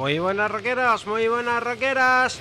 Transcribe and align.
Muy 0.00 0.18
buenas 0.18 0.50
rockeros, 0.50 1.06
muy 1.06 1.28
buenas 1.28 1.62
rockeras. 1.62 2.40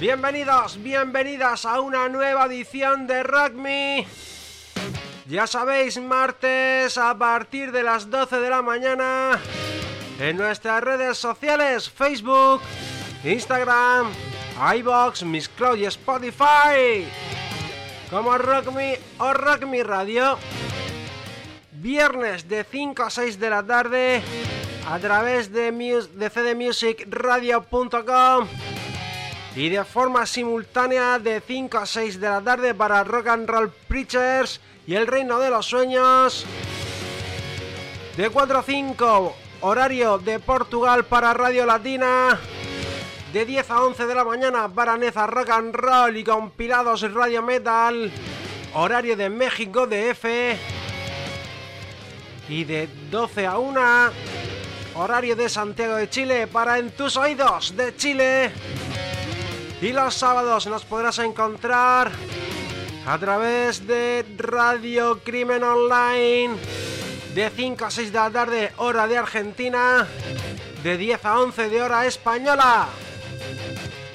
Bienvenidos, 0.00 0.82
bienvenidas 0.82 1.64
a 1.64 1.80
una 1.80 2.08
nueva 2.08 2.46
edición 2.46 3.06
de 3.06 3.22
Rock 3.22 3.52
Me. 3.52 4.04
Ya 5.28 5.46
sabéis, 5.46 6.00
martes 6.00 6.98
a 6.98 7.16
partir 7.16 7.70
de 7.70 7.84
las 7.84 8.10
12 8.10 8.40
de 8.40 8.50
la 8.50 8.60
mañana 8.60 9.38
en 10.18 10.36
nuestras 10.36 10.82
redes 10.82 11.16
sociales, 11.16 11.88
Facebook, 11.88 12.60
Instagram, 13.22 14.10
iBox, 14.78 15.22
Miss 15.22 15.48
Cloud 15.48 15.76
y 15.76 15.84
Spotify. 15.84 17.06
Como 18.10 18.36
Rock 18.36 18.72
Me 18.72 18.98
o 19.18 19.32
Rock 19.32 19.62
Me 19.66 19.84
Radio. 19.84 20.36
Viernes 21.70 22.48
de 22.48 22.64
5 22.64 23.00
a 23.00 23.10
6 23.10 23.38
de 23.38 23.48
la 23.48 23.62
tarde 23.62 24.22
a 24.88 24.98
través 24.98 25.52
de, 25.52 25.72
de 25.72 26.30
cdmusicradio.com 26.30 28.48
y 29.54 29.68
de 29.68 29.84
forma 29.84 30.24
simultánea 30.26 31.18
de 31.18 31.40
5 31.40 31.78
a 31.78 31.86
6 31.86 32.20
de 32.20 32.28
la 32.28 32.40
tarde 32.40 32.74
para 32.74 33.04
Rock 33.04 33.28
and 33.28 33.48
Roll 33.48 33.70
Preachers 33.88 34.60
y 34.86 34.94
El 34.94 35.06
Reino 35.06 35.38
de 35.38 35.50
los 35.50 35.66
Sueños. 35.66 36.46
De 38.16 38.30
4 38.30 38.58
a 38.58 38.62
5, 38.62 39.36
horario 39.60 40.18
de 40.18 40.38
Portugal 40.38 41.04
para 41.04 41.34
Radio 41.34 41.66
Latina. 41.66 42.38
De 43.32 43.46
10 43.46 43.70
a 43.70 43.82
11 43.82 44.06
de 44.06 44.14
la 44.14 44.24
mañana 44.24 44.68
para 44.68 44.96
Neza 44.96 45.26
Rock 45.26 45.50
and 45.50 45.74
Roll 45.74 46.16
y 46.16 46.24
compilados 46.24 47.10
Radio 47.12 47.42
Metal. 47.42 48.10
Horario 48.74 49.16
de 49.16 49.30
México 49.30 49.86
de 49.86 50.10
F. 50.10 50.56
Y 52.48 52.64
de 52.64 52.88
12 53.10 53.46
a 53.46 53.58
1 53.58 53.80
horario 54.94 55.36
de 55.36 55.48
Santiago 55.48 55.96
de 55.96 56.08
Chile 56.08 56.46
para 56.46 56.78
En 56.78 56.90
tus 56.90 57.16
oídos 57.16 57.76
de 57.76 57.96
Chile. 57.96 58.50
Y 59.80 59.92
los 59.92 60.14
sábados 60.14 60.66
nos 60.66 60.84
podrás 60.84 61.18
encontrar 61.18 62.10
a 63.06 63.18
través 63.18 63.86
de 63.86 64.24
Radio 64.38 65.20
Crimen 65.24 65.64
Online 65.64 66.54
de 67.34 67.50
5 67.50 67.84
a 67.84 67.90
6 67.90 68.12
de 68.12 68.18
la 68.18 68.30
tarde 68.30 68.72
hora 68.76 69.06
de 69.06 69.18
Argentina, 69.18 70.06
de 70.82 70.96
10 70.96 71.24
a 71.24 71.40
11 71.40 71.68
de 71.68 71.82
hora 71.82 72.06
española. 72.06 72.86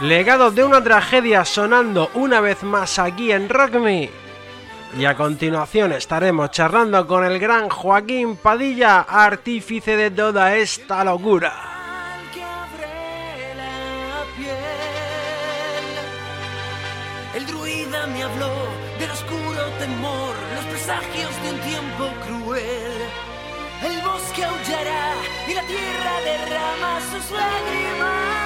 Legado 0.00 0.50
de 0.50 0.64
una 0.64 0.82
tragedia 0.82 1.44
sonando 1.44 2.10
una 2.14 2.40
vez 2.40 2.62
más 2.62 2.98
aquí 2.98 3.32
en 3.32 3.50
Rock 3.50 3.74
Me. 3.74 4.10
Y 4.98 5.04
a 5.04 5.14
continuación 5.14 5.92
estaremos 5.92 6.50
charlando 6.52 7.06
con 7.06 7.22
el 7.22 7.38
gran 7.38 7.68
Joaquín 7.68 8.36
Padilla, 8.36 9.00
artífice 9.02 9.98
de 9.98 10.10
toda 10.10 10.56
esta 10.56 11.04
locura. 11.04 11.52
El 17.34 17.46
druida 17.46 18.06
me 18.06 18.22
habló 18.22 18.52
del 18.98 19.10
oscuro 19.10 19.62
temor, 19.78 20.34
los 20.54 20.64
presagios 20.64 21.42
de 21.42 21.50
un 21.50 21.60
tiempo 21.60 22.08
cruel. 22.26 22.92
El 23.84 24.00
bosque 24.00 24.44
aullará 24.44 25.12
y 25.46 25.52
la 25.52 25.62
tierra 25.62 26.20
derrama 26.24 27.00
sus 27.12 27.30
lágrimas. 27.32 28.39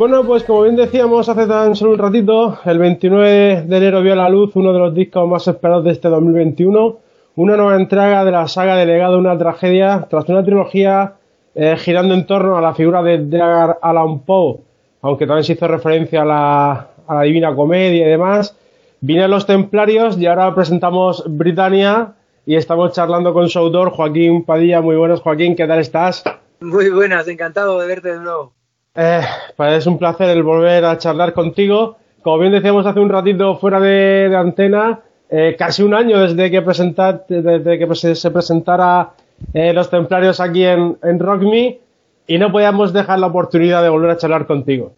Bueno, 0.00 0.24
pues 0.24 0.44
como 0.44 0.62
bien 0.62 0.76
decíamos 0.76 1.28
hace 1.28 1.46
tan 1.46 1.76
solo 1.76 1.92
un 1.92 1.98
ratito, 1.98 2.58
el 2.64 2.78
29 2.78 3.64
de 3.66 3.76
enero 3.76 4.00
vio 4.00 4.14
a 4.14 4.16
la 4.16 4.30
luz 4.30 4.56
uno 4.56 4.72
de 4.72 4.78
los 4.78 4.94
discos 4.94 5.28
más 5.28 5.46
esperados 5.46 5.84
de 5.84 5.90
este 5.90 6.08
2021, 6.08 6.98
una 7.36 7.56
nueva 7.58 7.76
entrega 7.76 8.24
de 8.24 8.30
la 8.30 8.48
saga 8.48 8.76
de 8.76 8.86
Legado, 8.86 9.18
una 9.18 9.36
tragedia, 9.36 10.06
tras 10.08 10.26
una 10.30 10.42
trilogía 10.42 11.16
eh, 11.54 11.76
girando 11.76 12.14
en 12.14 12.26
torno 12.26 12.56
a 12.56 12.62
la 12.62 12.72
figura 12.72 13.02
de 13.02 13.16
Edgar 13.16 13.78
Allan 13.82 14.20
Poe, 14.20 14.60
aunque 15.02 15.26
también 15.26 15.44
se 15.44 15.52
hizo 15.52 15.68
referencia 15.68 16.22
a 16.22 16.24
la, 16.24 16.88
a 17.06 17.14
la 17.16 17.20
Divina 17.20 17.54
Comedia 17.54 18.06
y 18.06 18.10
demás. 18.10 18.56
Vienen 19.02 19.30
los 19.30 19.44
Templarios 19.44 20.16
y 20.16 20.24
ahora 20.24 20.54
presentamos 20.54 21.24
Britannia 21.26 22.14
y 22.46 22.56
estamos 22.56 22.92
charlando 22.92 23.34
con 23.34 23.50
su 23.50 23.58
autor, 23.58 23.90
Joaquín 23.90 24.46
Padilla. 24.46 24.80
Muy 24.80 24.96
buenos, 24.96 25.20
Joaquín, 25.20 25.54
¿qué 25.54 25.66
tal 25.66 25.80
estás? 25.80 26.24
Muy 26.60 26.88
buenas, 26.88 27.28
encantado 27.28 27.78
de 27.78 27.86
verte 27.86 28.12
de 28.12 28.20
nuevo. 28.20 28.54
Eh, 28.94 29.22
pues 29.56 29.78
es 29.78 29.86
un 29.86 29.98
placer 29.98 30.30
el 30.30 30.42
volver 30.42 30.84
a 30.84 30.98
charlar 30.98 31.32
contigo. 31.32 31.96
Como 32.22 32.38
bien 32.38 32.52
decíamos 32.52 32.86
hace 32.86 33.00
un 33.00 33.08
ratito 33.08 33.56
fuera 33.56 33.80
de, 33.80 34.28
de 34.28 34.36
antena, 34.36 35.00
eh, 35.28 35.54
casi 35.58 35.82
un 35.82 35.94
año 35.94 36.20
desde 36.20 36.50
que, 36.50 36.60
presentar, 36.60 37.24
desde 37.28 37.78
que 37.78 37.94
se, 37.94 38.14
se 38.14 38.30
presentara 38.30 39.12
eh, 39.54 39.72
Los 39.72 39.88
Templarios 39.88 40.40
aquí 40.40 40.64
en, 40.64 40.98
en 41.02 41.18
Rock 41.18 41.42
Me 41.42 41.80
y 42.26 42.38
no 42.38 42.52
podíamos 42.52 42.92
dejar 42.92 43.18
la 43.18 43.28
oportunidad 43.28 43.82
de 43.82 43.88
volver 43.88 44.10
a 44.10 44.16
charlar 44.16 44.46
contigo. 44.46 44.94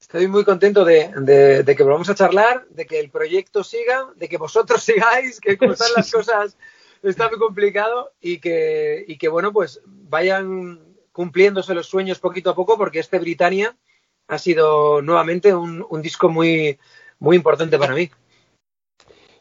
Estoy 0.00 0.28
muy 0.28 0.44
contento 0.44 0.84
de, 0.84 1.10
de, 1.16 1.62
de 1.62 1.76
que 1.76 1.82
volvamos 1.82 2.08
a 2.10 2.14
charlar, 2.14 2.66
de 2.70 2.86
que 2.86 3.00
el 3.00 3.10
proyecto 3.10 3.64
siga, 3.64 4.06
de 4.16 4.28
que 4.28 4.36
vosotros 4.36 4.82
sigáis, 4.84 5.40
que 5.40 5.56
como 5.56 5.72
están 5.72 5.88
las 5.96 6.12
cosas 6.12 6.56
está 7.02 7.28
muy 7.28 7.38
complicado 7.38 8.12
y 8.20 8.38
que, 8.38 9.04
y 9.08 9.18
que 9.18 9.28
bueno, 9.28 9.52
pues 9.52 9.80
vayan 9.86 10.78
cumpliéndose 11.14 11.74
los 11.74 11.86
sueños 11.86 12.18
poquito 12.18 12.50
a 12.50 12.54
poco 12.56 12.76
porque 12.76 12.98
este 12.98 13.20
Britannia 13.20 13.74
ha 14.26 14.38
sido 14.38 15.00
nuevamente 15.00 15.54
un, 15.54 15.86
un 15.88 16.02
disco 16.02 16.28
muy, 16.28 16.76
muy 17.20 17.36
importante 17.36 17.78
para 17.78 17.94
mí. 17.94 18.10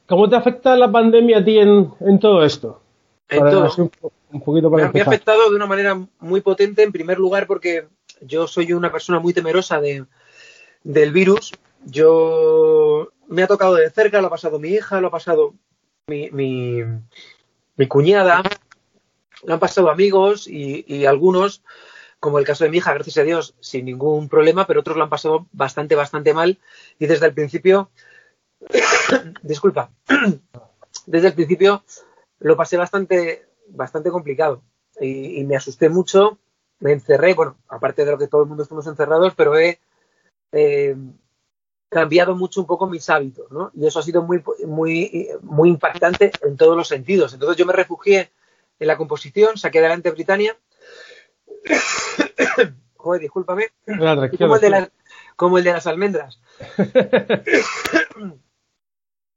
¿Cómo 0.05 0.29
te 0.29 0.35
afecta 0.35 0.75
la 0.75 0.91
pandemia 0.91 1.39
a 1.39 1.43
ti 1.43 1.57
en, 1.57 1.91
en 2.01 2.19
todo 2.19 2.45
esto? 2.45 2.81
En 3.27 3.39
Para 3.39 3.51
todo. 3.51 3.65
así 3.65 3.81
un, 3.81 3.89
po- 3.89 4.13
un 4.31 4.41
poquito 4.41 4.69
para 4.69 4.83
Me 4.83 4.89
ha, 4.89 4.91
me 4.91 4.99
ha 4.99 5.03
empezar. 5.03 5.13
afectado 5.13 5.49
de 5.49 5.55
una 5.55 5.65
manera 5.65 5.99
muy 6.19 6.41
potente, 6.41 6.83
en 6.83 6.91
primer 6.91 7.17
lugar, 7.17 7.47
porque 7.47 7.87
yo 8.21 8.45
soy 8.47 8.71
una 8.73 8.91
persona 8.91 9.19
muy 9.19 9.33
temerosa 9.33 9.81
de, 9.81 10.05
del 10.83 11.11
virus. 11.11 11.53
Yo 11.85 13.09
me 13.27 13.41
ha 13.41 13.47
tocado 13.47 13.73
de 13.75 13.89
cerca, 13.89 14.21
lo 14.21 14.27
ha 14.27 14.29
pasado 14.29 14.59
mi 14.59 14.69
hija, 14.69 15.01
lo 15.01 15.07
ha 15.07 15.11
pasado 15.11 15.55
mi, 16.07 16.29
mi, 16.29 16.83
mi 17.77 17.87
cuñada, 17.87 18.43
lo 19.45 19.53
han 19.53 19.59
pasado 19.59 19.89
amigos 19.89 20.47
y, 20.47 21.05
algunos, 21.05 21.63
como 22.19 22.39
el 22.39 22.45
caso 22.45 22.63
de 22.63 22.69
mi 22.69 22.77
hija, 22.77 22.93
gracias 22.93 23.17
a 23.17 23.23
Dios, 23.23 23.55
sin 23.59 23.85
ningún 23.85 24.29
problema, 24.29 24.65
pero 24.67 24.79
otros 24.79 24.97
lo 24.97 25.03
han 25.03 25.09
pasado 25.09 25.47
bastante, 25.51 25.95
bastante 25.95 26.33
mal. 26.33 26.59
Y 26.99 27.07
desde 27.07 27.25
el 27.25 27.33
principio, 27.33 27.89
disculpa, 29.41 29.91
desde 31.05 31.27
el 31.27 31.33
principio 31.33 31.83
lo 32.39 32.55
pasé 32.55 32.77
bastante, 32.77 33.47
bastante 33.67 34.09
complicado 34.09 34.61
y, 34.99 35.39
y 35.39 35.43
me 35.45 35.55
asusté 35.55 35.89
mucho, 35.89 36.39
me 36.79 36.91
encerré, 36.91 37.33
bueno, 37.33 37.57
aparte 37.69 38.03
de 38.03 38.11
lo 38.11 38.17
que 38.17 38.27
todo 38.27 38.43
el 38.43 38.49
mundo 38.49 38.63
estamos 38.63 38.85
encerrados, 38.87 39.33
pero 39.35 39.57
he 39.57 39.79
eh, 40.51 40.95
cambiado 41.89 42.35
mucho 42.35 42.61
un 42.61 42.67
poco 42.67 42.87
mis 42.87 43.09
hábitos, 43.09 43.51
¿no? 43.51 43.71
Y 43.73 43.85
eso 43.85 43.99
ha 43.99 44.03
sido 44.03 44.21
muy, 44.21 44.43
muy, 44.65 45.29
muy 45.41 45.69
impactante 45.69 46.31
en 46.41 46.57
todos 46.57 46.75
los 46.75 46.87
sentidos. 46.87 47.33
Entonces 47.33 47.57
yo 47.57 47.65
me 47.65 47.73
refugié 47.73 48.31
en 48.79 48.87
la 48.87 48.97
composición, 48.97 49.57
saqué 49.57 49.79
adelante 49.79 50.11
Britannia. 50.11 50.57
Joder, 52.97 53.21
discúlpame. 53.21 53.69
Como, 54.37 54.55
el 54.55 54.61
de 54.61 54.69
las, 54.69 54.91
como 55.35 55.57
el 55.57 55.63
de 55.63 55.73
las 55.73 55.87
almendras. 55.87 56.39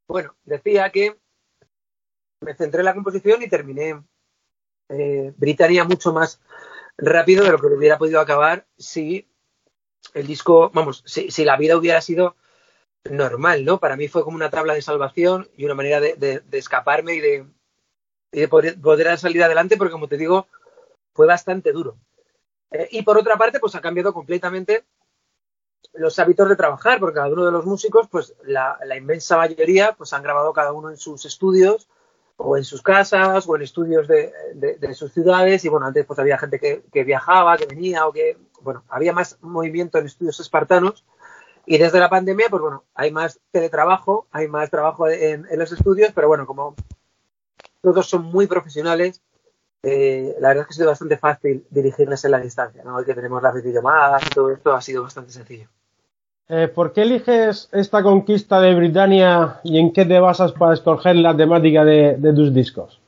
Bueno, 0.08 0.36
decía 0.44 0.90
que 0.92 1.18
me 2.40 2.54
centré 2.54 2.80
en 2.80 2.84
la 2.84 2.94
composición 2.94 3.42
y 3.42 3.48
terminé 3.48 4.00
eh, 4.88 5.32
Britannia 5.36 5.82
mucho 5.84 6.12
más 6.12 6.40
rápido 6.96 7.44
de 7.44 7.50
lo 7.50 7.58
que 7.58 7.66
hubiera 7.66 7.98
podido 7.98 8.20
acabar 8.20 8.66
si 8.78 9.28
el 10.14 10.28
disco, 10.28 10.70
vamos, 10.72 11.02
si, 11.06 11.30
si 11.32 11.44
la 11.44 11.56
vida 11.56 11.76
hubiera 11.76 12.00
sido 12.00 12.36
normal, 13.10 13.64
¿no? 13.64 13.80
Para 13.80 13.96
mí 13.96 14.06
fue 14.06 14.22
como 14.22 14.36
una 14.36 14.48
tabla 14.50 14.74
de 14.74 14.82
salvación 14.82 15.48
y 15.56 15.64
una 15.64 15.74
manera 15.74 16.00
de, 16.00 16.14
de- 16.14 16.38
de 16.40 16.58
escaparme 16.58 17.14
y 17.14 17.20
de, 17.20 17.46
y 18.32 18.46
poder, 18.46 18.80
poder 18.80 19.18
salir 19.18 19.42
adelante, 19.42 19.76
porque 19.76 19.92
como 19.92 20.08
te 20.08 20.16
digo, 20.16 20.46
fue 21.12 21.26
bastante 21.26 21.72
duro. 21.72 21.96
Eh, 22.70 22.88
y 22.92 23.02
por 23.02 23.18
otra 23.18 23.36
parte, 23.36 23.60
pues 23.60 23.74
ha 23.74 23.80
cambiado 23.80 24.12
completamente 24.12 24.84
los 25.94 26.18
hábitos 26.18 26.48
de 26.48 26.56
trabajar, 26.56 26.98
porque 27.00 27.14
cada 27.14 27.28
uno 27.32 27.46
de 27.46 27.52
los 27.52 27.64
músicos, 27.64 28.08
pues 28.10 28.34
la, 28.44 28.78
inmensa 28.96 29.36
mayoría, 29.36 29.92
pues 29.92 30.12
han 30.12 30.22
grabado 30.22 30.52
cada 30.52 30.72
uno 30.72 30.90
en 30.90 30.96
sus 30.96 31.24
estudios 31.24 31.88
o 32.36 32.56
en 32.58 32.64
sus 32.64 32.82
casas 32.82 33.48
o 33.48 33.56
en 33.56 33.62
estudios 33.62 34.06
de, 34.08 34.32
de- 34.54 34.76
de 34.76 34.94
sus 34.94 35.12
ciudades 35.12 35.64
y 35.64 35.68
bueno, 35.70 35.86
antes 35.86 36.04
pues 36.04 36.18
había 36.18 36.36
gente 36.38 36.58
que, 36.60 36.82
que 36.92 37.02
viajaba, 37.04 37.56
que 37.56 37.64
venía 37.66 38.06
o 38.06 38.12
que, 38.12 38.36
bueno, 38.60 38.84
había 38.88 39.14
más 39.14 39.38
movimiento 39.40 39.96
en 39.98 40.06
estudios 40.06 40.38
espartanos 40.40 41.04
y 41.64 41.78
desde 41.78 41.98
la 41.98 42.10
pandemia, 42.10 42.48
pues 42.50 42.62
bueno, 42.62 42.84
hay 42.94 43.10
más 43.10 43.40
teletrabajo, 43.50 44.26
hay 44.32 44.48
más 44.48 44.70
trabajo 44.70 45.08
en, 45.08 45.46
en 45.50 45.58
los 45.58 45.72
estudios, 45.72 46.12
pero 46.14 46.28
bueno, 46.28 46.46
como 46.46 46.74
todos 47.82 48.08
son 48.08 48.24
muy 48.24 48.46
profesionales, 48.46 49.22
eh, 49.82 50.34
la 50.40 50.48
verdad 50.48 50.62
es 50.62 50.66
que 50.68 50.72
ha 50.72 50.76
sido 50.76 50.88
bastante 50.88 51.16
fácil 51.16 51.66
dirigirles 51.70 52.24
en 52.24 52.30
la 52.32 52.40
distancia, 52.40 52.82
¿no? 52.84 53.02
Que 53.04 53.14
tenemos 53.14 53.42
las 53.42 53.54
videollamadas 53.54 54.26
y 54.26 54.30
todo 54.30 54.50
esto 54.50 54.72
ha 54.72 54.80
sido 54.80 55.02
bastante 55.02 55.32
sencillo. 55.32 55.68
Eh, 56.48 56.68
¿Por 56.68 56.92
qué 56.92 57.02
eliges 57.02 57.68
esta 57.72 58.02
conquista 58.02 58.60
de 58.60 58.74
Britannia 58.74 59.60
y 59.64 59.78
en 59.78 59.92
qué 59.92 60.04
te 60.04 60.20
basas 60.20 60.52
para 60.52 60.74
escoger 60.74 61.16
la 61.16 61.36
temática 61.36 61.84
de, 61.84 62.16
de 62.18 62.32
tus 62.32 62.54
discos? 62.54 63.00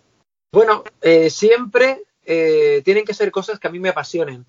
Bueno, 0.52 0.82
eh, 1.02 1.30
siempre 1.30 2.04
eh, 2.24 2.82
tienen 2.84 3.04
que 3.04 3.14
ser 3.14 3.30
cosas 3.30 3.58
que 3.58 3.68
a 3.68 3.70
mí 3.70 3.78
me 3.78 3.90
apasionen, 3.90 4.44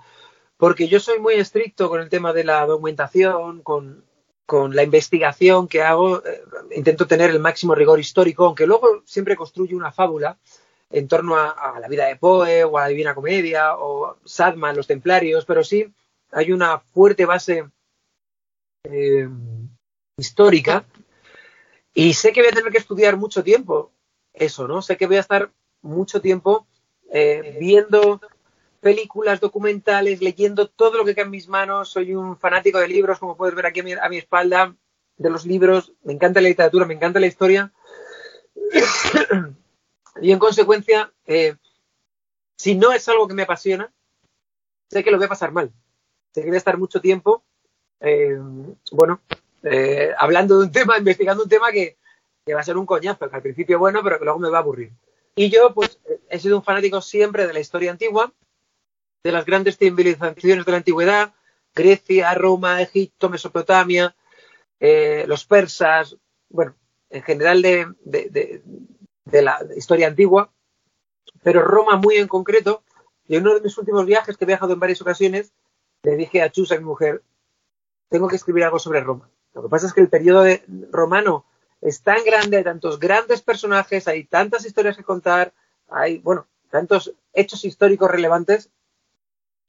porque 0.58 0.88
yo 0.88 1.00
soy 1.00 1.20
muy 1.20 1.36
estricto 1.36 1.88
con 1.88 2.02
el 2.02 2.10
tema 2.10 2.34
de 2.34 2.44
la 2.44 2.66
documentación, 2.66 3.62
con, 3.62 4.04
con 4.50 4.76
la 4.76 4.82
investigación 4.82 5.68
que 5.68 5.84
hago, 5.84 6.26
eh, 6.26 6.42
intento 6.76 7.06
tener 7.06 7.30
el 7.30 7.38
máximo 7.38 7.76
rigor 7.76 8.00
histórico, 8.00 8.48
aunque 8.48 8.66
luego 8.66 9.04
siempre 9.06 9.36
construyo 9.36 9.78
una 9.78 9.92
fábula 9.92 10.40
en 10.90 11.08
torno 11.08 11.36
a, 11.38 11.80
la 11.80 11.88
vida 11.88 12.08
de 12.08 12.16
Poe 12.16 12.64
o 12.64 12.76
a 12.80 12.82
la 12.82 12.88
Divina 12.88 13.14
Comedia 13.14 13.78
o 13.78 14.18
Sadman, 14.26 14.76
los 14.76 14.88
Templarios, 14.88 15.46
pero 15.46 15.64
sí 15.64 15.94
hay 16.32 16.52
una 16.52 16.80
fuerte 16.80 17.28
base 17.28 17.70
eh, 18.86 19.30
histórica 20.18 20.84
y 21.94 22.16
sé 22.16 22.32
que 22.32 22.42
voy 22.42 22.50
a 22.50 22.56
tener 22.56 22.72
que 22.72 22.80
estudiar 22.80 23.18
mucho 23.18 23.44
tiempo 23.44 23.92
eso, 24.34 24.68
¿no? 24.68 24.82
Sé 24.82 24.98
que 24.98 25.06
voy 25.06 25.18
a 25.18 25.28
estar 25.28 25.52
mucho 25.84 26.22
tiempo 26.22 26.66
eh, 27.12 27.56
viendo 27.60 28.20
películas, 28.80 29.40
documentales, 29.40 30.22
leyendo 30.22 30.68
todo 30.68 30.98
lo 30.98 31.06
que 31.06 31.16
queda 31.16 31.26
en 31.26 31.32
mis 31.32 31.48
manos. 31.48 31.90
Soy 31.90 32.14
un 32.16 32.38
fanático 32.38 32.80
de 32.80 32.88
libros, 32.88 33.20
como 33.20 33.38
puedes 33.38 33.56
ver 33.56 33.66
aquí 33.66 33.82
a 33.82 33.84
mi, 33.84 33.94
a 33.94 34.10
mi 34.10 34.18
espalda, 34.18 34.76
de 35.18 35.30
los 35.30 35.46
libros. 35.46 35.94
Me 36.04 36.14
encanta 36.14 36.42
la 36.42 36.50
literatura, 36.50 36.86
me 36.86 36.96
encanta 36.96 37.20
la 37.20 37.28
historia. 37.28 37.72
y 40.22 40.32
en 40.32 40.40
consecuencia, 40.40 41.12
eh, 41.26 41.56
si 42.56 42.76
no 42.76 42.92
es 42.92 43.08
algo 43.08 43.28
que 43.28 43.34
me 43.34 43.44
apasiona, 43.44 43.92
sé 44.90 45.04
que 45.04 45.12
lo 45.12 45.18
voy 45.18 45.26
a 45.26 45.30
pasar 45.30 45.52
mal. 45.52 45.72
Sé 46.34 46.42
que 46.42 46.48
voy 46.48 46.56
a 46.56 46.60
estar 46.60 46.78
mucho 46.78 47.02
tiempo, 47.02 47.44
eh, 48.00 48.38
bueno, 48.92 49.22
eh, 49.64 50.14
hablando 50.18 50.60
de 50.60 50.66
un 50.66 50.72
tema, 50.72 50.98
investigando 50.98 51.44
un 51.44 51.50
tema 51.50 51.72
que, 51.72 51.98
que, 52.46 52.54
va 52.54 52.62
a 52.62 52.64
ser 52.64 52.78
un 52.78 52.86
coñazo, 52.86 53.30
que 53.30 53.36
al 53.36 53.42
principio 53.42 53.80
bueno, 53.80 54.02
pero 54.04 54.20
que 54.20 54.26
luego 54.26 54.40
me 54.40 54.50
va 54.50 54.58
a 54.58 54.62
aburrir. 54.62 54.92
Y 55.36 55.50
yo, 55.50 55.74
pues, 55.74 56.00
he 56.30 56.40
sido 56.40 56.58
un 56.58 56.64
fanático 56.64 57.02
siempre 57.02 57.48
de 57.48 57.54
la 57.54 57.60
historia 57.60 57.92
antigua, 57.92 58.34
de 59.24 59.32
las 59.32 59.46
grandes 59.46 59.78
civilizaciones 59.78 60.66
de 60.66 60.72
la 60.72 60.78
antigüedad, 60.78 61.34
Grecia, 61.76 62.34
Roma, 62.34 62.82
Egipto, 62.82 63.30
Mesopotamia, 63.30 64.16
eh, 64.80 65.26
los 65.28 65.46
persas, 65.46 66.18
bueno, 66.50 66.76
en 67.10 67.24
general 67.24 67.62
de, 67.62 67.88
de, 68.06 69.42
la 69.42 69.60
historia 69.76 70.08
antigua, 70.08 70.52
pero 71.44 71.62
Roma 71.62 71.98
muy 71.98 72.16
en 72.16 72.28
concreto. 72.28 72.84
Y 73.28 73.36
en 73.36 73.44
uno 73.44 73.56
de 73.56 73.62
mis 73.62 73.78
últimos 73.78 74.06
viajes, 74.06 74.38
que 74.38 74.46
he 74.46 74.48
viajado 74.48 74.74
en 74.74 74.80
varias 74.80 75.02
ocasiones, 75.02 75.52
le 76.04 76.16
dije 76.16 76.42
a 76.42 76.52
Chus, 76.52 76.72
a 76.72 76.78
mi 76.78 76.84
mujer, 76.84 77.22
tengo 78.10 78.28
que 78.28 78.38
escribir 78.38 78.64
algo 78.64 78.80
sobre 78.80 79.02
Roma. 79.02 79.30
Lo 79.54 79.64
que 79.64 79.70
pasa 79.70 79.88
es 79.88 79.94
que 79.94 80.02
el 80.02 80.10
periodo 80.10 80.46
romano 80.92 81.46
es 81.82 82.02
tan 82.02 82.24
grande, 82.24 82.58
hay 82.58 82.64
tantos 82.64 83.00
grandes 83.00 83.42
personajes, 83.42 84.08
hay 84.08 84.24
tantas 84.24 84.66
historias 84.66 84.98
que 84.98 85.04
contar, 85.04 85.54
hay, 85.90 86.18
bueno, 86.20 86.48
tantos 86.72 87.14
hechos 87.34 87.64
históricos 87.66 88.10
relevantes, 88.10 88.72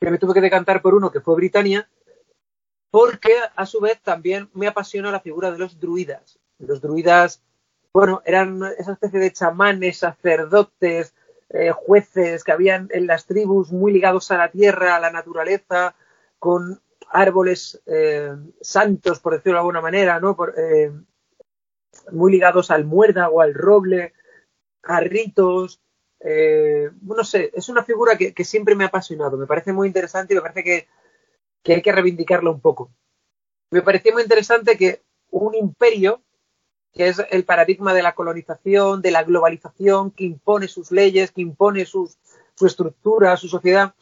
que 0.00 0.10
me 0.10 0.18
tuve 0.18 0.34
que 0.34 0.40
decantar 0.40 0.80
por 0.80 0.94
uno 0.94 1.10
que 1.10 1.20
fue 1.20 1.34
Britania, 1.34 1.88
porque 2.90 3.34
a 3.54 3.66
su 3.66 3.80
vez 3.80 4.00
también 4.00 4.50
me 4.54 4.66
apasiona 4.66 5.12
la 5.12 5.20
figura 5.20 5.52
de 5.52 5.58
los 5.58 5.78
druidas. 5.78 6.38
Los 6.58 6.80
druidas, 6.80 7.42
bueno, 7.92 8.22
eran 8.24 8.62
esa 8.78 8.92
especie 8.92 9.20
de 9.20 9.32
chamanes, 9.32 9.98
sacerdotes, 9.98 11.14
eh, 11.50 11.70
jueces 11.70 12.44
que 12.44 12.52
habían 12.52 12.88
en 12.92 13.06
las 13.06 13.26
tribus 13.26 13.72
muy 13.72 13.92
ligados 13.92 14.30
a 14.30 14.38
la 14.38 14.50
tierra, 14.50 14.96
a 14.96 15.00
la 15.00 15.10
naturaleza, 15.10 15.94
con 16.38 16.80
árboles 17.10 17.82
eh, 17.86 18.34
santos, 18.60 19.20
por 19.20 19.34
decirlo 19.34 19.54
de 19.54 19.60
alguna 19.60 19.80
manera, 19.80 20.18
¿no? 20.18 20.36
Eh, 20.56 20.92
muy 22.12 22.32
ligados 22.32 22.70
al 22.70 22.84
muérdago, 22.84 23.40
al 23.40 23.52
roble, 23.54 24.14
a 24.82 25.00
ritos. 25.00 25.80
Eh, 26.20 26.90
no 27.02 27.24
sé, 27.24 27.50
es 27.54 27.68
una 27.68 27.82
figura 27.82 28.16
que, 28.16 28.34
que, 28.34 28.44
siempre 28.44 28.74
me 28.74 28.84
ha 28.84 28.88
apasionado, 28.88 29.38
me 29.38 29.46
parece 29.46 29.72
muy 29.72 29.88
interesante 29.88 30.34
y 30.34 30.36
me 30.36 30.42
parece 30.42 30.62
que, 30.62 30.86
que 31.62 31.74
hay 31.74 31.82
que 31.82 31.92
reivindicarla 31.92 32.50
un 32.50 32.60
poco. 32.60 32.90
Me 33.70 33.82
parecía 33.82 34.12
muy 34.12 34.22
interesante 34.22 34.76
que 34.76 35.02
un 35.30 35.54
imperio, 35.54 36.22
que 36.92 37.08
es 37.08 37.22
el 37.30 37.44
paradigma 37.44 37.94
de 37.94 38.02
la 38.02 38.14
colonización, 38.14 39.00
de 39.00 39.12
la 39.12 39.22
globalización, 39.22 40.10
que 40.10 40.24
impone 40.24 40.68
sus 40.68 40.90
leyes, 40.90 41.30
que 41.30 41.40
impone 41.40 41.86
sus, 41.86 42.18
su 42.54 42.66
estructura, 42.66 43.36
su 43.36 43.48
sociedad, 43.48 43.94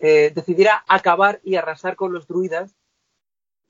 eh, 0.00 0.32
decidiera 0.34 0.84
acabar 0.88 1.40
y 1.44 1.54
arrasar 1.54 1.96
con 1.96 2.12
los 2.12 2.26
druidas, 2.26 2.74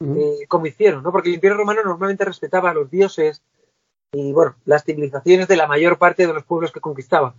eh, 0.01 0.47
como 0.49 0.67
hicieron, 0.67 1.03
¿no? 1.03 1.13
Porque 1.13 1.29
el 1.29 1.37
Imperio 1.37 1.57
Romano 1.57 1.83
normalmente 1.85 2.25
respetaba 2.25 2.71
a 2.71 2.75
los 2.75 2.91
dioses 2.91 3.43
y, 4.13 4.33
bueno, 4.33 4.57
las 4.65 4.85
civilizaciones 4.85 5.47
de 5.47 5.57
la 5.57 5.67
mayor 5.67 5.99
parte 5.99 6.27
de 6.27 6.33
los 6.33 6.45
pueblos 6.45 6.73
que 6.73 6.81
conquistaba. 6.81 7.35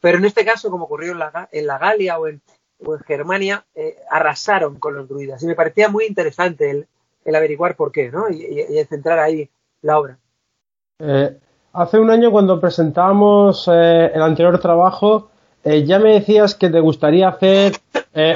Pero 0.00 0.18
en 0.18 0.24
este 0.24 0.44
caso, 0.44 0.70
como 0.70 0.84
ocurrió 0.84 1.12
en 1.12 1.18
la, 1.18 1.48
en 1.52 1.66
la 1.66 1.78
Galia 1.78 2.18
o 2.18 2.26
en, 2.26 2.40
o 2.84 2.94
en 2.94 3.00
Germania, 3.00 3.64
eh, 3.74 3.96
arrasaron 4.10 4.76
con 4.76 4.94
los 4.94 5.08
druidas. 5.08 5.42
Y 5.42 5.46
me 5.46 5.54
parecía 5.54 5.88
muy 5.88 6.06
interesante 6.06 6.70
el, 6.70 6.86
el 7.24 7.34
averiguar 7.34 7.76
por 7.76 7.92
qué, 7.92 8.10
¿no? 8.10 8.30
Y, 8.30 8.42
y, 8.42 8.78
y, 8.78 8.84
centrar 8.84 9.18
ahí 9.18 9.48
la 9.82 9.98
obra. 9.98 10.18
Eh, 10.98 11.36
hace 11.74 11.98
un 11.98 12.10
año, 12.10 12.30
cuando 12.30 12.60
presentábamos 12.60 13.68
eh, 13.70 14.10
el 14.14 14.22
anterior 14.22 14.58
trabajo, 14.58 15.30
ya 15.62 15.98
me 15.98 16.14
decías 16.14 16.54
que 16.54 16.70
te 16.70 16.80
gustaría 16.80 17.28
hacer 17.28 17.74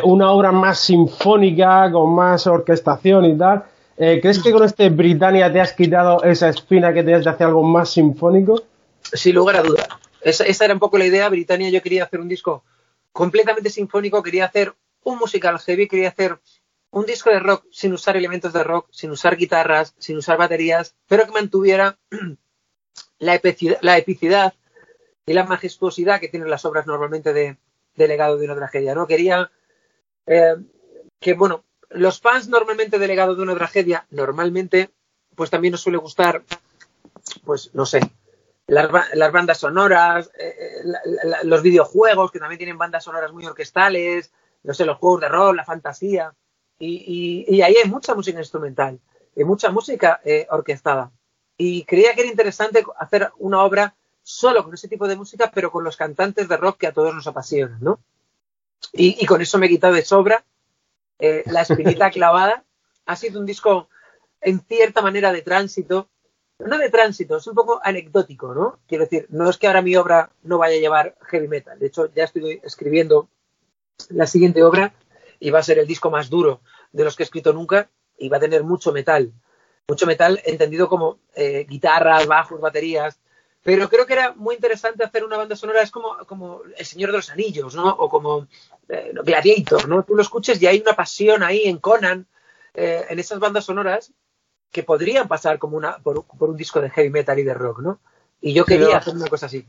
una 0.02 0.30
obra 0.30 0.52
más 0.52 0.78
sinfónica, 0.80 1.90
con 1.90 2.14
más 2.14 2.46
orquestación 2.46 3.24
y 3.24 3.38
tal. 3.38 3.64
¿Crees 3.96 4.42
que 4.42 4.52
con 4.52 4.62
este 4.62 4.90
Britannia 4.90 5.50
te 5.50 5.58
has 5.58 5.72
quitado 5.72 6.22
esa 6.22 6.50
espina 6.50 6.92
que 6.92 7.02
tenías 7.02 7.24
de 7.24 7.30
hacer 7.30 7.46
algo 7.46 7.62
más 7.62 7.88
sinfónico? 7.88 8.60
Sin 9.00 9.36
lugar 9.36 9.56
a 9.56 9.62
duda. 9.62 9.86
Esa, 10.24 10.64
era 10.64 10.74
un 10.74 10.80
poco 10.80 10.98
la 10.98 11.06
idea. 11.06 11.28
Britannia, 11.28 11.68
yo 11.68 11.82
quería 11.82 12.04
hacer 12.04 12.20
un 12.20 12.28
disco 12.28 12.64
completamente 13.12 13.70
sinfónico, 13.70 14.22
quería 14.22 14.46
hacer 14.46 14.74
un 15.04 15.18
musical 15.18 15.58
heavy, 15.60 15.86
quería 15.86 16.08
hacer 16.08 16.40
un 16.90 17.04
disco 17.06 17.30
de 17.30 17.40
rock 17.40 17.66
sin 17.70 17.92
usar 17.92 18.16
elementos 18.16 18.52
de 18.52 18.64
rock, 18.64 18.88
sin 18.90 19.10
usar 19.10 19.36
guitarras, 19.36 19.94
sin 19.98 20.16
usar 20.16 20.38
baterías, 20.38 20.96
pero 21.06 21.26
que 21.26 21.32
mantuviera 21.32 21.98
la 23.18 23.34
epicidad, 23.34 24.54
y 25.26 25.32
la 25.32 25.44
majestuosidad 25.44 26.20
que 26.20 26.28
tienen 26.28 26.50
las 26.50 26.64
obras 26.64 26.86
normalmente 26.86 27.32
de, 27.32 27.56
de 27.96 28.08
legado 28.08 28.36
de 28.38 28.46
una 28.46 28.56
tragedia. 28.56 28.94
¿no? 28.94 29.06
Quería 29.06 29.50
eh, 30.26 30.56
que, 31.20 31.34
bueno, 31.34 31.64
los 31.90 32.20
fans 32.20 32.48
normalmente 32.48 32.98
de 32.98 33.06
legado 33.06 33.34
de 33.34 33.42
una 33.42 33.54
tragedia, 33.54 34.06
normalmente, 34.10 34.90
pues 35.34 35.50
también 35.50 35.72
nos 35.72 35.80
suele 35.80 35.98
gustar, 35.98 36.42
pues 37.44 37.70
no 37.74 37.86
sé, 37.86 38.00
las, 38.66 38.90
las 39.14 39.32
bandas 39.32 39.58
sonoras, 39.58 40.30
eh, 40.38 40.80
la, 40.84 41.00
la, 41.24 41.44
los 41.44 41.62
videojuegos 41.62 42.30
que 42.30 42.38
también 42.38 42.58
tienen 42.58 42.78
bandas 42.78 43.04
sonoras 43.04 43.32
muy 43.32 43.44
orquestales, 43.46 44.32
no 44.62 44.74
sé, 44.74 44.84
los 44.84 44.98
juegos 44.98 45.20
de 45.20 45.28
rol, 45.28 45.56
la 45.56 45.64
fantasía. 45.64 46.34
Y, 46.78 47.44
y, 47.48 47.56
y 47.56 47.62
ahí 47.62 47.76
hay 47.82 47.88
mucha 47.88 48.14
música 48.14 48.38
instrumental, 48.38 48.98
y 49.36 49.44
mucha 49.44 49.70
música 49.70 50.20
eh, 50.24 50.46
orquestada. 50.50 51.10
Y 51.56 51.84
creía 51.84 52.14
que 52.14 52.22
era 52.22 52.30
interesante 52.30 52.84
hacer 52.98 53.30
una 53.38 53.62
obra 53.62 53.94
solo 54.22 54.64
con 54.64 54.74
ese 54.74 54.88
tipo 54.88 55.06
de 55.06 55.16
música, 55.16 55.50
pero 55.54 55.70
con 55.70 55.84
los 55.84 55.96
cantantes 55.96 56.48
de 56.48 56.56
rock 56.56 56.78
que 56.78 56.86
a 56.86 56.92
todos 56.92 57.14
nos 57.14 57.26
apasionan, 57.26 57.78
¿no? 57.80 58.00
Y, 58.92 59.22
y 59.22 59.26
con 59.26 59.40
eso 59.40 59.58
me 59.58 59.66
he 59.66 59.68
quitado 59.68 59.94
de 59.94 60.04
sobra 60.04 60.44
eh, 61.18 61.44
la 61.46 61.62
espinita 61.62 62.10
clavada. 62.10 62.64
Ha 63.06 63.16
sido 63.16 63.38
un 63.38 63.46
disco 63.46 63.88
en 64.40 64.60
cierta 64.60 65.02
manera 65.02 65.32
de 65.32 65.42
tránsito, 65.42 66.08
no 66.58 66.78
de 66.78 66.90
tránsito, 66.90 67.36
es 67.36 67.46
un 67.46 67.54
poco 67.54 67.80
anecdótico, 67.82 68.54
¿no? 68.54 68.78
Quiero 68.86 69.04
decir, 69.04 69.26
no 69.30 69.50
es 69.50 69.58
que 69.58 69.66
ahora 69.66 69.82
mi 69.82 69.96
obra 69.96 70.30
no 70.42 70.58
vaya 70.58 70.76
a 70.76 70.80
llevar 70.80 71.16
heavy 71.22 71.48
metal, 71.48 71.78
de 71.78 71.86
hecho 71.86 72.12
ya 72.14 72.24
estoy 72.24 72.60
escribiendo 72.62 73.28
la 74.10 74.26
siguiente 74.26 74.62
obra 74.62 74.94
y 75.40 75.50
va 75.50 75.60
a 75.60 75.64
ser 75.64 75.78
el 75.78 75.86
disco 75.86 76.10
más 76.10 76.30
duro 76.30 76.60
de 76.92 77.04
los 77.04 77.16
que 77.16 77.22
he 77.22 77.26
escrito 77.26 77.52
nunca 77.52 77.88
y 78.18 78.28
va 78.28 78.36
a 78.36 78.40
tener 78.40 78.62
mucho 78.62 78.92
metal, 78.92 79.32
mucho 79.88 80.06
metal 80.06 80.40
entendido 80.44 80.88
como 80.88 81.18
eh, 81.34 81.66
guitarras, 81.68 82.26
bajos, 82.26 82.60
baterías, 82.60 83.18
pero 83.64 83.88
creo 83.88 84.06
que 84.06 84.12
era 84.12 84.32
muy 84.34 84.54
interesante 84.54 85.02
hacer 85.02 85.24
una 85.24 85.38
banda 85.38 85.56
sonora, 85.56 85.82
es 85.82 85.90
como, 85.90 86.18
como 86.26 86.60
El 86.76 86.84
Señor 86.84 87.10
de 87.10 87.16
los 87.16 87.30
Anillos, 87.30 87.74
¿no? 87.74 87.88
O 87.88 88.10
como 88.10 88.46
eh, 88.90 89.12
Gladiator, 89.24 89.88
¿no? 89.88 90.04
Tú 90.04 90.14
lo 90.14 90.22
escuches 90.22 90.60
y 90.60 90.66
hay 90.66 90.80
una 90.80 90.94
pasión 90.94 91.42
ahí 91.42 91.62
en 91.64 91.78
Conan, 91.78 92.26
eh, 92.74 93.06
en 93.08 93.18
esas 93.18 93.38
bandas 93.38 93.64
sonoras, 93.64 94.12
que 94.74 94.82
podrían 94.82 95.28
pasar 95.28 95.58
como 95.58 95.76
una, 95.76 95.98
por, 96.02 96.24
por, 96.24 96.50
un 96.50 96.56
disco 96.56 96.80
de 96.80 96.90
heavy 96.90 97.08
metal 97.08 97.38
y 97.38 97.44
de 97.44 97.54
rock, 97.54 97.78
¿no? 97.78 97.98
Y 98.40 98.52
yo 98.52 98.64
quería 98.64 98.88
sí, 98.88 98.92
hacer 98.92 99.14
una 99.14 99.28
cosa 99.28 99.46
así. 99.46 99.64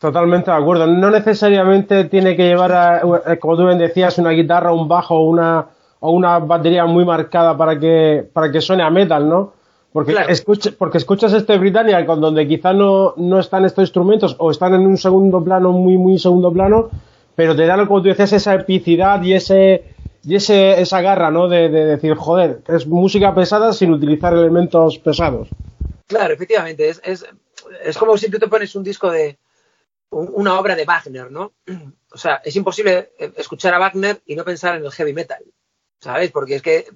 Totalmente 0.00 0.50
de 0.50 0.56
acuerdo. 0.56 0.88
No 0.88 1.10
necesariamente 1.10 2.04
tiene 2.06 2.36
que 2.36 2.48
llevar, 2.48 2.72
a, 2.72 3.36
como 3.38 3.56
tú 3.56 3.64
bien 3.64 3.78
decías, 3.78 4.18
una 4.18 4.30
guitarra, 4.30 4.72
un 4.72 4.88
bajo 4.88 5.14
o 5.14 5.28
una, 5.28 5.66
o 6.00 6.10
una 6.10 6.40
batería 6.40 6.86
muy 6.86 7.04
marcada 7.04 7.56
para 7.56 7.78
que, 7.78 8.28
para 8.32 8.50
que 8.50 8.60
suene 8.60 8.82
a 8.82 8.90
metal, 8.90 9.28
¿no? 9.28 9.52
Porque, 9.92 10.12
claro. 10.12 10.28
escucha, 10.28 10.70
porque 10.76 10.98
escuchas 10.98 11.32
este 11.32 11.56
Britannia 11.56 12.04
con 12.04 12.20
donde 12.20 12.46
quizá 12.48 12.72
no, 12.72 13.14
no 13.16 13.38
están 13.38 13.64
estos 13.64 13.82
instrumentos 13.82 14.34
o 14.38 14.50
están 14.50 14.74
en 14.74 14.86
un 14.86 14.98
segundo 14.98 15.42
plano, 15.42 15.70
muy, 15.70 15.96
muy 15.96 16.18
segundo 16.18 16.52
plano, 16.52 16.90
pero 17.36 17.54
te 17.54 17.64
dan, 17.64 17.86
como 17.86 18.02
tú 18.02 18.08
decías, 18.08 18.32
esa 18.32 18.54
epicidad 18.54 19.22
y 19.22 19.34
ese, 19.34 19.94
y 20.28 20.34
ese, 20.34 20.78
esa 20.78 21.00
garra, 21.00 21.30
¿no? 21.30 21.48
De, 21.48 21.70
de, 21.70 21.86
decir, 21.86 22.14
joder, 22.14 22.62
es 22.68 22.86
música 22.86 23.34
pesada 23.34 23.72
sin 23.72 23.94
utilizar 23.94 24.34
elementos 24.34 24.98
pesados. 24.98 25.48
Claro, 26.06 26.34
efectivamente, 26.34 26.86
es, 26.90 27.00
es, 27.02 27.24
es 27.82 27.96
como 27.96 28.18
si 28.18 28.30
tú 28.30 28.38
te 28.38 28.46
pones 28.46 28.74
un 28.76 28.82
disco 28.82 29.10
de 29.10 29.38
una 30.10 30.60
obra 30.60 30.76
de 30.76 30.84
Wagner, 30.84 31.30
¿no? 31.30 31.54
O 32.12 32.16
sea, 32.16 32.42
es 32.44 32.56
imposible 32.56 33.12
escuchar 33.36 33.72
a 33.72 33.78
Wagner 33.78 34.20
y 34.26 34.34
no 34.34 34.44
pensar 34.44 34.76
en 34.76 34.84
el 34.84 34.92
heavy 34.92 35.14
metal, 35.14 35.44
¿sabes? 36.00 36.30
Porque 36.30 36.56
es 36.56 36.62
que 36.62 36.86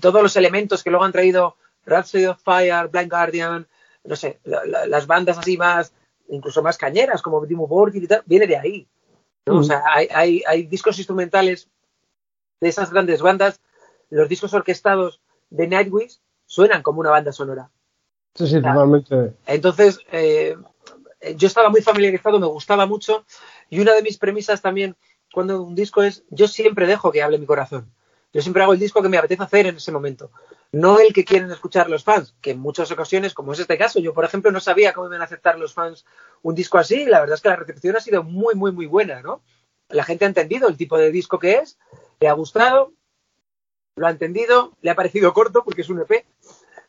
todos 0.00 0.22
los 0.22 0.36
elementos 0.36 0.82
que 0.82 0.90
luego 0.90 1.04
han 1.04 1.12
traído 1.12 1.56
Rhapsody 1.86 2.26
of 2.26 2.42
Fire, 2.42 2.88
Blind 2.88 3.10
Guardian, 3.10 3.68
no 4.02 4.16
sé, 4.16 4.40
la, 4.44 4.64
la, 4.64 4.86
las 4.86 5.06
bandas 5.06 5.38
así 5.38 5.56
más, 5.56 5.92
incluso 6.28 6.60
más 6.62 6.76
cañeras, 6.76 7.22
como 7.22 7.44
Dimmu 7.44 7.68
Borgir 7.68 8.02
y 8.02 8.06
tal, 8.08 8.22
viene 8.26 8.46
de 8.48 8.56
ahí. 8.56 8.88
¿no? 9.46 9.54
Mm. 9.54 9.58
O 9.58 9.62
sea, 9.62 9.82
hay, 9.92 10.08
hay, 10.12 10.42
hay, 10.46 10.62
discos 10.64 10.98
instrumentales 10.98 11.68
de 12.60 12.68
esas 12.68 12.90
grandes 12.90 13.22
bandas, 13.22 13.60
los 14.10 14.28
discos 14.28 14.54
orquestados 14.54 15.20
de 15.50 15.68
Nightwish 15.68 16.20
suenan 16.46 16.82
como 16.82 17.00
una 17.00 17.10
banda 17.10 17.32
sonora. 17.32 17.70
Sí, 18.34 18.46
sí, 18.46 18.56
totalmente. 18.56 19.34
Entonces, 19.46 19.98
eh, 20.12 20.56
yo 21.36 21.46
estaba 21.46 21.68
muy 21.68 21.82
familiarizado, 21.82 22.38
me 22.38 22.46
gustaba 22.46 22.86
mucho, 22.86 23.24
y 23.68 23.80
una 23.80 23.94
de 23.94 24.02
mis 24.02 24.18
premisas 24.18 24.62
también 24.62 24.96
cuando 25.32 25.62
un 25.62 25.74
disco 25.74 26.02
es, 26.02 26.24
yo 26.30 26.48
siempre 26.48 26.86
dejo 26.86 27.12
que 27.12 27.22
hable 27.22 27.38
mi 27.38 27.46
corazón. 27.46 27.92
Yo 28.32 28.42
siempre 28.42 28.62
hago 28.62 28.74
el 28.74 28.78
disco 28.78 29.02
que 29.02 29.08
me 29.08 29.18
apetece 29.18 29.42
hacer 29.42 29.66
en 29.66 29.76
ese 29.76 29.92
momento 29.92 30.30
no 30.72 31.00
el 31.00 31.12
que 31.12 31.24
quieren 31.24 31.50
escuchar 31.50 31.88
los 31.88 32.04
fans, 32.04 32.34
que 32.40 32.50
en 32.50 32.58
muchas 32.58 32.90
ocasiones, 32.90 33.34
como 33.34 33.52
es 33.52 33.58
este 33.58 33.78
caso, 33.78 34.00
yo 34.00 34.12
por 34.12 34.24
ejemplo 34.24 34.50
no 34.50 34.60
sabía 34.60 34.92
cómo 34.92 35.06
iban 35.06 35.22
a 35.22 35.24
aceptar 35.24 35.58
los 35.58 35.72
fans 35.72 36.04
un 36.42 36.54
disco 36.54 36.78
así, 36.78 37.02
y 37.02 37.06
la 37.06 37.20
verdad 37.20 37.36
es 37.36 37.40
que 37.40 37.48
la 37.48 37.56
recepción 37.56 37.96
ha 37.96 38.00
sido 38.00 38.22
muy, 38.22 38.54
muy, 38.54 38.72
muy 38.72 38.86
buena, 38.86 39.22
¿no? 39.22 39.42
la 39.88 40.04
gente 40.04 40.26
ha 40.26 40.28
entendido 40.28 40.68
el 40.68 40.76
tipo 40.76 40.98
de 40.98 41.10
disco 41.10 41.38
que 41.38 41.56
es, 41.56 41.78
le 42.20 42.28
ha 42.28 42.32
gustado, 42.32 42.92
lo 43.96 44.06
ha 44.06 44.10
entendido, 44.10 44.72
le 44.82 44.90
ha 44.90 44.94
parecido 44.94 45.32
corto 45.32 45.62
porque 45.64 45.82
es 45.82 45.88
un 45.88 46.00
EP, 46.00 46.24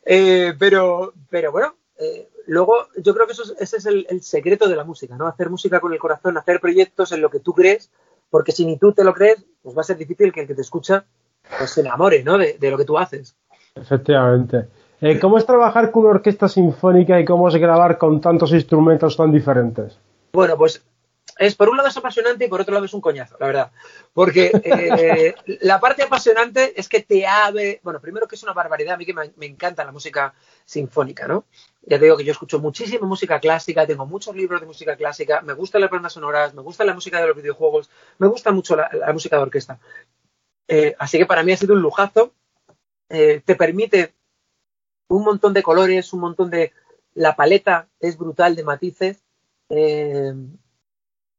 eh, 0.05 0.53
pero, 0.57 1.13
pero 1.29 1.51
bueno, 1.51 1.75
eh, 1.97 2.29
luego 2.47 2.87
yo 2.97 3.13
creo 3.13 3.25
que 3.25 3.33
eso 3.33 3.43
ese 3.59 3.77
es 3.77 3.85
el, 3.85 4.21
secreto 4.21 4.67
de 4.67 4.75
la 4.75 4.83
música, 4.83 5.15
¿no? 5.17 5.27
Hacer 5.27 5.49
música 5.49 5.79
con 5.79 5.93
el 5.93 5.99
corazón, 5.99 6.37
hacer 6.37 6.59
proyectos 6.59 7.11
en 7.11 7.21
lo 7.21 7.29
que 7.29 7.39
tú 7.39 7.53
crees, 7.53 7.91
porque 8.29 8.51
si 8.51 8.65
ni 8.65 8.77
tú 8.77 8.93
te 8.93 9.03
lo 9.03 9.13
crees, 9.13 9.45
pues 9.61 9.75
va 9.75 9.81
a 9.81 9.85
ser 9.85 9.97
difícil 9.97 10.31
que 10.31 10.41
el 10.41 10.47
que 10.47 10.55
te 10.55 10.61
escucha 10.61 11.05
pues 11.57 11.71
se 11.71 11.81
enamore, 11.81 12.23
¿no? 12.23 12.37
De, 12.37 12.57
lo 12.61 12.77
que 12.77 12.85
tú 12.85 12.97
haces. 12.97 13.35
Efectivamente. 13.75 14.67
Eh, 15.01 15.19
¿Cómo 15.19 15.37
es 15.37 15.45
trabajar 15.45 15.91
con 15.91 16.03
una 16.03 16.11
orquesta 16.11 16.47
sinfónica 16.47 17.19
y 17.19 17.25
cómo 17.25 17.47
es 17.47 17.55
grabar 17.55 17.97
con 17.97 18.19
tantos 18.21 18.51
instrumentos 18.51 19.15
tan 19.15 19.31
diferentes? 19.31 19.97
Bueno, 20.33 20.57
pues 20.57 20.83
es 21.39 21.55
por 21.55 21.69
un 21.69 21.77
lado 21.77 21.87
es 21.87 21.95
apasionante 21.95 22.43
y 22.43 22.47
por 22.49 22.59
otro 22.59 22.73
lado 22.73 22.85
es 22.85 22.93
un 22.93 22.99
coñazo, 22.99 23.37
la 23.39 23.47
verdad. 23.47 23.71
Porque 24.13 24.51
eh, 24.63 25.33
la 25.61 25.79
parte 25.79 26.03
apasionante 26.03 26.77
es 26.77 26.89
que 26.89 27.01
te 27.01 27.25
abre, 27.25 27.79
bueno, 27.81 28.01
primero 28.01 28.27
que 28.27 28.35
es 28.35 28.43
una 28.43 28.51
barbaridad, 28.51 28.95
a 28.95 28.97
mí 28.97 29.05
que 29.05 29.13
me, 29.13 29.45
encanta 29.45 29.85
la 29.85 29.93
música 29.93 30.33
sinfónica, 30.65 31.27
¿no? 31.27 31.45
Ya 31.83 31.97
te 31.97 32.03
digo 32.03 32.17
que 32.17 32.25
yo 32.25 32.33
escucho 32.33 32.59
muchísima 32.59 33.07
música 33.07 33.39
clásica, 33.39 33.87
tengo 33.87 34.05
muchos 34.05 34.35
libros 34.35 34.59
de 34.59 34.67
música 34.67 34.97
clásica, 34.97 35.39
me 35.41 35.53
gustan 35.53 35.79
las 35.79 35.89
bandas 35.89 36.11
sonoras, 36.11 36.53
me 36.53 36.61
gusta 36.61 36.83
la 36.83 36.93
música 36.93 37.21
de 37.21 37.27
los 37.27 37.37
videojuegos, 37.37 37.89
me 38.17 38.27
gusta 38.27 38.51
mucho 38.51 38.75
la, 38.75 38.89
música 39.13 39.37
de 39.37 39.41
orquesta. 39.41 39.79
Eh, 40.67 40.93
así 40.99 41.17
que 41.17 41.25
para 41.25 41.41
mí 41.43 41.53
ha 41.53 41.57
sido 41.57 41.73
un 41.73 41.81
lujazo. 41.81 42.33
Eh, 43.07 43.41
te 43.45 43.55
permite 43.55 44.13
un 45.07 45.23
montón 45.23 45.53
de 45.53 45.63
colores, 45.63 46.11
un 46.11 46.19
montón 46.19 46.49
de... 46.49 46.73
La 47.15 47.35
paleta 47.35 47.87
es 47.99 48.17
brutal 48.17 48.55
de 48.57 48.63
matices. 48.63 49.23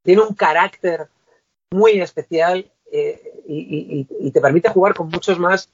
Tiene 0.02 0.23
un 0.23 0.35
carácter 0.35 1.09
muy 1.71 2.00
especial 2.00 2.71
eh, 2.92 3.42
y, 3.47 4.30
te 4.30 4.40
permite 4.40 4.69
jugar 4.71 4.95
con 4.95 5.09
muchos 5.09 5.38
más 5.38 5.71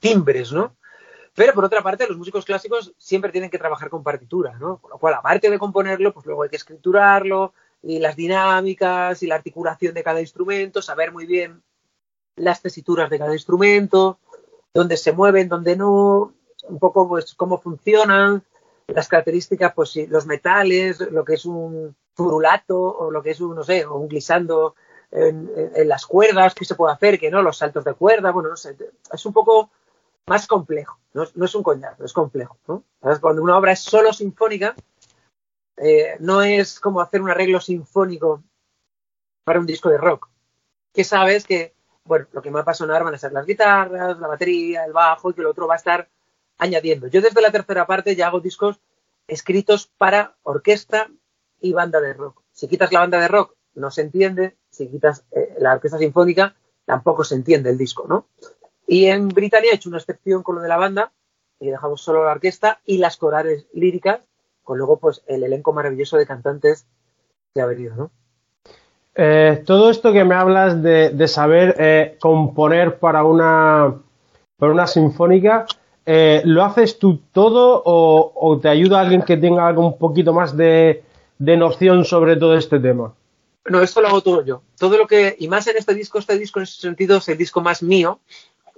timbres, 0.00 0.52
¿no? 0.52 0.76
Pero 1.34 1.54
por 1.54 1.64
otra 1.64 1.82
parte, 1.82 2.06
los 2.06 2.18
músicos 2.18 2.44
clásicos 2.44 2.92
siempre 2.98 3.30
tienen 3.30 3.50
que 3.50 3.58
trabajar 3.58 3.88
con 3.88 4.02
partitura, 4.02 4.58
¿no? 4.58 4.78
Con 4.78 4.90
lo 4.90 4.98
cual, 4.98 5.14
aparte 5.14 5.50
de 5.50 5.58
componerlo, 5.58 6.12
pues 6.12 6.26
luego 6.26 6.42
hay 6.42 6.48
que 6.48 6.56
escriturarlo 6.56 7.54
y 7.82 7.98
las 7.98 8.16
dinámicas 8.16 9.22
y 9.22 9.26
la 9.26 9.36
articulación 9.36 9.94
de 9.94 10.02
cada 10.02 10.20
instrumento, 10.20 10.82
saber 10.82 11.12
muy 11.12 11.26
bien 11.26 11.62
las 12.36 12.62
tesituras 12.62 13.10
de 13.10 13.18
cada 13.18 13.32
instrumento, 13.32 14.18
dónde 14.74 14.96
se 14.96 15.12
mueven, 15.12 15.48
dónde 15.48 15.76
no, 15.76 16.34
un 16.68 16.78
poco 16.78 17.08
pues 17.08 17.34
cómo 17.34 17.58
funcionan, 17.58 18.42
las 18.86 19.08
características, 19.08 19.72
pues 19.74 19.96
los 20.08 20.26
metales, 20.26 21.00
lo 21.00 21.24
que 21.24 21.34
es 21.34 21.44
un, 21.44 21.96
furulato 22.20 22.78
o 22.78 23.10
lo 23.10 23.22
que 23.22 23.30
es 23.30 23.40
un, 23.40 23.54
no 23.54 23.64
sé, 23.64 23.86
un 23.86 24.06
glissando 24.06 24.74
en, 25.10 25.88
las 25.88 26.04
cuerdas, 26.04 26.54
que 26.54 26.66
se 26.66 26.74
puede 26.74 26.92
hacer, 26.92 27.18
que 27.18 27.30
no, 27.30 27.40
los 27.40 27.56
saltos 27.56 27.82
de 27.82 27.94
cuerda, 27.94 28.30
bueno, 28.30 28.50
no 28.50 28.56
sé, 28.56 28.76
es 29.10 29.26
un 29.26 29.32
poco 29.32 29.70
más 30.26 30.46
complejo, 30.46 30.98
no, 31.14 31.22
es 31.22 31.54
un 31.54 31.62
coñazo, 31.62 32.04
es 32.04 32.12
complejo, 32.12 32.58
¿no? 32.68 32.84
Cuando 33.20 33.42
una 33.42 33.56
obra 33.56 33.72
es 33.72 33.80
solo 33.80 34.12
sinfónica, 34.12 34.74
eh, 35.78 36.16
no 36.20 36.42
es 36.42 36.78
como 36.78 37.00
hacer 37.00 37.22
un 37.22 37.30
arreglo 37.30 37.58
sinfónico 37.58 38.42
para 39.42 39.58
un 39.58 39.66
disco 39.66 39.88
de 39.88 39.96
rock, 39.96 40.28
que 40.92 41.04
sabes 41.04 41.46
que, 41.46 41.74
bueno, 42.04 42.26
lo 42.32 42.42
que 42.42 42.50
más 42.50 42.68
va 42.68 42.72
a 42.72 42.74
sonar 42.74 43.02
van 43.02 43.14
a 43.14 43.18
ser 43.18 43.32
las 43.32 43.46
guitarras, 43.46 44.18
la 44.18 44.28
batería, 44.28 44.84
el 44.84 44.92
bajo, 44.92 45.30
y 45.30 45.34
que 45.34 45.40
el 45.40 45.46
otro 45.46 45.66
va 45.66 45.74
a 45.74 45.78
estar 45.78 46.08
añadiendo. 46.58 47.06
Yo 47.06 47.22
desde 47.22 47.40
la 47.40 47.50
tercera 47.50 47.86
parte 47.86 48.14
ya 48.14 48.26
hago 48.26 48.40
discos 48.40 48.78
escritos 49.26 49.86
para 49.96 50.36
orquesta 50.42 51.08
y 51.60 51.72
banda 51.72 52.00
de 52.00 52.14
rock. 52.14 52.42
Si 52.52 52.68
quitas 52.68 52.92
la 52.92 53.00
banda 53.00 53.20
de 53.20 53.28
rock, 53.28 53.54
no 53.74 53.90
se 53.90 54.02
entiende. 54.02 54.56
Si 54.70 54.88
quitas 54.88 55.24
eh, 55.32 55.54
la 55.58 55.72
orquesta 55.74 55.98
sinfónica, 55.98 56.54
tampoco 56.84 57.24
se 57.24 57.34
entiende 57.34 57.70
el 57.70 57.78
disco, 57.78 58.06
¿no? 58.08 58.26
Y 58.86 59.06
en 59.06 59.28
Britania 59.28 59.70
he 59.72 59.76
hecho 59.76 59.88
una 59.88 59.98
excepción 59.98 60.42
con 60.42 60.56
lo 60.56 60.62
de 60.62 60.68
la 60.68 60.76
banda 60.76 61.12
y 61.60 61.68
dejamos 61.68 62.02
solo 62.02 62.24
la 62.24 62.32
orquesta 62.32 62.80
y 62.84 62.98
las 62.98 63.16
corales 63.16 63.66
líricas, 63.72 64.26
con 64.62 64.78
luego 64.78 64.98
pues 64.98 65.22
el 65.26 65.44
elenco 65.44 65.72
maravilloso 65.72 66.16
de 66.16 66.26
cantantes 66.26 66.86
que 67.54 67.60
ha 67.60 67.66
venido, 67.66 67.94
¿no? 67.94 68.10
Eh, 69.14 69.62
todo 69.66 69.90
esto 69.90 70.12
que 70.12 70.24
me 70.24 70.34
hablas 70.34 70.82
de, 70.82 71.28
saber 71.28 71.74
eh, 71.78 72.16
componer 72.20 72.98
para 72.98 73.24
una, 73.24 73.94
para 74.56 74.72
una 74.72 74.86
sinfónica, 74.86 75.66
¿lo 76.44 76.64
haces 76.64 76.98
tú 76.98 77.20
todo 77.32 77.82
o, 77.84 78.32
o, 78.34 78.58
te 78.58 78.68
ayuda 78.68 79.00
alguien 79.00 79.22
que 79.22 79.36
tenga 79.36 79.66
algo 79.66 79.86
un 79.86 79.98
poquito 79.98 80.32
más 80.32 80.56
de, 80.56 81.04
de 81.40 81.56
noción 81.56 82.04
sobre 82.04 82.36
todo 82.36 82.56
este 82.56 82.78
tema? 82.78 83.14
No, 83.64 83.82
esto 83.82 84.00
lo 84.00 84.08
hago 84.08 84.20
todo 84.20 84.44
yo. 84.44 84.62
Todo 84.78 84.98
lo 84.98 85.06
que, 85.06 85.36
y 85.38 85.48
más 85.48 85.66
en 85.66 85.76
este 85.76 85.94
disco, 85.94 86.18
este 86.18 86.38
disco 86.38 86.60
en 86.60 86.64
ese 86.64 86.80
sentido 86.80 87.16
es 87.16 87.28
el 87.28 87.38
disco 87.38 87.62
más 87.62 87.82
mío, 87.82 88.20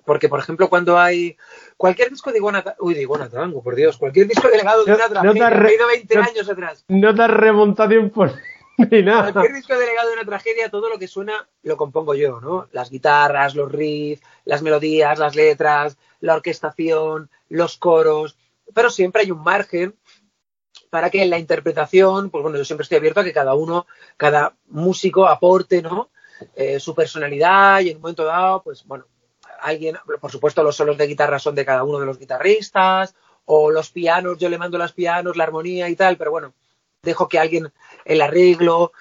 porque 0.04 0.28
por 0.28 0.38
ejemplo 0.38 0.68
cuando 0.68 0.98
hay 0.98 1.36
cualquier 1.76 2.10
disco 2.10 2.30
de 2.30 2.38
Iguana, 2.38 2.64
uy, 2.78 2.94
de 2.94 3.02
Iguana 3.02 3.28
Tango, 3.28 3.62
por 3.62 3.74
Dios, 3.74 3.98
cualquier 3.98 4.28
disco 4.28 4.48
delegado 4.48 4.84
de 4.84 4.94
una 4.94 5.08
tragedia, 5.08 5.48
no 5.48 5.86
te 5.86 5.86
20 5.86 6.18
años 6.18 6.48
atrás. 6.48 6.84
No 6.88 7.14
te 7.14 7.22
has 7.22 7.30
remontado 7.30 8.10
por 8.10 8.32
ni 8.90 9.02
nada. 9.02 9.32
Cualquier 9.32 9.56
disco 9.56 9.76
delegado 9.76 10.08
de 10.08 10.14
una 10.14 10.24
tragedia, 10.24 10.70
todo 10.70 10.88
lo 10.88 10.98
que 11.00 11.08
suena 11.08 11.48
lo 11.64 11.76
compongo 11.76 12.14
yo, 12.14 12.40
¿no? 12.40 12.68
Las 12.70 12.90
guitarras, 12.90 13.56
los 13.56 13.72
riffs, 13.72 14.22
las 14.44 14.62
melodías, 14.62 15.18
las 15.18 15.34
letras, 15.34 15.98
la 16.20 16.36
orquestación, 16.36 17.28
los 17.48 17.76
coros, 17.76 18.36
pero 18.72 18.88
siempre 18.88 19.22
hay 19.22 19.32
un 19.32 19.42
margen 19.42 19.96
para 20.92 21.08
que 21.08 21.22
en 21.22 21.30
la 21.30 21.38
interpretación, 21.38 22.28
pues 22.28 22.42
bueno, 22.42 22.58
yo 22.58 22.66
siempre 22.66 22.82
estoy 22.82 22.98
abierto 22.98 23.20
a 23.20 23.24
que 23.24 23.32
cada 23.32 23.54
uno, 23.54 23.86
cada 24.18 24.54
músico 24.68 25.26
aporte, 25.26 25.80
¿no? 25.80 26.10
Eh, 26.54 26.78
su 26.78 26.94
personalidad 26.94 27.80
y 27.80 27.88
en 27.88 27.96
un 27.96 28.02
momento 28.02 28.26
dado, 28.26 28.62
pues 28.62 28.84
bueno, 28.84 29.06
alguien, 29.62 29.96
por 30.20 30.30
supuesto 30.30 30.62
los 30.62 30.76
solos 30.76 30.98
de 30.98 31.06
guitarra 31.06 31.38
son 31.38 31.54
de 31.54 31.64
cada 31.64 31.82
uno 31.82 31.98
de 31.98 32.04
los 32.04 32.18
guitarristas, 32.18 33.14
o 33.46 33.70
los 33.70 33.90
pianos, 33.90 34.36
yo 34.36 34.50
le 34.50 34.58
mando 34.58 34.76
los 34.76 34.92
pianos, 34.92 35.34
la 35.34 35.44
armonía 35.44 35.88
y 35.88 35.96
tal, 35.96 36.18
pero 36.18 36.30
bueno, 36.30 36.52
dejo 37.00 37.26
que 37.26 37.38
alguien 37.38 37.72
el 38.04 38.20
arreglo. 38.20 38.92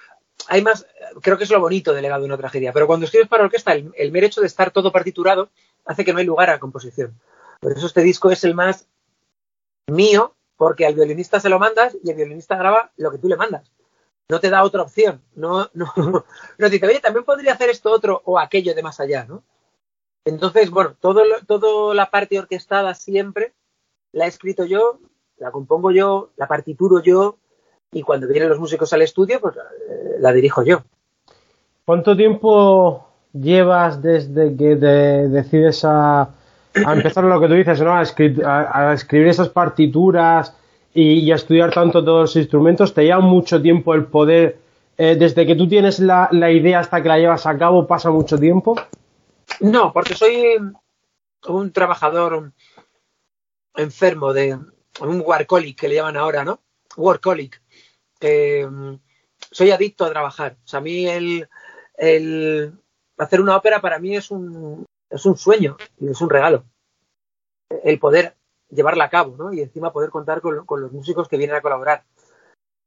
Hay 0.47 0.61
más, 0.61 0.87
creo 1.21 1.37
que 1.37 1.43
es 1.43 1.49
lo 1.49 1.59
bonito 1.59 1.91
del 1.91 2.03
legado 2.03 2.21
de 2.21 2.27
una 2.27 2.37
tragedia, 2.37 2.71
pero 2.71 2.87
cuando 2.87 3.05
escribes 3.05 3.27
para 3.27 3.43
orquesta, 3.43 3.73
el, 3.73 3.91
el 3.97 4.13
mero 4.13 4.27
hecho 4.27 4.39
de 4.39 4.47
estar 4.47 4.71
todo 4.71 4.93
partiturado 4.93 5.49
hace 5.83 6.05
que 6.05 6.13
no 6.13 6.19
hay 6.19 6.25
lugar 6.25 6.51
a 6.51 6.59
composición. 6.59 7.19
Por 7.59 7.73
eso 7.73 7.85
este 7.85 8.01
disco 8.01 8.31
es 8.31 8.45
el 8.45 8.55
más 8.55 8.87
mío, 9.87 10.35
porque 10.61 10.85
al 10.85 10.93
violinista 10.93 11.39
se 11.39 11.49
lo 11.49 11.57
mandas 11.57 11.97
y 12.03 12.11
el 12.11 12.15
violinista 12.15 12.55
graba 12.55 12.91
lo 12.97 13.09
que 13.09 13.17
tú 13.17 13.27
le 13.27 13.35
mandas. 13.35 13.71
No 14.29 14.39
te 14.39 14.51
da 14.51 14.63
otra 14.63 14.83
opción. 14.83 15.19
No, 15.33 15.67
no, 15.73 15.91
no 16.59 16.69
dice, 16.69 16.85
oye, 16.85 16.99
también 16.99 17.25
podría 17.25 17.53
hacer 17.53 17.71
esto 17.71 17.89
otro 17.89 18.21
o 18.25 18.37
aquello 18.37 18.75
de 18.75 18.83
más 18.83 18.99
allá, 18.99 19.25
¿no? 19.27 19.41
Entonces, 20.23 20.69
bueno, 20.69 20.95
todo, 20.99 21.23
toda 21.47 21.95
la 21.95 22.11
parte 22.11 22.37
orquestada 22.37 22.93
siempre 22.93 23.53
la 24.11 24.25
he 24.25 24.27
escrito 24.27 24.63
yo, 24.65 24.99
la 25.39 25.49
compongo 25.49 25.89
yo, 25.89 26.29
la 26.35 26.47
partituro 26.47 27.01
yo, 27.01 27.39
y 27.91 28.03
cuando 28.03 28.27
vienen 28.27 28.49
los 28.49 28.59
músicos 28.59 28.93
al 28.93 29.01
estudio, 29.01 29.41
pues 29.41 29.55
eh, 29.55 30.17
la 30.19 30.31
dirijo 30.31 30.61
yo. 30.61 30.83
¿Cuánto 31.85 32.15
tiempo 32.15 33.07
llevas 33.33 33.99
desde 33.99 34.55
que 34.55 34.75
te 34.75 35.27
decides 35.27 35.83
a, 35.85 36.35
a 36.73 36.93
empezar 36.93 37.23
lo 37.23 37.39
que 37.39 37.47
tú 37.47 37.53
dices, 37.53 37.81
¿no? 37.81 37.93
A, 37.93 38.93
escribir 38.93 39.27
esas 39.27 39.49
partituras 39.49 40.55
y, 40.93 41.31
a 41.31 41.35
estudiar 41.35 41.73
tanto 41.73 42.03
todos 42.03 42.21
los 42.21 42.35
instrumentos, 42.35 42.93
te 42.93 43.03
lleva 43.03 43.19
mucho 43.19 43.61
tiempo 43.61 43.93
el 43.93 44.05
poder, 44.05 44.59
eh, 44.97 45.15
desde 45.15 45.45
que 45.45 45.55
tú 45.55 45.67
tienes 45.67 45.99
la, 45.99 46.29
idea 46.31 46.79
hasta 46.79 47.01
que 47.01 47.09
la 47.09 47.17
llevas 47.17 47.45
a 47.45 47.57
cabo, 47.57 47.87
pasa 47.87 48.09
mucho 48.09 48.37
tiempo. 48.37 48.75
No, 49.59 49.91
porque 49.91 50.15
soy 50.15 50.57
un 51.47 51.71
trabajador 51.71 52.51
enfermo 53.75 54.33
de 54.33 54.57
un 54.99 55.21
workaholic 55.21 55.79
que 55.79 55.87
le 55.87 55.95
llaman 55.95 56.17
ahora, 56.17 56.43
¿no? 56.43 56.61
Workaholic. 56.97 57.61
Mm, 58.21 58.95
soy 59.51 59.71
adicto 59.71 60.05
a 60.05 60.11
trabajar. 60.11 60.57
O 60.63 60.67
sea, 60.67 60.79
a 60.79 60.83
mí 60.83 61.07
el, 61.07 61.47
el 61.97 62.73
hacer 63.17 63.41
una 63.41 63.55
ópera 63.57 63.81
para 63.81 63.99
mí 63.99 64.15
es 64.15 64.31
un, 64.31 64.85
es 65.11 65.25
un 65.25 65.37
sueño 65.37 65.77
y 65.99 66.09
es 66.09 66.21
un 66.21 66.29
regalo. 66.29 66.63
El 67.83 67.99
poder 67.99 68.35
llevarla 68.69 69.05
a 69.05 69.09
cabo, 69.09 69.35
¿no? 69.37 69.53
Y 69.53 69.61
encima 69.61 69.91
poder 69.91 70.09
contar 70.09 70.41
con, 70.41 70.55
los 70.55 70.91
músicos 70.91 71.27
que 71.27 71.37
vienen 71.37 71.55
a 71.55 71.61
colaborar. 71.61 72.03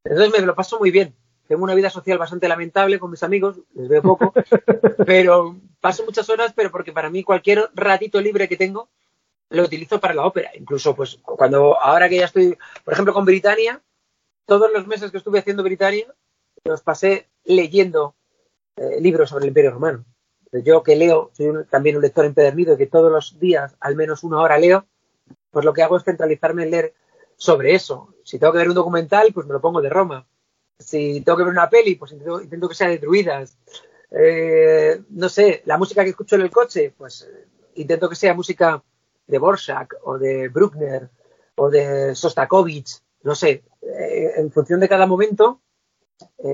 Entonces 0.05 0.33
me 0.33 0.45
lo 0.45 0.55
paso 0.55 0.79
muy 0.79 0.91
bien. 0.91 1.15
Tengo 1.47 1.63
una 1.63 1.75
vida 1.75 1.91
social 1.91 2.17
bastante 2.17 2.49
lamentable 2.49 2.99
con 2.99 3.11
mis 3.11 3.23
amigos, 3.23 3.61
les 3.75 3.89
veo 3.89 4.01
poco, 4.01 4.33
pero 5.07 5.57
paso 5.81 6.05
muchas 6.05 6.29
horas, 6.31 6.55
pero 6.57 6.71
porque 6.71 6.93
para 6.93 7.11
mí 7.11 7.23
cualquier 7.23 7.71
ratito 7.75 8.19
libre 8.21 8.49
que 8.49 8.57
tengo 8.57 8.89
lo 9.51 9.63
utilizo 9.63 10.01
para 10.01 10.15
la 10.15 10.25
ópera. 10.25 10.51
Incluso, 10.55 10.97
pues, 10.97 11.19
cuando 11.23 11.79
ahora 11.79 12.09
que 12.09 12.17
ya 12.17 12.25
estoy, 12.25 12.57
por 12.83 12.95
ejemplo, 12.95 13.13
con 13.13 13.27
Britannia, 13.27 13.83
todos 14.47 14.73
los 14.73 14.87
meses 14.87 15.11
que 15.11 15.19
estuve 15.19 15.39
haciendo 15.39 15.63
Britannia, 15.63 16.07
los 16.65 16.81
pasé 16.81 17.29
leyendo 17.45 18.15
eh, 18.77 19.01
libros 19.01 19.29
sobre 19.29 19.45
el 19.45 19.49
Imperio 19.49 19.73
Romano. 19.73 20.05
Yo 20.63 20.83
que 20.83 20.97
leo, 20.97 21.31
soy 21.33 21.65
también 21.71 21.97
un 21.97 22.03
lector 22.03 22.25
empedernido 22.25 22.75
y 22.75 22.77
que 22.77 22.87
todos 22.87 23.11
los 23.11 23.39
días 23.41 23.75
al 23.81 23.97
menos 23.97 24.23
una 24.23 24.41
hora 24.41 24.59
leo, 24.59 24.87
pues 25.51 25.65
lo 25.65 25.73
que 25.73 25.83
hago 25.83 25.97
es 25.97 26.05
centralizarme 26.05 26.65
en 26.65 26.71
leer 26.71 26.95
sobre 27.37 27.75
eso. 27.75 28.15
Si 28.25 28.39
tengo 28.39 28.53
que 28.53 28.59
ver 28.59 28.69
un 28.69 28.75
documental, 28.75 29.33
pues 29.33 29.47
me 29.47 29.53
lo 29.53 29.61
pongo 29.61 29.81
de 29.81 29.89
Roma. 29.89 30.27
Si 30.79 31.21
tengo 31.21 31.39
que 31.39 31.45
ver 31.45 31.53
una 31.53 31.71
peli, 31.71 31.95
pues 31.97 32.13
intento, 32.13 32.69
que 32.69 32.75
sea 32.75 32.89
de 32.89 32.99
druidas. 32.99 33.57
Eh, 34.11 35.03
no 35.11 35.29
sé, 35.29 35.63
la 35.67 35.79
música 35.79 36.05
que 36.05 36.11
escucho 36.11 36.37
en 36.37 36.43
el 36.43 36.51
coche, 36.51 36.95
pues 36.97 37.23
eh, 37.23 37.47
intento 37.77 38.09
que 38.09 38.17
sea 38.17 38.35
música 38.35 38.83
de 39.27 39.39
Borsak 39.39 39.97
o 40.03 40.19
de 40.19 40.49
Bruckner 40.49 41.09
o 41.57 41.71
de 41.71 42.15
Sostakovich, 42.15 43.01
no 43.23 43.35
sé, 43.35 43.65
eh, 43.83 44.33
en 44.37 44.51
función 44.51 44.81
de 44.81 44.89
cada 44.89 45.07
momento. 45.07 45.61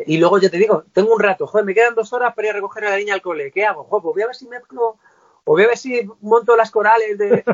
Y 0.06 0.18
luego 0.18 0.38
ya 0.38 0.50
te 0.50 0.58
digo, 0.58 0.84
tengo 0.92 1.14
un 1.14 1.20
rato, 1.20 1.46
joder, 1.46 1.64
me 1.64 1.74
quedan 1.74 1.94
dos 1.94 2.12
horas 2.12 2.34
para 2.34 2.48
ir 2.48 2.52
a 2.52 2.56
recoger 2.56 2.84
a 2.84 2.90
la 2.90 2.96
niña 2.96 3.14
al 3.14 3.22
cole, 3.22 3.50
¿qué 3.50 3.64
hago? 3.64 3.84
Joder, 3.84 4.02
pues 4.02 4.14
voy 4.14 4.22
a 4.22 4.26
ver 4.26 4.36
si 4.36 4.48
mezclo 4.48 4.98
o 5.44 5.52
voy 5.52 5.64
a 5.64 5.68
ver 5.68 5.78
si 5.78 6.08
monto 6.20 6.56
las 6.56 6.70
corales 6.70 7.18
de... 7.18 7.44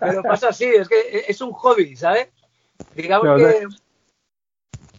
Pero 0.00 0.22
pasa 0.22 0.48
así, 0.48 0.64
es 0.64 0.88
que 0.88 1.24
es 1.28 1.40
un 1.40 1.52
hobby, 1.52 1.96
¿sabes? 1.96 2.28
Digamos 2.94 3.38
que... 3.38 3.66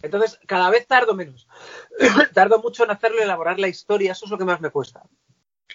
Entonces, 0.02 0.38
cada 0.46 0.70
vez 0.70 0.86
tardo 0.86 1.14
menos. 1.14 1.48
tardo 2.34 2.60
mucho 2.60 2.84
en 2.84 2.90
hacerlo, 2.90 3.22
elaborar 3.22 3.58
la 3.58 3.68
historia, 3.68 4.12
eso 4.12 4.26
es 4.26 4.30
lo 4.30 4.38
que 4.38 4.44
más 4.44 4.60
me 4.60 4.70
cuesta. 4.70 5.02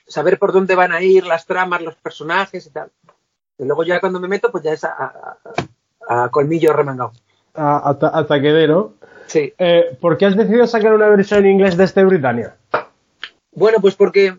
Saber 0.08 0.40
por 0.40 0.54
dónde 0.54 0.76
van 0.76 0.92
a 0.92 1.02
ir 1.02 1.26
las 1.26 1.46
tramas, 1.46 1.82
los 1.82 1.96
personajes 1.96 2.66
y 2.66 2.70
tal. 2.70 2.92
Y 3.58 3.66
luego 3.66 3.84
ya 3.84 4.00
cuando 4.00 4.20
me 4.20 4.28
meto, 4.28 4.52
pues 4.52 4.64
ya 4.64 4.72
es 4.72 4.84
a, 4.84 5.38
colmillo 6.32 6.74
remangado. 6.74 7.12
hasta, 7.54 8.08
hasta, 8.08 8.42
que 8.42 8.54
dé, 8.54 8.68
¿no? 8.68 8.94
Sí. 9.28 9.54
Eh, 9.58 9.98
¿Por 10.00 10.18
qué 10.18 10.26
has 10.26 10.36
decidido 10.36 10.68
sacar 10.68 10.94
una 10.94 11.08
versión 11.08 11.46
en 11.46 11.52
inglés 11.52 11.78
de 11.78 11.86
este 11.86 12.04
Britannia? 12.04 12.56
Bueno, 13.54 13.80
pues 13.82 13.96
porque, 13.96 14.38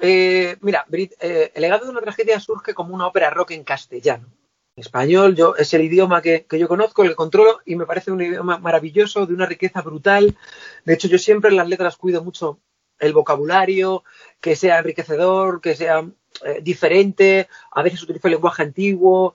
eh, 0.00 0.56
mira, 0.60 0.84
eh, 0.92 1.52
El 1.54 1.62
legado 1.62 1.84
de 1.84 1.90
una 1.92 2.00
tragedia 2.00 2.40
surge 2.40 2.74
como 2.74 2.94
una 2.94 3.06
ópera 3.06 3.30
rock 3.30 3.52
en 3.52 3.64
castellano 3.64 4.26
español 4.74 5.34
yo, 5.34 5.56
es 5.56 5.72
el 5.72 5.84
idioma 5.84 6.20
que, 6.20 6.44
yo 6.50 6.68
conozco, 6.68 7.02
el 7.02 7.08
que 7.08 7.14
controlo 7.14 7.60
y 7.64 7.76
me 7.76 7.86
parece 7.86 8.12
un 8.12 8.20
idioma 8.20 8.58
maravilloso, 8.58 9.24
de 9.24 9.32
una 9.32 9.46
riqueza 9.46 9.80
brutal. 9.80 10.36
De 10.84 10.92
hecho, 10.92 11.08
yo 11.08 11.16
siempre 11.16 11.48
en 11.48 11.56
las 11.56 11.66
letras 11.66 11.96
cuido 11.96 12.22
mucho 12.22 12.58
el 12.98 13.14
vocabulario, 13.14 14.04
que 14.38 14.54
sea 14.54 14.80
enriquecedor, 14.80 15.62
que 15.62 15.76
sea 15.76 16.06
eh, 16.44 16.60
diferente. 16.62 17.48
A 17.70 17.82
veces 17.82 18.02
utilizo 18.02 18.28
el 18.28 18.34
lenguaje 18.34 18.64
antiguo, 18.64 19.34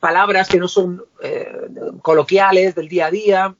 palabras 0.00 0.48
que 0.48 0.58
no 0.58 0.68
son 0.68 1.04
coloquiales 2.00 2.74
del 2.74 2.88
día 2.88 3.06
a 3.06 3.10
día. 3.10 3.56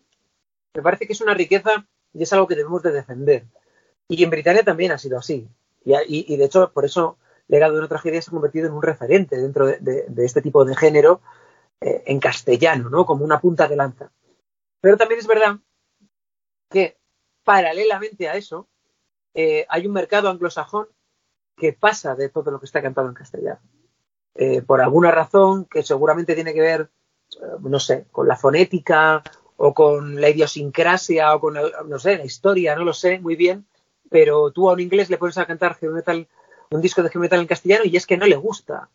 Me 0.75 0.83
parece 0.83 1.07
que 1.07 1.13
es 1.13 1.21
una 1.21 1.35
riqueza 1.35 1.87
y 2.13 2.23
es 2.23 2.33
algo 2.33 2.47
que 2.47 2.57
debemos 2.57 2.83
de 2.83 2.93
defender. 2.93 3.45
Y 4.09 4.23
en 4.23 4.31
Britania 4.31 4.63
también 4.63 4.93
ha 4.93 4.99
sido 4.99 5.19
así. 5.19 5.49
y 5.85 6.37
de 6.37 6.45
hecho, 6.45 6.73
por 6.73 6.85
eso 6.85 7.19
Legado 7.49 7.75
de 7.75 7.81
una 7.81 7.89
tragedia 7.89 8.23
se 8.23 8.31
ha 8.31 8.33
convertido 8.33 8.67
en 8.67 8.73
un 8.73 8.83
referente 8.83 9.37
dentro 9.37 9.67
de, 9.67 10.07
este 10.19 10.41
tipo 10.41 10.65
de 10.65 10.75
género 10.75 11.21
eh, 11.81 12.03
en 12.07 12.19
castellano, 12.19 12.89
¿no? 12.89 13.05
Como 13.05 13.25
una 13.25 13.41
punta 13.41 13.69
de 13.69 13.77
lanza. 13.77 14.11
Pero 14.81 14.97
también 14.97 15.21
es 15.21 15.27
verdad 15.27 15.59
que 16.71 16.97
paralelamente 17.45 18.29
a 18.29 18.37
eso 18.37 18.69
eh, 19.35 19.67
hay 19.69 19.87
un 19.87 19.93
mercado 19.93 20.31
anglosajón 20.31 20.89
que 21.57 21.75
pasa 21.75 22.15
de 22.15 22.31
todo 22.31 22.51
lo 22.51 22.59
que 22.59 22.67
está 22.67 22.81
cantado 22.81 23.09
en 23.09 23.15
castellano. 23.15 23.61
Eh, 24.35 24.63
por 24.63 24.81
alguna 24.81 25.11
razón 25.11 25.67
que 25.67 25.83
seguramente 25.83 26.35
tiene 26.35 26.55
que 26.55 26.61
ver, 26.61 26.91
no 27.61 27.79
sé, 27.79 28.07
con 28.11 28.27
la 28.27 28.37
fonética 28.37 29.23
o 29.57 29.75
con 29.75 30.21
la 30.21 30.31
idiosincrasia 30.31 31.35
o 31.35 31.41
con, 31.41 31.55
no 31.87 31.99
sé, 31.99 32.19
la 32.19 32.25
historia, 32.25 32.75
no 32.75 32.85
lo 32.85 32.93
sé 32.93 33.21
muy 33.21 33.37
bien, 33.37 33.67
pero 34.11 34.51
tú 34.51 34.69
a 34.69 34.73
un 34.73 34.81
inglés 34.81 35.11
le 35.11 35.19
pones 35.19 35.39
a 35.39 35.47
cantar 35.47 35.77
heavy 35.77 35.95
metal 35.95 36.29
un 36.71 36.81
disco 36.81 37.03
de 37.03 37.09
heavy 37.09 37.23
metal 37.23 37.41
en 37.41 37.47
castellano 37.47 37.85
y 37.85 37.97
es 37.97 38.07
que 38.07 38.17
no 38.17 38.27
le 38.27 38.37
gusta. 38.37 38.89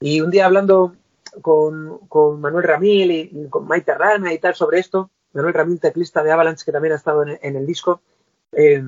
Y 0.00 0.20
un 0.20 0.30
día 0.30 0.46
hablando 0.46 0.94
con, 1.42 2.40
Manuel 2.40 2.64
Ramil 2.64 3.10
y, 3.10 3.48
con 3.48 3.66
Maite 3.66 3.94
Rana 3.94 4.32
y 4.32 4.38
tal 4.38 4.54
sobre 4.54 4.78
esto, 4.78 5.10
Manuel 5.32 5.54
Ramil, 5.54 5.80
teclista 5.80 6.22
de 6.22 6.32
Avalanche, 6.32 6.64
que 6.64 6.72
también 6.72 6.92
ha 6.92 6.96
estado 6.96 7.22
en, 7.22 7.56
el 7.56 7.66
disco, 7.66 8.00
eh, 8.52 8.82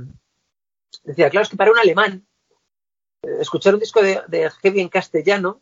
decía, 1.04 1.28
claro, 1.30 1.42
es 1.42 1.50
que 1.50 1.56
para 1.56 1.70
un 1.70 1.78
alemán, 1.78 2.26
eh, 3.22 3.38
escuchar 3.40 3.74
un 3.74 3.80
disco 3.80 4.00
de, 4.02 4.50
heavy 4.62 4.80
en 4.80 4.88
castellano, 4.88 5.60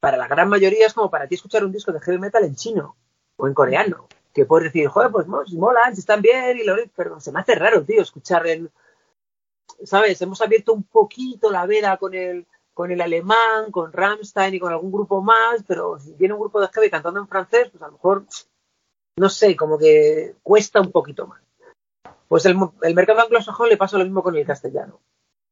para 0.00 0.16
la 0.16 0.28
gran 0.28 0.48
mayoría 0.48 0.86
es 0.86 0.92
como 0.92 1.10
para 1.10 1.28
ti 1.28 1.36
escuchar 1.36 1.64
un 1.64 1.72
disco 1.72 1.92
de 1.92 2.00
heavy 2.00 2.18
metal 2.18 2.44
en 2.44 2.56
chino 2.56 2.96
o 3.36 3.46
en 3.46 3.54
coreano. 3.54 4.08
Que 4.34 4.44
puedes 4.44 4.72
decir, 4.72 4.88
joder, 4.88 5.10
pues 5.10 5.26
molan, 5.26 5.92
están 5.92 6.20
bien, 6.20 6.58
y 6.58 6.64
lo, 6.64 6.74
pero 6.94 7.20
se 7.20 7.32
me 7.32 7.40
hace 7.40 7.54
raro, 7.54 7.84
tío, 7.84 8.02
escuchar 8.02 8.46
en, 8.48 8.70
¿sabes? 9.84 10.20
Hemos 10.20 10.42
abierto 10.42 10.72
un 10.72 10.82
poquito 10.82 11.50
la 11.50 11.66
veda 11.66 11.96
con 11.96 12.14
el, 12.14 12.46
con 12.74 12.90
el 12.90 13.00
alemán, 13.00 13.70
con 13.70 13.92
Rammstein 13.92 14.54
y 14.54 14.60
con 14.60 14.72
algún 14.72 14.92
grupo 14.92 15.22
más, 15.22 15.62
pero 15.66 15.98
si 15.98 16.12
tiene 16.14 16.34
un 16.34 16.40
grupo 16.40 16.60
de 16.60 16.68
heavy 16.68 16.90
cantando 16.90 17.20
en 17.20 17.28
francés, 17.28 17.70
pues 17.70 17.82
a 17.82 17.86
lo 17.86 17.92
mejor, 17.92 18.26
no 19.16 19.28
sé, 19.28 19.56
como 19.56 19.78
que 19.78 20.34
cuesta 20.42 20.80
un 20.80 20.90
poquito 20.90 21.26
más. 21.26 21.40
Pues 22.28 22.44
el, 22.46 22.56
mercado 22.94 23.20
anglosajón 23.20 23.68
le 23.68 23.76
pasa 23.76 23.96
lo 23.96 24.04
mismo 24.04 24.22
con 24.22 24.36
el 24.36 24.44
castellano. 24.44 25.00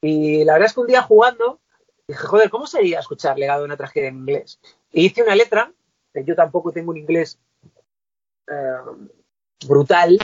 Y 0.00 0.44
la 0.44 0.54
verdad 0.54 0.66
es 0.66 0.74
que 0.74 0.80
un 0.80 0.86
día 0.88 1.02
jugando, 1.02 1.60
dije, 2.08 2.26
joder, 2.26 2.50
¿cómo 2.50 2.66
sería 2.66 2.98
escuchar 2.98 3.38
legado 3.38 3.60
de 3.60 3.66
una 3.66 3.76
tragedia 3.76 4.08
en 4.08 4.16
inglés? 4.16 4.58
Y 4.90 5.06
hice 5.06 5.22
una 5.22 5.36
letra, 5.36 5.72
yo 6.14 6.34
tampoco 6.34 6.72
tengo 6.72 6.90
un 6.90 6.96
inglés 6.96 7.38
eh, 8.52 8.76
brutal, 9.66 10.18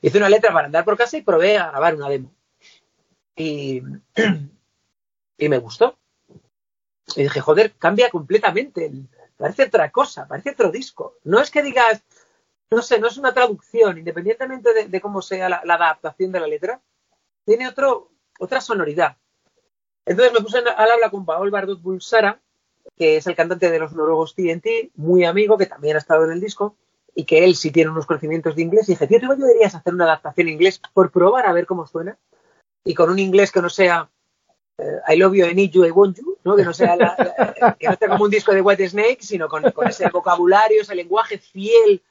hice 0.00 0.18
una 0.18 0.28
letra 0.28 0.52
para 0.52 0.66
andar 0.66 0.84
por 0.84 0.96
casa 0.96 1.16
y 1.16 1.22
probé 1.22 1.58
a 1.58 1.70
grabar 1.70 1.94
una 1.94 2.08
demo. 2.08 2.32
Y, 5.42 5.48
me 5.48 5.56
gustó. 5.56 5.96
Y 7.16 7.22
dije, 7.22 7.40
joder, 7.40 7.72
cambia 7.78 8.10
completamente. 8.10 8.92
Parece 9.38 9.64
otra 9.64 9.90
cosa, 9.90 10.28
parece 10.28 10.50
otro 10.50 10.70
disco. 10.70 11.16
No 11.24 11.40
es 11.40 11.50
que 11.50 11.62
digas, 11.62 12.02
no 12.70 12.82
sé, 12.82 13.00
no 13.00 13.08
es 13.08 13.16
una 13.16 13.32
traducción, 13.32 13.96
independientemente 13.96 14.86
de, 14.86 15.00
cómo 15.00 15.22
sea 15.22 15.48
la, 15.48 15.62
adaptación 15.64 16.30
de 16.30 16.40
la 16.40 16.46
letra, 16.46 16.82
tiene 17.46 17.66
otro, 17.66 18.10
otra 18.38 18.60
sonoridad. 18.60 19.16
Entonces 20.04 20.34
me 20.34 20.40
puse 20.40 20.58
al 20.58 20.90
habla 20.90 21.08
con 21.10 21.24
Paul 21.24 21.50
Bardot 21.50 21.80
Bulsara, 21.80 22.38
que 22.96 23.16
es 23.16 23.26
el 23.26 23.34
cantante 23.34 23.70
de 23.70 23.78
los 23.78 23.92
noruegos 23.92 24.34
TNT, 24.34 24.92
muy 24.96 25.24
amigo, 25.24 25.56
que 25.56 25.66
también 25.66 25.96
ha 25.96 26.00
estado 26.00 26.26
en 26.26 26.32
el 26.32 26.40
disco, 26.40 26.76
y 27.14 27.24
que 27.24 27.44
él 27.44 27.56
sí 27.56 27.70
tiene 27.70 27.90
unos 27.90 28.06
conocimientos 28.06 28.56
de 28.56 28.62
inglés. 28.62 28.88
Y 28.88 28.92
dije, 28.92 29.06
tío, 29.06 29.20
¿tú 29.20 29.28
deberías 29.28 29.74
hacer 29.74 29.94
una 29.94 30.04
adaptación 30.04 30.48
en 30.48 30.54
inglés 30.54 30.80
por 30.92 31.10
probar 31.10 31.46
a 31.46 31.52
ver 31.52 31.66
cómo 31.66 31.86
suena? 31.86 32.18
y 32.84 32.94
con 32.94 33.10
un 33.10 33.18
inglés 33.18 33.52
que 33.52 33.62
no 33.62 33.68
sea 33.68 34.10
eh, 34.78 35.00
I 35.08 35.16
love 35.16 35.34
you, 35.34 35.46
I 35.46 35.54
need 35.54 35.70
you, 35.70 35.84
I 35.84 35.90
want 35.90 36.18
you, 36.18 36.38
¿no? 36.44 36.56
Que 36.56 36.64
no 36.64 36.72
sea 36.72 36.96
que 37.78 37.88
no 37.88 37.96
sea 37.96 38.08
como 38.08 38.24
un 38.24 38.30
disco 38.30 38.52
de 38.52 38.62
White 38.62 38.88
Snake, 38.88 39.18
sino 39.20 39.48
con, 39.48 39.64
ese 39.86 40.08
vocabulario, 40.08 40.82
ese 40.82 40.94
lenguaje 40.94 41.38
fiel, 41.38 42.02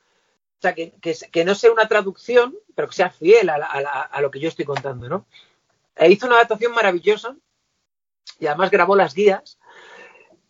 o 0.59 0.61
sea, 0.61 0.75
que, 0.75 0.93
que, 0.99 1.45
no 1.45 1.55
sea 1.55 1.71
una 1.71 1.87
traducción, 1.87 2.55
pero 2.75 2.87
que 2.87 2.95
sea 2.95 3.09
fiel 3.09 3.49
a, 3.49 3.55
a, 3.55 4.21
lo 4.21 4.29
que 4.29 4.39
yo 4.39 4.49
estoy 4.49 4.65
contando, 4.65 5.07
¿no? 5.09 5.25
E 5.95 6.11
hizo 6.11 6.27
una 6.27 6.35
adaptación 6.35 6.73
maravillosa 6.73 7.35
y 8.39 8.47
además 8.47 8.69
grabó 8.69 8.95
las 8.95 9.13
guías 9.13 9.57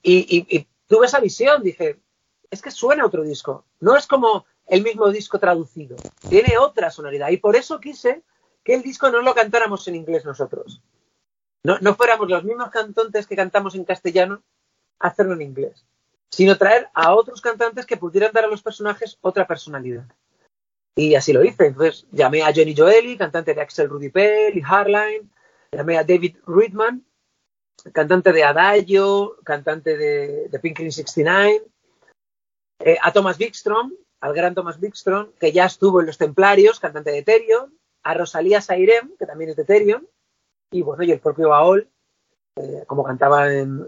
y, 0.02 0.46
y 0.50 0.68
tuve 0.88 1.06
esa 1.06 1.20
visión, 1.20 1.64
dije, 1.64 2.00
es 2.52 2.62
que 2.62 2.72
suena 2.72 3.06
otro 3.06 3.24
disco, 3.24 3.66
no 3.80 3.96
es 3.96 4.08
como 4.08 4.46
el 4.66 4.84
mismo 4.84 5.10
disco 5.10 5.40
traducido, 5.40 5.96
tiene 6.30 6.58
otra 6.58 6.92
sonoridad 6.92 7.30
y 7.30 7.38
por 7.38 7.56
eso 7.56 7.80
quise 7.80 8.24
que 8.64 8.74
el 8.76 8.82
disco 8.82 9.10
no 9.10 9.22
lo 9.22 9.34
cantáramos 9.34 9.88
en 9.88 9.96
inglés 9.96 10.26
nosotros. 10.26 10.82
No, 11.64 11.96
fuéramos 11.96 12.30
los 12.30 12.44
mismos 12.44 12.70
cantantes 12.70 13.28
que 13.28 13.36
cantamos 13.36 13.76
en 13.76 13.84
castellano, 13.84 14.42
hacerlo 15.00 15.34
en 15.34 15.42
inglés, 15.42 15.86
sino 16.30 16.58
traer 16.58 16.90
a 16.94 17.14
otros 17.14 17.42
cantantes 17.42 17.86
que 17.86 17.98
pudieran 17.98 18.32
dar 18.32 18.46
a 18.46 18.48
los 18.48 18.64
personajes 18.64 19.18
otra 19.22 19.46
personalidad. 19.46 20.06
Y 20.96 21.16
así 21.16 21.34
lo 21.34 21.44
hice. 21.44 21.68
Entonces 21.68 22.08
llamé 22.12 22.44
a 22.44 22.54
Johnny 22.56 22.76
Joeli, 22.76 23.18
cantante 23.18 23.54
de 23.54 23.62
Axel 23.62 23.90
Rudy 23.90 24.10
Pell 24.10 24.58
y 24.58 24.62
Hardline. 24.62 25.30
Llamé 25.72 25.98
a 25.98 26.04
David 26.04 26.38
Ridman, 26.48 27.06
cantante 27.94 28.32
de 28.32 28.44
Adagio, 28.44 29.38
cantante 29.44 29.98
de, 29.98 30.48
de 30.50 30.60
Pink 30.60 30.80
69. 30.80 31.64
Eh, 32.80 32.98
a 33.02 33.12
Thomas 33.12 33.40
Wikstrom, 33.40 33.94
al 34.22 34.34
gran 34.34 34.56
Thomas 34.56 34.78
Wikstrom, 34.82 35.32
que 35.40 35.52
ya 35.52 35.66
estuvo 35.66 36.00
en 36.00 36.08
Los 36.08 36.18
Templarios, 36.18 36.80
cantante 36.80 37.12
de 37.12 37.20
Ethereum 37.20 37.72
a 38.04 38.14
Rosalía 38.14 38.62
Sairem, 38.62 39.16
que 39.18 39.26
también 39.26 39.50
es 39.50 39.58
de 39.58 39.64
Ethereum, 39.64 40.06
y 40.72 40.82
bueno, 40.82 41.04
y 41.04 41.12
el 41.12 41.20
propio 41.20 41.50
Baol, 41.50 41.90
eh, 42.56 42.84
como 42.88 43.04
cantaba 43.04 43.52
en, 43.54 43.86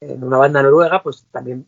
una 0.00 0.38
banda 0.38 0.62
noruega, 0.62 1.02
pues 1.02 1.26
también 1.30 1.66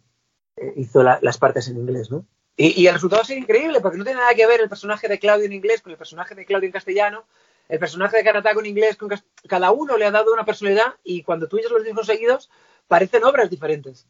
eh, 0.57 0.73
hizo 0.77 1.03
las 1.03 1.39
partes 1.39 1.69
en 1.69 1.77
inglés, 1.77 2.11
¿no? 2.11 2.27
Y, 2.57 2.87
el 2.87 2.95
resultado 2.95 3.23
es 3.23 3.31
increíble, 3.31 3.81
porque 3.81 3.99
no 3.99 4.05
tiene 4.05 4.21
nada 4.21 4.35
que 4.35 4.47
ver 4.47 4.61
el 4.61 4.69
personaje 4.69 5.09
de 5.09 5.19
Claudio 5.19 5.47
en 5.47 5.53
inglés 5.53 5.83
con 5.83 5.91
el 5.91 5.99
personaje 5.99 6.37
de 6.37 6.47
Claudio 6.47 6.67
en 6.67 6.73
castellano, 6.73 7.25
el 7.69 7.81
personaje 7.81 8.17
de 8.17 8.25
Karatago 8.25 8.61
en 8.61 8.67
inglés, 8.67 8.97
con 8.97 9.11
cada 9.49 9.73
uno 9.73 9.97
le 9.97 10.05
ha 10.05 10.11
dado 10.13 10.33
una 10.33 10.45
personalidad 10.45 10.95
y 11.03 11.25
cuando 11.25 11.49
tú 11.49 11.57
oyes 11.57 11.71
los 11.71 11.83
discos 11.83 12.07
seguidos, 12.07 12.51
parecen 12.87 13.25
obras 13.25 13.51
diferentes. 13.51 14.07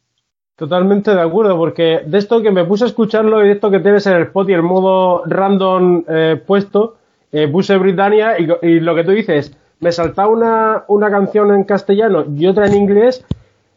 Totalmente 0.55 1.13
de 1.13 1.19
acuerdo, 1.19 1.57
porque 1.57 2.01
de 2.05 2.17
esto 2.17 2.41
que 2.41 2.49
me 2.49 2.63
puse 2.63 2.85
a 2.85 2.87
escucharlo 2.87 3.43
y 3.43 3.47
de 3.47 3.53
esto 3.53 3.69
que 3.69 3.81
tienes 3.81 4.07
en 4.07 4.13
el 4.13 4.21
spot 4.23 4.49
y 4.49 4.53
el 4.53 4.61
modo 4.61 5.23
random 5.25 6.05
eh, 6.07 6.41
puesto, 6.45 6.95
eh, 7.33 7.49
puse 7.49 7.75
Britannia 7.75 8.37
y, 8.39 8.79
lo 8.79 8.95
que 8.95 9.03
tú 9.03 9.11
dices, 9.11 9.51
me 9.81 9.91
saltaba 9.91 10.29
una, 10.29 10.85
una 10.87 11.11
canción 11.11 11.53
en 11.53 11.65
castellano 11.65 12.23
y 12.33 12.47
otra 12.47 12.67
en 12.67 12.75
inglés 12.75 13.25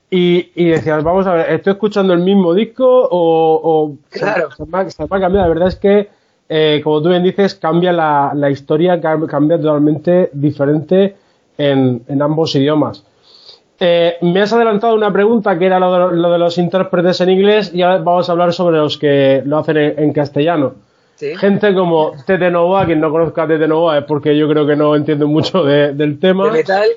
y, 0.08 0.52
y, 0.54 0.66
decías, 0.66 1.02
vamos 1.02 1.26
a 1.26 1.34
ver, 1.34 1.50
¿estoy 1.50 1.72
escuchando 1.72 2.12
el 2.12 2.20
mismo 2.20 2.54
disco 2.54 2.86
o, 3.10 3.96
claro. 4.08 4.50
se, 4.52 4.64
va, 4.64 4.82
a 4.82 5.20
cambiar? 5.20 5.42
La 5.42 5.48
verdad 5.48 5.68
es 5.68 5.76
que, 5.76 6.08
eh, 6.48 6.80
como 6.84 7.02
tú 7.02 7.08
bien 7.08 7.24
dices, 7.24 7.56
cambia 7.56 7.92
la, 7.92 8.30
la 8.36 8.50
historia, 8.50 9.00
cambia 9.00 9.60
totalmente 9.60 10.30
diferente 10.32 11.16
en, 11.58 12.02
en 12.06 12.22
ambos 12.22 12.54
idiomas. 12.54 13.04
Eh, 13.80 14.16
me 14.22 14.40
has 14.42 14.52
adelantado 14.52 14.94
una 14.94 15.12
pregunta 15.12 15.58
que 15.58 15.66
era 15.66 15.78
lo 15.78 16.10
de, 16.10 16.16
lo 16.16 16.30
de, 16.32 16.38
los 16.38 16.58
intérpretes 16.58 17.20
en 17.20 17.30
inglés 17.30 17.70
y 17.72 17.82
ahora 17.82 17.98
vamos 17.98 18.28
a 18.28 18.32
hablar 18.32 18.52
sobre 18.52 18.78
los 18.78 18.98
que 18.98 19.42
lo 19.44 19.58
hacen 19.58 19.76
en, 19.76 19.98
en 19.98 20.12
castellano. 20.12 20.74
¿Sí? 21.14 21.36
Gente 21.36 21.74
como 21.74 22.12
Tete 22.26 22.50
Nova, 22.50 22.84
quien 22.86 23.00
no 23.00 23.10
conozca 23.10 23.44
a 23.44 23.46
Tete 23.48 23.68
Nova 23.68 23.98
es 23.98 24.04
porque 24.04 24.36
yo 24.36 24.48
creo 24.48 24.66
que 24.66 24.74
no 24.76 24.96
entiende 24.96 25.24
mucho 25.26 25.62
de, 25.64 25.92
del 25.94 26.18
tema. 26.18 26.46
De 26.46 26.50
metal, 26.52 26.88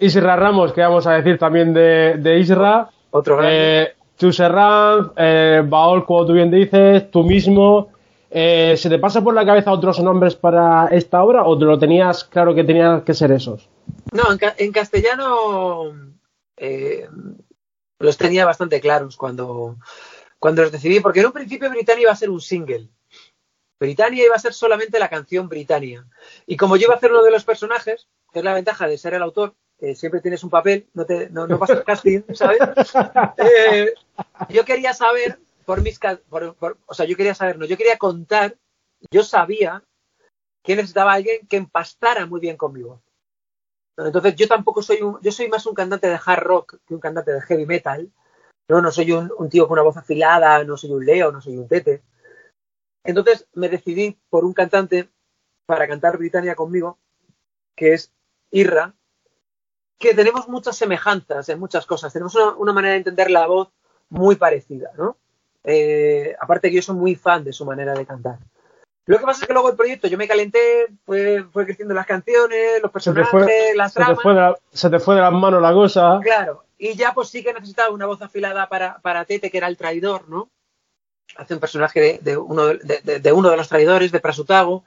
Isra 0.00 0.36
Ramos, 0.36 0.72
que 0.72 0.80
vamos 0.82 1.06
a 1.06 1.14
decir 1.14 1.38
también 1.38 1.72
de, 1.74 2.16
de 2.18 2.38
Isra. 2.38 2.88
otro. 3.10 3.40
Eh, 3.42 3.92
Serran, 4.32 5.12
eh, 5.16 5.62
Baol, 5.64 6.04
como 6.04 6.26
tú 6.26 6.32
bien 6.32 6.50
dices, 6.50 7.08
tú 7.10 7.22
mismo. 7.22 7.88
Eh, 8.30 8.74
¿Se 8.76 8.90
te 8.90 8.98
pasa 8.98 9.22
por 9.22 9.32
la 9.32 9.46
cabeza 9.46 9.70
otros 9.72 10.00
nombres 10.00 10.34
para 10.34 10.88
esta 10.90 11.22
obra 11.22 11.44
o 11.44 11.56
te 11.56 11.64
lo 11.64 11.78
tenías 11.78 12.24
claro 12.24 12.54
que 12.54 12.64
tenían 12.64 13.00
que 13.02 13.14
ser 13.14 13.30
esos? 13.32 13.68
No, 14.12 14.30
en, 14.32 14.38
ca- 14.38 14.54
en 14.58 14.70
castellano 14.72 15.92
eh, 16.58 17.08
los 17.98 18.16
tenía 18.16 18.44
bastante 18.46 18.80
claros 18.80 19.16
cuando, 19.16 19.76
cuando 20.38 20.62
los 20.62 20.72
decidí, 20.72 21.00
porque 21.00 21.20
en 21.20 21.26
un 21.26 21.32
principio 21.32 21.70
Britannia 21.70 22.02
iba 22.02 22.12
a 22.12 22.16
ser 22.16 22.30
un 22.30 22.40
single. 22.40 22.88
Britannia 23.80 24.24
iba 24.26 24.34
a 24.34 24.40
ser 24.40 24.52
solamente 24.54 24.98
la 24.98 25.08
canción 25.08 25.48
Britannia. 25.48 26.06
Y 26.46 26.56
como 26.56 26.76
yo 26.76 26.84
iba 26.86 26.94
a 26.94 26.96
hacer 26.96 27.12
uno 27.12 27.22
de 27.22 27.30
los 27.30 27.44
personajes, 27.44 28.08
que 28.32 28.40
es 28.40 28.44
la 28.44 28.54
ventaja 28.54 28.88
de 28.88 28.98
ser 28.98 29.14
el 29.14 29.22
autor, 29.22 29.54
que 29.78 29.94
siempre 29.94 30.20
tienes 30.20 30.42
un 30.42 30.50
papel, 30.50 30.88
no, 30.94 31.06
te, 31.06 31.30
no, 31.30 31.46
no 31.46 31.58
pasas 31.58 31.84
casting, 31.84 32.22
¿sabes? 32.34 32.58
Eh, 33.38 33.94
yo 34.48 34.64
quería 34.64 34.92
saber, 34.94 35.38
por 35.64 35.80
mis, 35.82 36.00
por- 36.28 36.54
por- 36.56 36.78
o 36.86 36.94
sea, 36.94 37.06
yo 37.06 37.16
quería 37.16 37.34
saber, 37.34 37.56
no, 37.58 37.66
yo 37.66 37.76
quería 37.76 37.96
contar, 37.98 38.56
yo 39.12 39.22
sabía 39.22 39.84
que 40.64 40.74
necesitaba 40.76 41.12
alguien 41.12 41.46
que 41.46 41.56
empastara 41.56 42.26
muy 42.26 42.40
bien 42.40 42.56
conmigo. 42.56 43.00
Entonces 44.06 44.36
yo 44.36 44.46
tampoco 44.46 44.82
soy 44.82 45.02
un, 45.02 45.20
yo 45.20 45.32
soy 45.32 45.48
más 45.48 45.66
un 45.66 45.74
cantante 45.74 46.08
de 46.08 46.18
hard 46.24 46.42
rock 46.42 46.76
que 46.86 46.94
un 46.94 47.00
cantante 47.00 47.32
de 47.32 47.40
heavy 47.40 47.66
metal. 47.66 48.10
No, 48.68 48.80
no 48.82 48.92
soy 48.92 49.12
un, 49.12 49.48
tío 49.48 49.66
con 49.66 49.78
una 49.78 49.82
voz 49.82 49.96
afilada, 49.96 50.62
no 50.64 50.76
soy 50.76 50.90
un 50.92 51.04
Leo, 51.04 51.32
no 51.32 51.40
soy 51.40 51.56
un 51.56 51.66
Tete. 51.66 52.02
Entonces 53.02 53.48
me 53.54 53.68
decidí 53.68 54.18
por 54.28 54.44
un 54.44 54.52
cantante 54.52 55.08
para 55.66 55.88
cantar 55.88 56.18
Britannia 56.18 56.54
conmigo, 56.54 56.98
que 57.74 57.94
es 57.94 58.12
Irra, 58.50 58.94
que 59.98 60.14
tenemos 60.14 60.48
muchas 60.48 60.76
semejanzas 60.76 61.48
en 61.48 61.58
muchas 61.58 61.86
cosas. 61.86 62.12
Tenemos 62.12 62.34
una, 62.34 62.54
una 62.56 62.72
manera 62.72 62.92
de 62.92 62.98
entender 62.98 63.30
la 63.30 63.46
voz 63.46 63.70
muy 64.10 64.36
parecida, 64.36 64.92
¿no? 64.96 65.16
Eh, 65.64 66.36
aparte 66.40 66.70
que 66.70 66.76
yo 66.76 66.82
soy 66.82 66.96
muy 66.96 67.14
fan 67.14 67.44
de 67.44 67.52
su 67.52 67.64
manera 67.64 67.94
de 67.94 68.06
cantar. 68.06 68.38
Lo 69.08 69.18
que 69.18 69.24
pasa 69.24 69.40
es 69.40 69.46
que 69.46 69.54
luego 69.54 69.70
el 69.70 69.76
proyecto 69.76 70.06
yo 70.06 70.18
me 70.18 70.28
calenté, 70.28 70.86
fue, 71.06 71.42
fue 71.50 71.64
creciendo 71.64 71.94
las 71.94 72.04
canciones, 72.06 72.82
los 72.82 72.90
personajes, 72.92 73.30
fue, 73.30 73.74
las 73.74 73.92
se 73.94 74.00
te 74.00 74.04
tramas. 74.04 74.22
fue 74.22 74.34
de 74.34 74.40
la- 74.40 74.58
se 74.70 74.90
te 74.90 74.98
fue 75.00 75.14
de 75.14 75.22
las 75.22 75.32
manos 75.32 75.62
la 75.62 75.72
cosa. 75.72 76.20
Claro, 76.22 76.64
y 76.76 76.94
ya 76.94 77.14
pues 77.14 77.28
sí 77.30 77.42
que 77.42 77.54
necesitaba 77.54 77.88
una 77.88 78.04
voz 78.04 78.20
afilada 78.20 78.68
para, 78.68 78.98
para 78.98 79.24
Tete, 79.24 79.50
que 79.50 79.56
era 79.56 79.66
el 79.66 79.78
traidor, 79.78 80.28
¿no? 80.28 80.50
Hace 81.36 81.54
un 81.54 81.60
personaje 81.60 82.00
de, 82.00 82.18
de 82.18 82.36
uno, 82.36 82.66
de, 82.66 83.00
de- 83.02 83.18
de 83.20 83.32
uno 83.32 83.48
de 83.50 83.56
los 83.56 83.68
traidores, 83.68 84.12
de 84.12 84.20
Prasutago. 84.20 84.84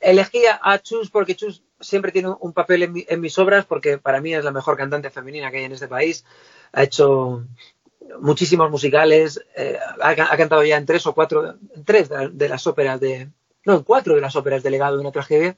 Elegí 0.00 0.46
a, 0.46 0.58
a 0.62 0.78
Chus 0.80 1.10
porque 1.10 1.36
Chus 1.36 1.62
siempre 1.80 2.12
tiene 2.12 2.28
un 2.40 2.54
papel 2.54 2.82
en, 2.84 2.92
mi- 2.94 3.04
en 3.08 3.20
mis 3.20 3.38
obras, 3.38 3.66
porque 3.66 3.98
para 3.98 4.22
mí 4.22 4.34
es 4.34 4.42
la 4.44 4.52
mejor 4.52 4.76
cantante 4.78 5.10
femenina 5.10 5.50
que 5.50 5.58
hay 5.58 5.64
en 5.64 5.72
este 5.72 5.88
país. 5.88 6.24
Ha 6.72 6.82
hecho 6.82 7.44
muchísimos 8.20 8.70
musicales, 8.70 9.40
eh, 9.56 9.78
ha, 10.00 10.14
ca- 10.14 10.28
ha 10.32 10.36
cantado 10.36 10.64
ya 10.64 10.76
en 10.76 10.86
tres 10.86 11.06
o 11.06 11.14
cuatro, 11.14 11.56
en 11.74 11.84
tres 11.84 12.08
de, 12.32 12.48
las 12.48 12.66
óperas 12.66 13.00
de, 13.00 13.28
no, 13.64 13.74
en 13.74 13.82
cuatro 13.82 14.14
de 14.14 14.20
las 14.20 14.36
óperas 14.36 14.62
de 14.62 14.70
Legado 14.70 14.96
de 14.96 15.00
una 15.00 15.12
tragedia. 15.12 15.56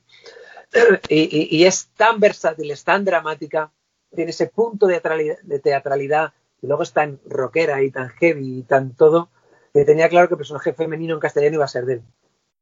Y 1.09 1.64
es 1.64 1.88
tan 1.96 2.18
versátil, 2.20 2.70
es 2.70 2.85
tan 2.85 3.04
dramática, 3.04 3.70
tiene 4.14 4.30
ese 4.30 4.46
punto 4.48 4.87
de 4.87 4.94
teatralidad, 4.94 5.38
de 5.42 5.59
teatralidad 5.59 6.32
y 6.61 6.66
luego 6.66 6.82
es 6.82 6.92
tan 6.92 7.20
rockera 7.26 7.82
y 7.82 7.90
tan 7.90 8.09
heavy 8.11 8.59
y 8.59 8.62
tan 8.62 8.94
todo, 8.96 9.28
que 9.72 9.85
tenía 9.85 10.09
claro 10.09 10.26
que 10.28 10.35
el 10.35 10.38
personaje 10.38 10.72
femenino 10.72 11.14
en 11.14 11.20
castellano 11.20 11.54
iba 11.56 11.64
a 11.64 11.68
ser 11.68 11.85
de 11.87 11.94
él. 11.94 12.02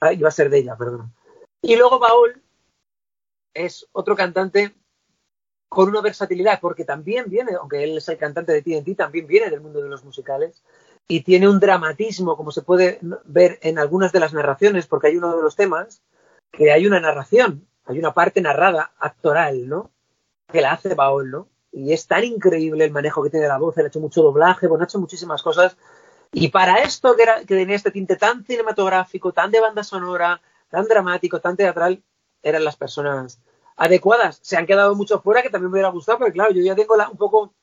Ah, 0.00 0.12
iba 0.12 0.28
a 0.28 0.32
ser 0.32 0.50
de 0.50 0.58
ella, 0.58 0.76
perdón. 0.76 1.14
Y 1.62 1.76
luego 1.76 1.98
Baol 1.98 2.42
es 3.54 3.86
otro 3.92 4.16
cantante 4.16 4.74
con 5.74 5.88
una 5.88 6.00
versatilidad, 6.00 6.60
porque 6.60 6.84
también 6.84 7.28
viene, 7.28 7.52
aunque 7.60 7.82
él 7.82 7.98
es 7.98 8.08
el 8.08 8.16
cantante 8.16 8.52
de 8.52 8.62
TNT, 8.62 8.96
también 8.96 9.26
viene 9.26 9.50
del 9.50 9.60
mundo 9.60 9.82
de 9.82 9.88
los 9.88 10.04
musicales 10.04 10.62
y 11.08 11.22
tiene 11.22 11.48
un 11.48 11.58
dramatismo, 11.58 12.36
como 12.36 12.52
se 12.52 12.62
puede 12.62 13.00
ver 13.24 13.58
en 13.60 13.80
algunas 13.80 14.12
de 14.12 14.20
las 14.20 14.32
narraciones, 14.32 14.86
porque 14.86 15.08
hay 15.08 15.16
uno 15.16 15.36
de 15.36 15.42
los 15.42 15.56
temas 15.56 16.00
que 16.52 16.70
hay 16.70 16.86
una 16.86 17.00
narración, 17.00 17.66
hay 17.86 17.98
una 17.98 18.14
parte 18.14 18.40
narrada, 18.40 18.92
actoral, 19.00 19.68
¿no? 19.68 19.90
Que 20.46 20.60
la 20.60 20.72
hace 20.72 20.94
Baol, 20.94 21.32
¿no? 21.32 21.48
Y 21.72 21.92
es 21.92 22.06
tan 22.06 22.22
increíble 22.22 22.84
el 22.84 22.92
manejo 22.92 23.24
que 23.24 23.30
tiene 23.30 23.48
la 23.48 23.58
voz, 23.58 23.76
él 23.76 23.86
ha 23.86 23.88
hecho 23.88 23.98
mucho 23.98 24.22
doblaje, 24.22 24.68
bueno, 24.68 24.84
ha 24.84 24.86
hecho 24.86 25.00
muchísimas 25.00 25.42
cosas. 25.42 25.76
Y 26.30 26.48
para 26.50 26.84
esto 26.84 27.16
que, 27.16 27.24
que 27.46 27.56
tenía 27.56 27.74
este 27.74 27.90
tinte 27.90 28.14
tan 28.14 28.44
cinematográfico, 28.44 29.32
tan 29.32 29.50
de 29.50 29.60
banda 29.60 29.82
sonora, 29.82 30.40
tan 30.70 30.86
dramático, 30.86 31.40
tan 31.40 31.56
teatral, 31.56 32.00
eran 32.44 32.62
las 32.62 32.76
personas 32.76 33.40
adecuadas. 33.76 34.38
Se 34.42 34.56
han 34.56 34.66
quedado 34.66 34.94
muchos 34.94 35.22
fuera 35.22 35.42
que 35.42 35.50
también 35.50 35.70
me 35.70 35.76
hubiera 35.76 35.90
gustado, 35.90 36.18
pero 36.18 36.32
claro, 36.32 36.52
yo 36.52 36.62
ya 36.62 36.74
tengo 36.74 36.94
un 36.94 37.16
poco 37.16 37.54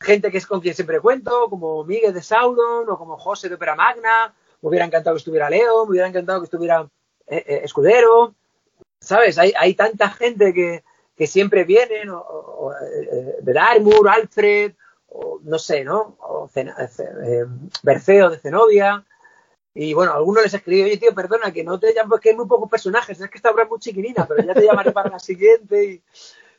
gente 0.00 0.30
que 0.30 0.38
es 0.38 0.46
con 0.46 0.60
quien 0.60 0.74
siempre 0.74 1.00
cuento, 1.00 1.48
como 1.50 1.84
Miguel 1.84 2.14
de 2.14 2.22
Sauron 2.22 2.88
o 2.88 2.98
como 2.98 3.18
José 3.18 3.48
de 3.48 3.56
Opera 3.56 3.74
Magna. 3.74 4.34
Me 4.60 4.68
hubiera 4.68 4.84
encantado 4.86 5.14
que 5.14 5.18
estuviera 5.18 5.50
Leo, 5.50 5.84
me 5.86 5.90
hubiera 5.92 6.08
encantado 6.08 6.40
que 6.40 6.44
estuviera 6.44 6.88
eh, 7.26 7.44
eh, 7.46 7.60
Escudero. 7.64 8.34
¿Sabes? 9.00 9.38
Hay, 9.38 9.52
hay 9.56 9.74
tanta 9.74 10.08
gente 10.08 10.52
que, 10.52 10.82
que 11.16 11.26
siempre 11.26 11.64
vienen, 11.64 12.10
o, 12.10 12.18
o, 12.18 12.72
eh, 12.72 13.36
Alfred, 14.10 14.72
o 15.08 15.38
no 15.42 15.58
sé, 15.58 15.84
¿no? 15.84 16.16
O 16.20 16.50
Berceo 17.82 18.30
de 18.30 18.38
Zenobia. 18.38 19.04
Y 19.80 19.94
bueno, 19.94 20.12
algunos 20.12 20.42
les 20.42 20.52
escribí, 20.54 20.82
oye 20.82 20.96
tío, 20.96 21.14
perdona, 21.14 21.52
que 21.52 21.62
no 21.62 21.78
te 21.78 21.94
llamo, 21.94 22.16
es 22.16 22.20
que 22.20 22.30
hay 22.30 22.36
muy 22.36 22.46
pocos 22.48 22.68
personajes, 22.68 23.20
es 23.20 23.30
que 23.30 23.38
esta 23.38 23.52
obra 23.52 23.62
es 23.62 23.70
muy 23.70 23.78
chiquinina, 23.78 24.26
pero 24.26 24.42
ya 24.44 24.52
te 24.52 24.64
llamaré 24.66 24.90
para 24.90 25.08
la 25.08 25.20
siguiente 25.20 25.84
y, 25.84 26.02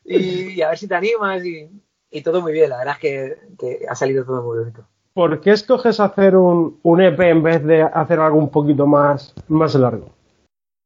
y- 0.06 0.50
y 0.54 0.62
a 0.62 0.70
ver 0.70 0.78
si 0.78 0.88
te 0.88 0.96
animas 0.96 1.44
y, 1.44 1.70
y 2.12 2.22
todo 2.22 2.42
muy 2.42 2.54
bien, 2.54 2.70
la 2.70 2.78
verdad 2.78 2.94
es 2.96 3.00
que, 3.02 3.38
que 3.60 3.86
ha 3.90 3.94
salido 3.94 4.24
todo 4.24 4.42
muy 4.42 4.60
bonito. 4.60 4.88
¿Por 5.14 5.42
qué 5.42 5.52
escoges 5.52 6.00
hacer 6.00 6.38
un, 6.38 6.80
un 6.82 7.02
EP 7.02 7.20
en 7.30 7.44
vez 7.44 7.62
de 7.66 7.82
hacer 7.82 8.22
algo 8.22 8.38
un 8.38 8.50
poquito 8.52 8.88
más, 8.88 9.34
más 9.50 9.76
largo? 9.76 10.16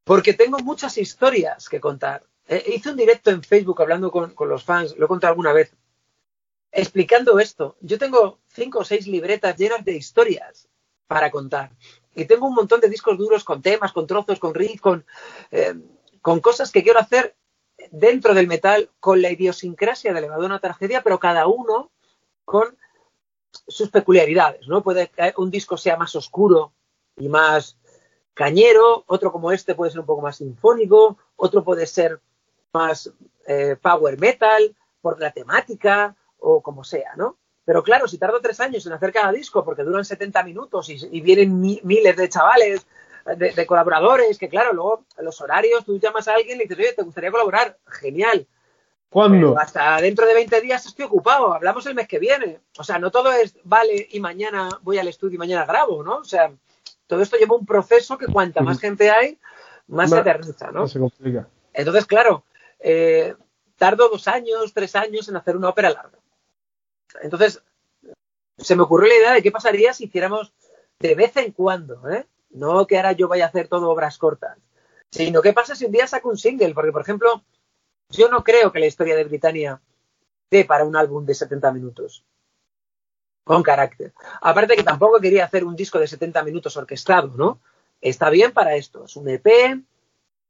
Porque 0.04 0.34
tengo 0.34 0.58
muchas 0.58 0.98
historias 0.98 1.70
que 1.70 1.80
contar. 1.80 2.24
Eh, 2.48 2.64
hice 2.76 2.90
un 2.90 2.98
directo 2.98 3.30
en 3.30 3.44
Facebook 3.44 3.80
hablando 3.80 4.10
con, 4.12 4.34
con 4.34 4.50
los 4.50 4.64
fans, 4.64 4.98
lo 4.98 5.06
he 5.06 5.08
contado 5.08 5.30
alguna 5.34 5.54
vez, 5.54 5.72
explicando 6.72 7.38
esto. 7.40 7.76
Yo 7.82 8.00
tengo 8.00 8.40
cinco 8.48 8.80
o 8.80 8.84
seis 8.84 9.06
libretas 9.08 9.56
llenas 9.56 9.86
de 9.86 9.96
historias 9.96 10.68
para 11.08 11.30
contar. 11.30 11.70
Y 12.16 12.26
tengo 12.26 12.48
un 12.48 12.56
montón 12.56 12.80
de 12.80 12.90
discos 12.90 13.18
duros 13.18 13.44
con 13.44 13.62
temas, 13.62 13.92
con 13.92 14.08
trozos, 14.08 14.40
con 14.40 14.54
riffs, 14.54 14.82
con, 14.82 15.06
eh, 15.52 15.74
con 16.22 16.40
cosas 16.40 16.72
que 16.72 16.84
quiero 16.84 17.00
hacer 17.00 17.36
dentro 17.92 18.34
del 18.34 18.48
metal 18.48 18.90
con 19.00 19.22
la 19.22 19.32
idiosincrasia 19.32 20.14
de 20.14 20.20
Elevador 20.20 20.46
a 20.46 20.48
una 20.48 20.60
tragedia, 20.60 21.02
pero 21.02 21.20
cada 21.20 21.48
uno 21.48 21.92
con 22.46 22.78
sus 23.68 23.90
peculiaridades, 23.90 24.68
¿no? 24.68 24.84
Puede 24.84 25.10
que 25.10 25.34
un 25.38 25.52
disco 25.52 25.78
sea 25.78 25.98
más 25.98 26.16
oscuro 26.16 26.74
y 27.18 27.30
más 27.30 27.78
cañero, 28.34 29.04
otro 29.08 29.32
como 29.32 29.52
este 29.52 29.76
puede 29.76 29.92
ser 29.92 30.00
un 30.00 30.06
poco 30.06 30.22
más 30.22 30.38
sinfónico, 30.38 31.18
otro 31.36 31.64
puede 31.64 31.86
ser 31.86 32.20
más 32.72 33.12
eh, 33.48 33.76
power 33.82 34.20
metal 34.20 34.76
por 35.02 35.20
la 35.20 35.32
temática 35.32 36.16
o 36.40 36.62
como 36.62 36.84
sea, 36.84 37.16
¿no? 37.16 37.38
Pero 37.66 37.84
claro, 37.84 38.08
si 38.08 38.18
tardo 38.18 38.42
tres 38.42 38.60
años 38.60 38.86
en 38.86 38.94
hacer 38.94 39.14
cada 39.14 39.32
disco 39.32 39.64
porque 39.64 39.84
duran 39.84 40.04
70 40.04 40.44
minutos 40.44 40.90
y, 40.90 40.98
y 41.12 41.22
vienen 41.22 41.60
mi, 41.60 41.80
miles 41.84 42.16
de 42.18 42.30
chavales, 42.30 42.86
de, 43.38 43.52
de, 43.52 43.66
colaboradores, 43.66 44.38
que 44.38 44.50
claro, 44.50 44.74
luego 44.74 45.06
los 45.20 45.40
horarios, 45.40 45.86
tú 45.86 45.98
llamas 45.98 46.28
a 46.28 46.36
alguien 46.36 46.56
y 46.56 46.60
le 46.60 46.64
dices, 46.66 46.78
oye, 46.78 46.94
¿te 46.94 47.04
gustaría 47.04 47.32
colaborar? 47.32 47.78
Genial. 47.88 48.46
¿Cuándo? 49.10 49.54
Pero 49.54 49.60
hasta 49.60 50.02
dentro 50.02 50.26
de 50.26 50.34
20 50.34 50.60
días 50.62 50.86
estoy 50.86 51.06
ocupado, 51.06 51.54
hablamos 51.54 51.86
el 51.86 51.96
mes 51.96 52.08
que 52.08 52.20
viene. 52.20 52.60
O 52.78 52.84
sea, 52.84 52.98
no 52.98 53.12
todo 53.12 53.32
es, 53.32 53.56
vale, 53.64 54.08
y 54.12 54.20
mañana 54.20 54.70
voy 54.82 54.98
al 54.98 55.08
estudio 55.08 55.36
y 55.36 55.38
mañana 55.38 55.66
grabo, 55.66 56.04
¿no? 56.04 56.18
O 56.18 56.24
sea, 56.24 56.52
todo 57.06 57.22
esto 57.22 57.38
lleva 57.38 57.56
un 57.56 57.66
proceso 57.66 58.18
que 58.18 58.26
cuanta 58.26 58.62
más 58.62 58.80
gente 58.80 59.12
hay, 59.12 59.38
más 59.88 60.10
No, 60.10 60.16
se 60.16 60.22
eterniza, 60.22 60.72
¿no? 60.72 60.82
No 60.82 60.88
se 60.88 61.00
complica. 61.00 61.48
Entonces, 61.74 62.08
claro, 62.08 62.44
eh, 62.80 63.36
tardo 63.78 64.10
dos 64.10 64.28
años, 64.28 64.74
tres 64.74 64.96
años 64.96 65.30
en 65.30 65.38
hacer 65.38 65.56
una 65.56 65.70
ópera 65.70 65.92
larga. 65.92 66.18
Entonces, 67.22 67.62
se 68.58 68.76
me 68.76 68.84
ocurrió 68.84 69.10
la 69.10 69.16
idea 69.16 69.34
de 69.34 69.44
qué 69.44 69.52
pasaría 69.52 69.94
si 69.94 70.06
hiciéramos 70.06 70.54
de 71.00 71.16
vez 71.16 71.36
en 71.38 71.52
cuando, 71.52 72.10
¿eh? 72.10 72.26
No 72.52 72.86
que 72.86 72.98
ahora 72.98 73.14
yo 73.14 73.28
vaya 73.28 73.46
a 73.46 73.48
hacer 73.48 73.68
todo 73.68 73.90
obras 73.90 74.18
cortas, 74.18 74.58
sino 75.12 75.42
qué 75.42 75.54
pasa 75.54 75.76
si 75.76 75.86
un 75.86 75.92
día 75.92 76.08
saco 76.08 76.30
un 76.30 76.38
single, 76.38 76.74
porque, 76.74 76.92
por 76.92 77.02
ejemplo, 77.02 77.44
yo 78.10 78.30
no 78.30 78.44
creo 78.44 78.72
que 78.72 78.80
la 78.80 78.86
historia 78.86 79.16
de 79.16 79.24
Britannia 79.24 79.82
dé 80.52 80.66
para 80.66 80.86
un 80.86 80.96
álbum 80.96 81.26
de 81.26 81.34
70 81.34 81.72
minutos. 81.72 82.24
Con 83.44 83.64
carácter. 83.64 84.14
Aparte 84.42 84.76
que 84.76 84.84
tampoco 84.84 85.20
quería 85.20 85.46
hacer 85.46 85.66
un 85.66 85.76
disco 85.76 86.00
de 86.00 86.08
70 86.08 86.44
minutos 86.44 86.78
orquestado, 86.78 87.30
¿no? 87.36 87.60
Está 88.00 88.30
bien 88.30 88.54
para 88.54 88.76
esto. 88.76 89.06
Es 89.06 89.16
un 89.16 89.28
EP 89.28 89.84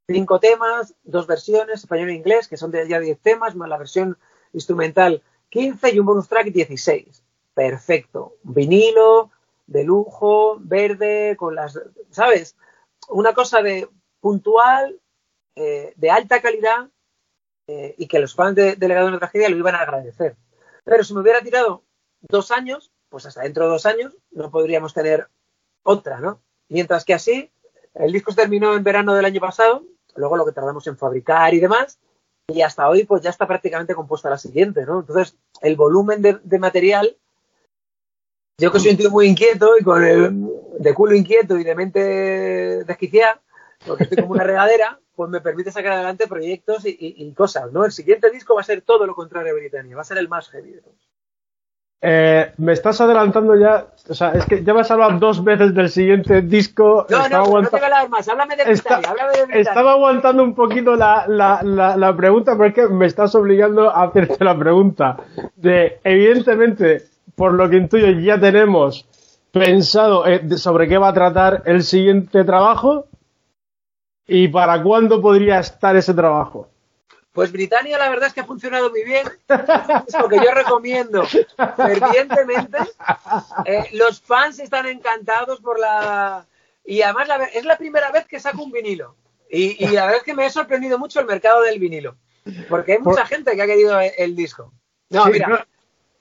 cinco 0.07 0.39
temas, 0.39 0.93
dos 1.03 1.27
versiones, 1.27 1.79
español 1.79 2.09
e 2.09 2.13
inglés, 2.13 2.47
que 2.47 2.57
son 2.57 2.71
de 2.71 2.87
ya 2.87 2.99
10 2.99 3.19
temas, 3.19 3.55
más 3.55 3.69
la 3.69 3.77
versión 3.77 4.17
instrumental 4.51 5.23
15 5.53 5.93
y 5.93 5.99
un 5.99 6.07
bonus 6.07 6.27
track 6.27 6.47
16. 6.47 7.23
Perfecto. 7.53 8.37
Vinilo, 8.41 9.29
de 9.67 9.83
lujo, 9.83 10.57
verde, 10.59 11.35
con 11.37 11.53
las, 11.53 11.79
¿sabes? 12.09 12.57
Una 13.09 13.33
cosa 13.33 13.61
de 13.61 13.87
puntual, 14.19 14.99
eh, 15.55 15.93
de 15.95 16.09
alta 16.09 16.41
calidad 16.41 16.89
eh, 17.67 17.93
y 17.99 18.07
que 18.07 18.17
los 18.17 18.33
fans 18.33 18.55
de, 18.55 18.75
de 18.75 18.87
Legado 18.87 19.05
de 19.05 19.11
la 19.11 19.19
Tragedia 19.19 19.47
lo 19.49 19.57
iban 19.57 19.75
a 19.75 19.81
agradecer. 19.81 20.35
Pero 20.85 21.03
si 21.03 21.13
me 21.13 21.21
hubiera 21.21 21.41
tirado 21.41 21.83
dos 22.21 22.49
años, 22.49 22.91
pues 23.09 23.27
hasta 23.27 23.43
dentro 23.43 23.65
de 23.65 23.71
dos 23.73 23.85
años 23.85 24.17
no 24.31 24.49
podríamos 24.49 24.95
tener 24.95 25.27
otra, 25.83 26.19
¿no? 26.19 26.41
Mientras 26.67 27.05
que 27.05 27.13
así, 27.13 27.51
el 27.93 28.11
disco 28.11 28.31
se 28.31 28.37
terminó 28.37 28.75
en 28.75 28.83
verano 28.83 29.13
del 29.13 29.25
año 29.25 29.39
pasado, 29.39 29.83
luego 30.15 30.35
lo 30.35 30.45
que 30.47 30.51
tardamos 30.51 30.87
en 30.87 30.97
fabricar 30.97 31.53
y 31.53 31.59
demás, 31.59 31.99
y 32.47 32.61
hasta 32.61 32.89
hoy 32.89 33.05
pues 33.05 33.21
ya 33.21 33.29
está 33.29 33.47
prácticamente 33.47 33.95
compuesta 33.95 34.29
la 34.29 34.37
siguiente, 34.37 34.85
¿no? 34.85 34.99
Entonces, 34.99 35.37
el 35.61 35.75
volumen 35.75 36.21
de, 36.21 36.59
material, 36.59 37.15
yo 38.57 38.71
que 38.71 38.79
soy 38.79 38.91
un 38.91 38.97
tío 38.97 39.11
muy 39.11 39.27
inquieto 39.27 39.77
y 39.79 39.83
con 39.83 40.03
el 40.03 40.49
de 40.79 40.93
culo 40.93 41.15
inquieto 41.15 41.57
y 41.57 41.63
de 41.63 41.75
mente 41.75 41.99
desquiciada, 42.83 43.41
porque 43.85 44.03
estoy 44.03 44.17
como 44.17 44.33
una 44.33 44.43
regadera, 44.43 44.99
pues 45.15 45.29
me 45.29 45.41
permite 45.41 45.71
sacar 45.71 45.93
adelante 45.93 46.27
proyectos 46.27 46.85
y, 46.85 46.95
y, 46.99 47.33
cosas, 47.33 47.71
¿no? 47.71 47.85
El 47.85 47.91
siguiente 47.91 48.29
disco 48.29 48.55
va 48.55 48.61
a 48.61 48.65
ser 48.65 48.81
todo 48.81 49.05
lo 49.05 49.15
contrario 49.15 49.53
a 49.53 49.55
Britannia, 49.55 49.95
va 49.95 50.01
a 50.01 50.05
ser 50.05 50.17
el 50.17 50.27
más 50.27 50.49
heavy 50.49 50.71
de. 50.71 50.81
Eh, 52.05 52.51
me 52.57 52.73
estás 52.73 52.99
adelantando 52.99 53.55
ya, 53.55 53.85
o 54.09 54.13
sea, 54.13 54.31
es 54.31 54.45
que 54.45 54.61
ya 54.61 54.73
vas 54.73 54.91
a 54.91 54.95
hablar 54.95 55.19
dos 55.19 55.41
veces 55.41 55.73
del 55.73 55.89
siguiente 55.89 56.41
disco. 56.41 57.05
No, 57.09 57.29
no, 57.29 57.37
aguanta... 57.37 57.77
no 57.77 57.87
te 57.87 58.01
voy 58.01 58.09
más, 58.09 58.27
háblame 58.27 58.57
de 58.57 58.63
Está, 58.63 58.95
háblame 58.97 59.53
de. 59.53 59.61
Estaba 59.61 59.93
aguantando 59.93 60.43
un 60.43 60.53
poquito 60.53 60.97
la, 60.97 61.25
la, 61.29 61.61
la, 61.63 61.95
la 61.95 62.13
pregunta 62.13 62.57
porque 62.57 62.89
me 62.89 63.05
estás 63.05 63.33
obligando 63.35 63.89
a 63.89 64.03
hacerte 64.03 64.43
la 64.43 64.57
pregunta. 64.57 65.15
De, 65.55 66.01
evidentemente, 66.03 67.03
por 67.35 67.53
lo 67.53 67.69
que 67.69 67.77
intuyo, 67.77 68.09
ya 68.19 68.37
tenemos 68.37 69.07
pensado 69.53 70.27
eh, 70.27 70.57
sobre 70.57 70.89
qué 70.89 70.97
va 70.97 71.07
a 71.07 71.13
tratar 71.13 71.63
el 71.63 71.83
siguiente 71.83 72.43
trabajo 72.43 73.05
y 74.27 74.49
para 74.49 74.83
cuándo 74.83 75.21
podría 75.21 75.59
estar 75.59 75.95
ese 75.95 76.13
trabajo. 76.13 76.67
Pues 77.33 77.51
Britannia 77.51 77.97
la 77.97 78.09
verdad 78.09 78.27
es 78.27 78.33
que 78.33 78.41
ha 78.41 78.45
funcionado 78.45 78.91
muy 78.91 79.03
bien. 79.03 79.27
Es 80.07 80.17
lo 80.19 80.29
que 80.29 80.37
yo 80.37 80.51
recomiendo 80.53 81.23
fervientemente. 81.75 82.77
Eh, 83.65 83.89
los 83.93 84.21
fans 84.21 84.59
están 84.59 84.85
encantados 84.85 85.59
por 85.59 85.79
la... 85.79 86.45
Y 86.85 87.01
además 87.01 87.27
la... 87.27 87.43
es 87.45 87.65
la 87.65 87.77
primera 87.77 88.11
vez 88.11 88.27
que 88.27 88.39
saco 88.39 88.63
un 88.63 88.71
vinilo. 88.71 89.15
Y, 89.49 89.83
y, 89.83 89.87
la 89.89 90.05
verdad 90.05 90.17
es 90.17 90.23
que 90.23 90.33
me 90.35 90.45
ha 90.45 90.49
sorprendido 90.49 90.97
mucho 90.99 91.19
el 91.19 91.25
mercado 91.25 91.61
del 91.61 91.79
vinilo. 91.79 92.15
Porque 92.69 92.93
hay 92.93 92.99
mucha 92.99 93.21
por... 93.21 93.27
gente 93.27 93.55
que 93.55 93.61
ha 93.61 93.67
querido 93.67 93.99
el, 93.99 94.11
el 94.17 94.35
disco. 94.35 94.71
No, 95.09 95.25
sí, 95.25 95.31
mira. 95.31 95.47
No. 95.47 95.59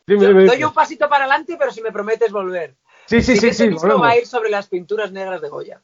Dime, 0.07 0.47
doy 0.47 0.65
un 0.65 0.73
pasito 0.73 1.09
para 1.09 1.25
adelante, 1.25 1.57
pero 1.59 1.71
si 1.71 1.83
me 1.83 1.93
prometes 1.93 2.33
volver. 2.33 2.75
Sí, 3.07 3.21
sí, 3.21 3.37
sí. 3.37 3.53
sí, 3.53 3.69
disco 3.69 3.99
va 3.99 4.11
a 4.11 4.19
ir 4.19 4.27
sobre 4.27 4.51
las 4.51 4.69
pinturas 4.69 5.13
negras 5.13 5.41
de 5.43 5.49
Goya. 5.49 5.83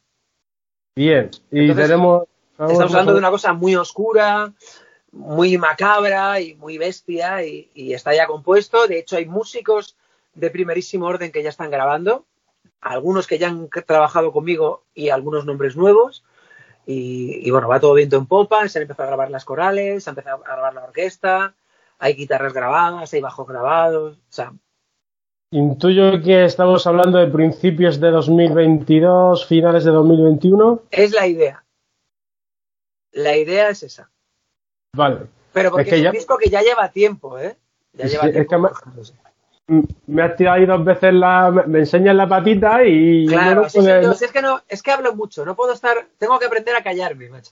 Bien. 0.95 1.29
Y 1.51 1.61
Entonces, 1.61 1.87
tenemos... 1.87 2.23
Estamos 2.51 2.81
hablando 2.81 3.13
de 3.13 3.19
una 3.19 3.29
cosa 3.29 3.53
muy 3.53 3.75
oscura, 3.75 4.51
muy 5.11 5.57
macabra 5.57 6.39
y 6.39 6.55
muy 6.55 6.77
bestia 6.77 7.43
y, 7.43 7.69
y, 7.73 7.93
está 7.93 8.13
ya 8.13 8.27
compuesto. 8.27 8.87
De 8.87 8.99
hecho, 8.99 9.17
hay 9.17 9.25
músicos 9.25 9.97
de 10.33 10.49
primerísimo 10.49 11.05
orden 11.05 11.31
que 11.31 11.43
ya 11.43 11.49
están 11.49 11.71
grabando, 11.71 12.25
algunos 12.81 13.27
que 13.27 13.37
ya 13.37 13.47
han 13.49 13.69
trabajado 13.85 14.31
conmigo 14.31 14.83
y 14.93 15.09
algunos 15.09 15.45
nombres 15.45 15.75
nuevos. 15.75 16.23
Y, 16.85 17.47
y, 17.47 17.51
bueno, 17.51 17.67
va 17.67 17.79
todo 17.79 17.93
viento 17.93 18.17
en 18.17 18.25
popa, 18.25 18.67
se 18.67 18.79
han 18.79 18.83
empezado 18.83 19.03
a 19.03 19.11
grabar 19.11 19.29
las 19.29 19.45
corales, 19.45 20.03
se 20.03 20.09
ha 20.09 20.11
empezado 20.11 20.43
a 20.43 20.55
grabar 20.55 20.73
la 20.73 20.83
orquesta, 20.85 21.53
hay 21.99 22.13
guitarras 22.13 22.53
grabadas, 22.53 23.13
hay 23.13 23.21
bajos 23.21 23.47
grabados, 23.47 24.17
o 24.17 24.31
sea... 24.31 24.53
Intuyo 25.51 26.21
que 26.21 26.45
estamos 26.45 26.85
hablando 26.85 27.17
de 27.17 27.25
principios 27.25 27.99
de 27.99 28.11
2022, 28.11 29.47
finales 29.47 29.83
de 29.83 29.89
2021. 29.91 30.83
Es 30.91 31.11
la 31.11 31.25
idea. 31.25 31.63
La 33.11 33.35
idea 33.35 33.69
es 33.69 33.81
esa. 33.81 34.11
Vale. 34.95 35.27
Pero 35.53 35.71
porque 35.71 35.83
es, 35.83 35.89
que 35.89 35.95
es 35.95 36.01
un 36.01 36.05
ya... 36.05 36.11
disco 36.11 36.37
que 36.37 36.49
ya 36.49 36.61
lleva 36.61 36.89
tiempo, 36.89 37.39
¿eh? 37.39 37.55
Ya 37.93 38.05
lleva 38.05 38.23
sí, 38.25 38.31
tiempo. 38.31 38.67
Es 38.67 39.11
que 39.11 39.73
me, 39.73 39.83
me, 40.07 40.21
has 40.23 40.35
tirado 40.35 40.57
ahí 40.57 40.65
dos 40.65 40.83
veces 40.83 41.13
la. 41.13 41.51
Me 41.67 41.79
enseñas 41.79 42.15
la 42.15 42.27
patita 42.27 42.83
y. 42.83 43.27
Claro, 43.27 43.63
no 43.63 43.69
sí, 43.69 43.79
puede... 43.79 44.01
no, 44.01 44.11
es 44.11 44.31
que 44.31 44.41
no, 44.41 44.61
es 44.67 44.83
que 44.83 44.91
hablo 44.91 45.15
mucho, 45.15 45.45
no 45.45 45.55
puedo 45.55 45.73
estar. 45.73 46.07
Tengo 46.17 46.39
que 46.39 46.45
aprender 46.45 46.75
a 46.75 46.83
callarme, 46.83 47.29
macho. 47.29 47.51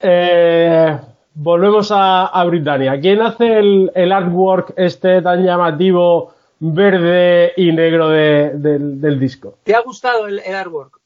Eh, 0.00 0.98
volvemos 1.34 1.90
a, 1.90 2.26
a, 2.26 2.44
Britannia. 2.44 3.00
¿Quién 3.00 3.22
hace 3.22 3.58
el, 3.58 3.92
el, 3.94 4.12
artwork 4.12 4.74
este 4.76 5.22
tan 5.22 5.44
llamativo 5.44 6.34
verde 6.60 7.52
y 7.56 7.72
negro 7.72 8.08
de, 8.08 8.50
del, 8.54 9.00
del, 9.00 9.18
disco? 9.18 9.58
¿Te 9.64 9.74
ha 9.74 9.80
gustado 9.80 10.26
el, 10.26 10.40
el 10.40 10.54
artwork? 10.54 11.00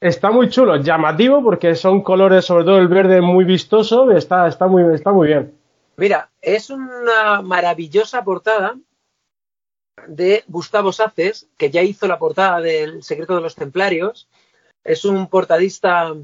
Está 0.00 0.30
muy 0.30 0.48
chulo, 0.48 0.76
llamativo 0.76 1.42
porque 1.42 1.74
son 1.74 2.02
colores, 2.02 2.46
sobre 2.46 2.64
todo 2.64 2.78
el 2.78 2.88
verde 2.88 3.20
muy 3.20 3.44
vistoso, 3.44 4.10
está, 4.10 4.48
está, 4.48 4.66
muy, 4.66 4.94
está 4.94 5.12
muy 5.12 5.28
bien. 5.28 5.54
Mira, 5.98 6.30
es 6.40 6.70
una 6.70 7.42
maravillosa 7.42 8.24
portada 8.24 8.78
de 10.06 10.42
Gustavo 10.48 10.92
Saces, 10.92 11.48
que 11.58 11.70
ya 11.70 11.82
hizo 11.82 12.06
la 12.06 12.18
portada 12.18 12.62
del 12.62 13.02
Secreto 13.02 13.34
de 13.34 13.42
los 13.42 13.54
Templarios. 13.54 14.26
Es 14.84 15.04
un 15.04 15.28
portadista 15.28 16.14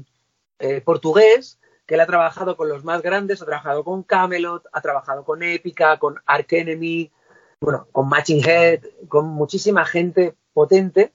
eh, 0.57 0.81
portugués 0.81 1.59
que 1.85 1.97
le 1.97 2.01
ha 2.01 2.07
trabajado 2.07 2.57
con 2.57 2.69
los 2.69 2.83
más 2.83 3.03
grandes, 3.03 3.43
ha 3.43 3.45
trabajado 3.45 3.83
con 3.83 4.01
Camelot, 4.01 4.65
ha 4.73 4.81
trabajado 4.81 5.23
con 5.23 5.43
Épica, 5.43 5.99
con 5.99 6.19
Ark 6.25 6.47
Enemy, 6.49 7.11
bueno, 7.61 7.87
con 7.91 8.09
Matching 8.09 8.43
Head, 8.43 8.81
con 9.07 9.27
muchísima 9.27 9.85
gente 9.85 10.35
potente. 10.53 11.13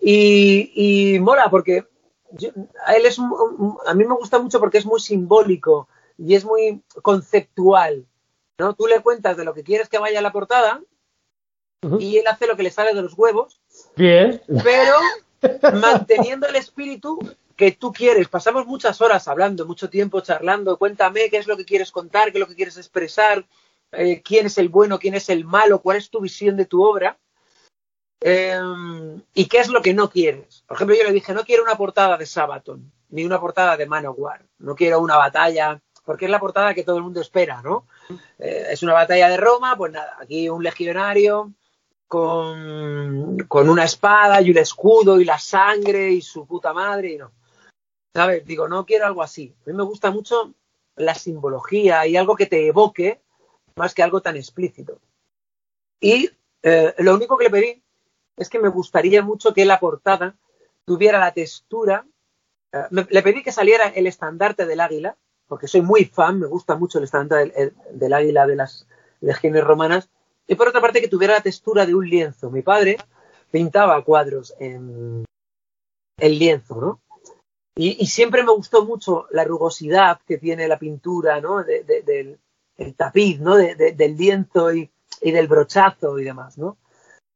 Y, 0.00 0.72
y 0.74 1.18
mola 1.20 1.50
porque 1.50 1.84
yo, 2.32 2.50
a 2.86 2.94
él 2.94 3.06
es 3.06 3.18
a 3.18 3.94
mí 3.94 4.04
me 4.04 4.14
gusta 4.14 4.38
mucho 4.38 4.60
porque 4.60 4.78
es 4.78 4.86
muy 4.86 5.00
simbólico 5.00 5.88
y 6.16 6.34
es 6.34 6.44
muy 6.44 6.82
conceptual. 7.02 8.06
¿no? 8.58 8.74
Tú 8.74 8.86
le 8.86 9.00
cuentas 9.00 9.36
de 9.36 9.44
lo 9.44 9.54
que 9.54 9.64
quieres 9.64 9.88
que 9.88 9.98
vaya 9.98 10.18
a 10.18 10.22
la 10.22 10.32
portada 10.32 10.82
uh 11.82 11.88
-huh. 11.88 12.00
y 12.02 12.18
él 12.18 12.26
hace 12.26 12.46
lo 12.46 12.56
que 12.56 12.62
le 12.64 12.70
sale 12.70 12.94
de 12.94 13.02
los 13.02 13.14
huevos. 13.16 13.60
Bien. 13.96 14.40
Pero 14.62 14.94
manteniendo 15.80 16.46
el 16.46 16.56
espíritu 16.56 17.18
que 17.58 17.72
tú 17.72 17.92
quieres. 17.92 18.28
Pasamos 18.28 18.66
muchas 18.66 19.00
horas 19.00 19.26
hablando, 19.26 19.66
mucho 19.66 19.90
tiempo 19.90 20.20
charlando. 20.20 20.78
Cuéntame 20.78 21.28
qué 21.28 21.38
es 21.38 21.48
lo 21.48 21.56
que 21.56 21.64
quieres 21.64 21.90
contar, 21.90 22.30
qué 22.30 22.38
es 22.38 22.40
lo 22.40 22.46
que 22.46 22.54
quieres 22.54 22.76
expresar, 22.76 23.44
eh, 23.92 24.22
quién 24.22 24.46
es 24.46 24.58
el 24.58 24.68
bueno, 24.68 24.98
quién 25.00 25.14
es 25.14 25.28
el 25.28 25.44
malo, 25.44 25.82
cuál 25.82 25.96
es 25.96 26.08
tu 26.08 26.20
visión 26.20 26.56
de 26.56 26.66
tu 26.66 26.84
obra. 26.84 27.18
Eh, 28.20 28.60
¿Y 29.34 29.46
qué 29.46 29.58
es 29.58 29.68
lo 29.68 29.80
que 29.80 29.94
no 29.94 30.10
quieres? 30.10 30.64
Por 30.66 30.76
ejemplo, 30.76 30.96
yo 30.96 31.04
le 31.04 31.12
dije, 31.12 31.32
no 31.32 31.44
quiero 31.44 31.62
una 31.62 31.76
portada 31.76 32.16
de 32.16 32.26
Sabaton, 32.26 32.92
ni 33.10 33.24
una 33.24 33.40
portada 33.40 33.76
de 33.76 33.86
Manowar, 33.86 34.44
no 34.58 34.74
quiero 34.74 35.00
una 35.00 35.16
batalla, 35.16 35.80
porque 36.04 36.24
es 36.24 36.30
la 36.30 36.40
portada 36.40 36.74
que 36.74 36.84
todo 36.84 36.96
el 36.96 37.04
mundo 37.04 37.20
espera, 37.20 37.62
¿no? 37.62 37.86
Eh, 38.38 38.68
es 38.70 38.82
una 38.82 38.94
batalla 38.94 39.28
de 39.28 39.36
Roma, 39.36 39.76
pues 39.76 39.92
nada, 39.92 40.16
aquí 40.20 40.48
un 40.48 40.62
legionario 40.62 41.52
con, 42.08 43.38
con 43.46 43.68
una 43.68 43.84
espada 43.84 44.40
y 44.40 44.50
un 44.50 44.58
escudo 44.58 45.20
y 45.20 45.24
la 45.24 45.38
sangre 45.38 46.10
y 46.10 46.22
su 46.22 46.46
puta 46.46 46.72
madre, 46.72 47.12
y 47.12 47.18
no. 47.18 47.32
¿Sabes? 48.14 48.44
Digo, 48.44 48.66
no 48.68 48.84
quiero 48.84 49.06
algo 49.06 49.22
así. 49.22 49.54
A 49.66 49.70
mí 49.70 49.76
me 49.76 49.84
gusta 49.84 50.10
mucho 50.10 50.54
la 50.96 51.14
simbología 51.14 52.06
y 52.06 52.16
algo 52.16 52.34
que 52.34 52.46
te 52.46 52.66
evoque 52.66 53.20
más 53.76 53.94
que 53.94 54.02
algo 54.02 54.20
tan 54.20 54.36
explícito. 54.36 55.00
Y 56.00 56.30
eh, 56.62 56.94
lo 56.98 57.14
único 57.14 57.36
que 57.36 57.44
le 57.44 57.50
pedí 57.50 57.82
es 58.38 58.48
que 58.48 58.58
me 58.58 58.68
gustaría 58.68 59.22
mucho 59.22 59.52
que 59.52 59.64
la 59.64 59.80
portada 59.80 60.36
tuviera 60.84 61.18
la 61.18 61.32
textura. 61.32 62.06
Eh, 62.72 63.06
le 63.10 63.22
pedí 63.22 63.42
que 63.42 63.52
saliera 63.52 63.88
el 63.88 64.06
estandarte 64.06 64.66
del 64.66 64.80
águila, 64.80 65.16
porque 65.46 65.68
soy 65.68 65.82
muy 65.82 66.04
fan, 66.04 66.40
me 66.40 66.46
gusta 66.46 66.76
mucho 66.76 66.98
el 66.98 67.04
estandarte 67.04 67.52
del, 67.60 67.72
el, 67.88 67.98
del 67.98 68.12
águila 68.12 68.46
de 68.46 68.56
las 68.56 68.86
legiones 69.20 69.64
romanas, 69.64 70.08
y 70.46 70.54
por 70.54 70.68
otra 70.68 70.80
parte 70.80 71.00
que 71.00 71.08
tuviera 71.08 71.34
la 71.34 71.42
textura 71.42 71.84
de 71.84 71.94
un 71.94 72.08
lienzo. 72.08 72.50
Mi 72.50 72.62
padre 72.62 72.96
pintaba 73.50 74.02
cuadros 74.04 74.54
en 74.58 75.24
el 76.18 76.38
lienzo, 76.38 76.80
¿no? 76.80 77.00
Y, 77.76 78.06
siempre 78.06 78.42
me 78.42 78.50
gustó 78.50 78.84
mucho 78.84 79.26
la 79.30 79.44
rugosidad 79.44 80.20
que 80.26 80.36
tiene 80.36 80.66
la 80.66 80.80
pintura, 80.80 81.40
¿no? 81.40 81.62
De, 81.62 81.84
de, 81.84 82.02
del 82.02 82.40
el 82.76 82.94
tapiz, 82.94 83.40
¿no? 83.40 83.56
del 83.56 84.16
lienzo 84.16 84.72
y, 84.72 84.90
y, 85.20 85.32
del 85.32 85.48
brochazo 85.48 86.18
y 86.18 86.24
demás, 86.24 86.56
¿no? 86.58 86.76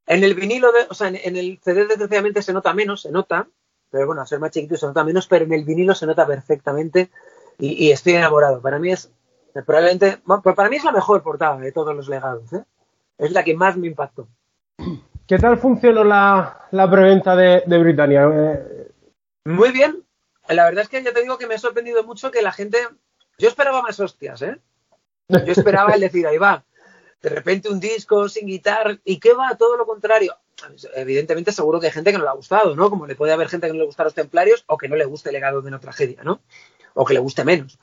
En 0.06 0.24
el 0.24 0.34
vinilo, 0.34 0.72
de, 0.72 0.86
o 0.90 0.94
sea, 0.94 1.08
en, 1.08 1.16
en, 1.16 1.36
el 1.36 1.60
CD 1.62 1.86
desgraciadamente 1.86 2.42
se 2.42 2.52
nota 2.52 2.74
menos, 2.74 3.02
se 3.02 3.12
nota, 3.12 3.46
pero 3.90 4.06
bueno, 4.06 4.22
a 4.22 4.26
ser 4.26 4.40
más 4.40 4.50
chiquito 4.50 4.76
se 4.76 4.86
nota 4.86 5.04
menos, 5.04 5.26
pero 5.26 5.44
en 5.44 5.52
el 5.52 5.64
vinilo 5.64 5.94
se 5.94 6.06
nota 6.06 6.26
perfectamente 6.26 7.10
y, 7.58 7.86
y 7.86 7.92
estoy 7.92 8.14
enamorado. 8.14 8.60
Para 8.60 8.78
mí 8.78 8.90
es, 8.90 9.12
probablemente, 9.66 10.20
bueno, 10.24 10.42
para 10.42 10.68
mí 10.68 10.76
es 10.76 10.84
la 10.84 10.92
mejor 10.92 11.22
portada 11.22 11.58
de 11.58 11.72
todos 11.72 11.94
los 11.94 12.08
legados, 12.08 12.52
¿eh? 12.52 12.64
Es 13.18 13.30
la 13.32 13.44
que 13.44 13.54
más 13.54 13.76
me 13.76 13.86
impactó. 13.86 14.26
¿Qué 15.26 15.38
tal 15.38 15.58
funcionó 15.58 16.02
la, 16.02 16.66
la 16.72 16.90
preventa 16.90 17.36
de, 17.36 17.62
de 17.66 17.78
Britannia? 17.78 18.28
Eh... 18.32 18.90
Muy 19.44 19.70
bien, 19.70 20.04
la 20.48 20.64
verdad 20.64 20.82
es 20.82 20.88
que 20.88 21.02
ya 21.02 21.12
te 21.12 21.22
digo 21.22 21.38
que 21.38 21.46
me 21.46 21.54
ha 21.54 21.58
sorprendido 21.58 22.02
mucho 22.04 22.30
que 22.30 22.42
la 22.42 22.52
gente. 22.52 22.78
Yo 23.38 23.48
esperaba 23.48 23.82
más 23.82 23.98
hostias, 24.00 24.42
¿eh? 24.42 24.58
Yo 25.28 25.52
esperaba 25.52 25.92
el 25.92 26.00
decir, 26.00 26.26
ahí 26.26 26.38
va, 26.38 26.64
de 27.22 27.28
repente 27.28 27.68
un 27.68 27.78
disco 27.78 28.28
sin 28.28 28.46
guitarra, 28.46 28.98
¿y 29.04 29.20
qué 29.20 29.32
va? 29.32 29.56
Todo 29.56 29.76
lo 29.76 29.86
contrario. 29.86 30.36
Evidentemente, 30.94 31.52
seguro 31.52 31.80
que 31.80 31.86
hay 31.86 31.92
gente 31.92 32.10
que 32.10 32.18
no 32.18 32.24
le 32.24 32.30
ha 32.30 32.34
gustado, 32.34 32.74
¿no? 32.74 32.90
Como 32.90 33.06
le 33.06 33.14
puede 33.14 33.32
haber 33.32 33.48
gente 33.48 33.68
que 33.68 33.72
no 33.72 33.78
le 33.78 33.86
gusta 33.86 34.04
los 34.04 34.14
templarios 34.14 34.64
o 34.66 34.76
que 34.76 34.88
no 34.88 34.96
le 34.96 35.04
guste 35.04 35.28
el 35.28 35.34
legado 35.34 35.62
de 35.62 35.68
una 35.68 35.80
tragedia, 35.80 36.22
¿no? 36.24 36.40
O 36.94 37.04
que 37.04 37.14
le 37.14 37.20
guste 37.20 37.44
menos. 37.44 37.78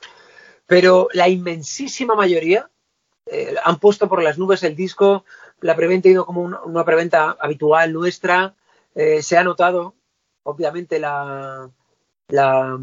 Pero 0.66 1.08
la 1.12 1.28
inmensísima 1.28 2.14
mayoría 2.14 2.70
eh, 3.26 3.54
han 3.64 3.78
puesto 3.78 4.08
por 4.08 4.22
las 4.22 4.38
nubes 4.38 4.62
el 4.62 4.76
disco, 4.76 5.24
la 5.60 5.74
preventa 5.76 6.08
ha 6.08 6.12
ido 6.12 6.26
como 6.26 6.42
una, 6.42 6.62
una 6.62 6.84
preventa 6.84 7.36
habitual 7.40 7.92
nuestra, 7.92 8.54
eh, 8.94 9.22
se 9.22 9.36
ha 9.36 9.44
notado, 9.44 9.94
obviamente, 10.42 10.98
la, 10.98 11.70
la, 12.28 12.78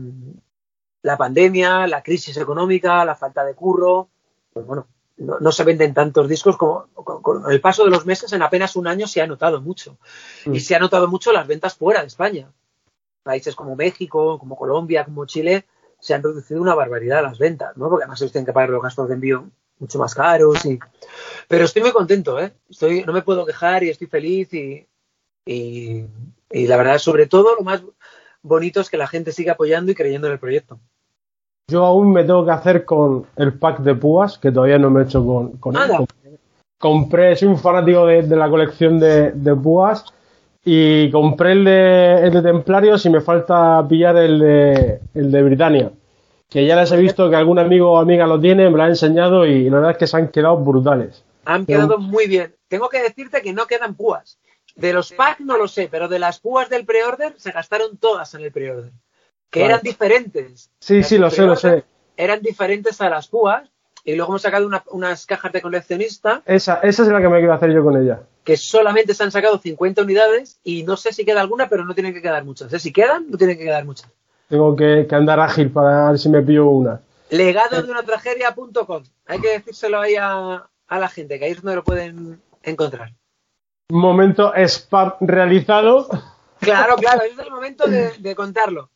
la, 1.01 1.17
pandemia, 1.17 1.87
la 1.87 2.01
crisis 2.03 2.37
económica, 2.37 3.05
la 3.05 3.15
falta 3.15 3.43
de 3.43 3.55
curro. 3.55 4.09
Pues 4.53 4.65
bueno, 4.65 4.87
no, 5.17 5.39
no 5.39 5.51
se 5.51 5.63
venden 5.63 5.93
tantos 5.93 6.27
discos 6.27 6.57
como 6.57 6.87
con, 6.93 7.21
con, 7.21 7.51
el 7.51 7.59
paso 7.59 7.83
de 7.83 7.89
los 7.89 8.05
meses, 8.05 8.31
en 8.33 8.41
apenas 8.41 8.75
un 8.75 8.87
año 8.87 9.07
se 9.07 9.21
ha 9.21 9.27
notado 9.27 9.61
mucho. 9.61 9.97
Mm. 10.45 10.55
Y 10.55 10.59
se 10.59 10.75
ha 10.75 10.79
notado 10.79 11.07
mucho 11.07 11.31
las 11.31 11.47
ventas 11.47 11.75
fuera 11.75 12.01
de 12.01 12.07
España. 12.07 12.51
Países 13.23 13.55
como 13.55 13.75
México, 13.75 14.39
como 14.39 14.55
Colombia, 14.55 15.03
como 15.03 15.25
Chile, 15.25 15.65
se 15.99 16.13
han 16.13 16.23
reducido 16.23 16.61
una 16.61 16.75
barbaridad 16.75 17.23
las 17.23 17.39
ventas, 17.39 17.75
¿no? 17.75 17.89
Porque 17.89 18.03
además 18.03 18.21
ellos 18.21 18.31
tienen 18.31 18.45
que 18.45 18.53
pagar 18.53 18.69
los 18.69 18.81
gastos 18.81 19.07
de 19.07 19.15
envío 19.15 19.49
mucho 19.79 19.99
más 19.99 20.15
caros. 20.15 20.63
Y... 20.65 20.79
Pero 21.47 21.65
estoy 21.65 21.81
muy 21.81 21.91
contento, 21.91 22.39
¿eh? 22.39 22.53
Estoy, 22.69 23.03
no 23.03 23.13
me 23.13 23.23
puedo 23.23 23.45
quejar 23.45 23.83
y 23.83 23.89
estoy 23.89 24.07
feliz 24.07 24.53
y, 24.53 24.87
y, 25.45 26.05
y, 26.51 26.67
la 26.67 26.77
verdad, 26.77 26.99
sobre 26.99 27.25
todo, 27.25 27.55
lo 27.55 27.63
más 27.63 27.81
bonito 28.41 28.81
es 28.81 28.89
que 28.89 28.97
la 28.97 29.07
gente 29.07 29.31
siga 29.31 29.53
apoyando 29.53 29.91
y 29.91 29.95
creyendo 29.95 30.27
en 30.27 30.33
el 30.33 30.39
proyecto. 30.39 30.79
Yo 31.69 31.83
aún 31.83 32.13
me 32.13 32.23
tengo 32.23 32.45
que 32.45 32.51
hacer 32.51 32.85
con 32.85 33.25
el 33.35 33.59
pack 33.59 33.79
de 33.79 33.93
púas, 33.93 34.37
que 34.37 34.53
todavía 34.53 34.77
no 34.77 34.89
me 34.89 35.01
he 35.01 35.03
hecho 35.03 35.25
con, 35.25 35.57
con 35.57 35.75
él. 35.75 36.07
Compré, 36.77 37.35
soy 37.35 37.49
un 37.49 37.57
fanático 37.57 38.05
de, 38.05 38.21
de 38.21 38.35
la 38.37 38.49
colección 38.49 38.97
de, 38.97 39.31
de, 39.31 39.53
púas 39.53 40.05
y 40.63 41.11
compré 41.11 41.51
el 41.51 41.65
de, 41.65 42.13
el 42.23 42.31
de 42.31 42.41
Templarios 42.41 43.05
y 43.05 43.09
me 43.09 43.19
falta 43.19 43.85
pillar 43.85 44.15
el 44.15 44.39
de, 44.39 45.01
el 45.13 45.29
de 45.29 45.43
Britannia. 45.43 45.91
Que 46.47 46.65
ya 46.65 46.77
les 46.77 46.89
he 46.93 46.97
visto 46.97 47.29
que 47.29 47.35
algún 47.35 47.59
amigo 47.59 47.91
o 47.91 47.97
amiga 47.97 48.25
lo 48.25 48.39
tiene, 48.39 48.69
me 48.69 48.77
lo 48.77 48.83
ha 48.83 48.87
enseñado 48.87 49.45
y 49.45 49.69
la 49.69 49.75
verdad 49.75 49.91
es 49.91 49.97
que 49.97 50.07
se 50.07 50.15
han 50.15 50.29
quedado 50.29 50.55
brutales. 50.55 51.25
Han 51.43 51.65
quedado 51.65 51.97
muy 51.97 52.27
bien. 52.27 52.55
Tengo 52.69 52.87
que 52.87 53.03
decirte 53.03 53.41
que 53.41 53.51
no 53.51 53.67
quedan 53.67 53.95
púas. 53.95 54.39
De 54.77 54.93
los 54.93 55.11
packs 55.11 55.41
no 55.41 55.57
lo 55.57 55.67
sé, 55.67 55.89
pero 55.91 56.07
de 56.07 56.19
las 56.19 56.39
púas 56.39 56.69
del 56.69 56.85
pre-order 56.85 57.33
se 57.37 57.51
gastaron 57.51 57.97
todas 57.97 58.33
en 58.35 58.41
el 58.43 58.53
pre-order. 58.53 58.93
Que 59.49 59.65
eran 59.65 59.81
diferentes. 59.81 60.69
Sí, 60.79 61.03
sí, 61.03 61.17
lo 61.17 61.29
sé, 61.29 61.43
lo 61.43 61.55
sé. 61.55 61.83
Eran 62.15 62.41
diferentes 62.41 62.99
a 63.01 63.09
las 63.09 63.27
púas. 63.27 63.69
Y 64.03 64.15
luego 64.15 64.31
hemos 64.31 64.41
sacado 64.41 64.65
una, 64.65 64.83
unas 64.91 65.25
cajas 65.25 65.51
de 65.51 65.61
coleccionista. 65.61 66.41
Esa, 66.45 66.75
esa 66.75 67.03
es 67.03 67.09
la 67.09 67.19
que 67.19 67.27
me 67.27 67.39
quiero 67.39 67.53
hacer 67.53 67.71
yo 67.71 67.83
con 67.83 68.01
ella. 68.01 68.21
Que 68.45 68.55
solamente 68.55 69.13
se 69.13 69.23
han 69.23 69.31
sacado 69.31 69.57
50 69.57 70.01
unidades 70.01 70.59
y 70.63 70.83
no 70.83 70.95
sé 70.95 71.11
si 71.11 71.25
queda 71.25 71.41
alguna, 71.41 71.67
pero 71.67 71.83
no 71.83 71.93
tienen 71.93 72.13
que 72.13 72.21
quedar 72.21 72.45
muchas. 72.45 72.71
¿eh? 72.71 72.79
Si 72.79 72.93
quedan, 72.93 73.29
no 73.29 73.37
tienen 73.37 73.57
que 73.57 73.65
quedar 73.65 73.83
muchas. 73.83 74.09
Tengo 74.47 74.75
que, 74.77 75.05
que 75.09 75.15
andar 75.15 75.41
ágil 75.41 75.71
para 75.71 76.11
ver 76.11 76.19
si 76.19 76.29
me 76.29 76.41
pillo 76.41 76.67
una. 76.69 77.01
Legado 77.29 77.81
de 77.81 77.91
una 77.91 78.03
tragedia.com. 78.03 79.03
Hay 79.25 79.41
que 79.41 79.49
decírselo 79.49 79.99
ahí 79.99 80.15
a, 80.15 80.65
a 80.87 80.99
la 80.99 81.09
gente, 81.09 81.37
que 81.37 81.45
ahí 81.45 81.51
es 81.51 81.61
donde 81.61 81.75
lo 81.75 81.83
pueden 81.83 82.41
encontrar 82.63 83.11
momento 83.89 84.53
spam 84.55 85.13
realizado. 85.21 86.07
Claro, 86.59 86.95
claro, 86.95 87.21
es 87.21 87.37
el 87.37 87.51
momento 87.51 87.87
de, 87.87 88.11
de 88.19 88.35
contarlo. 88.35 88.89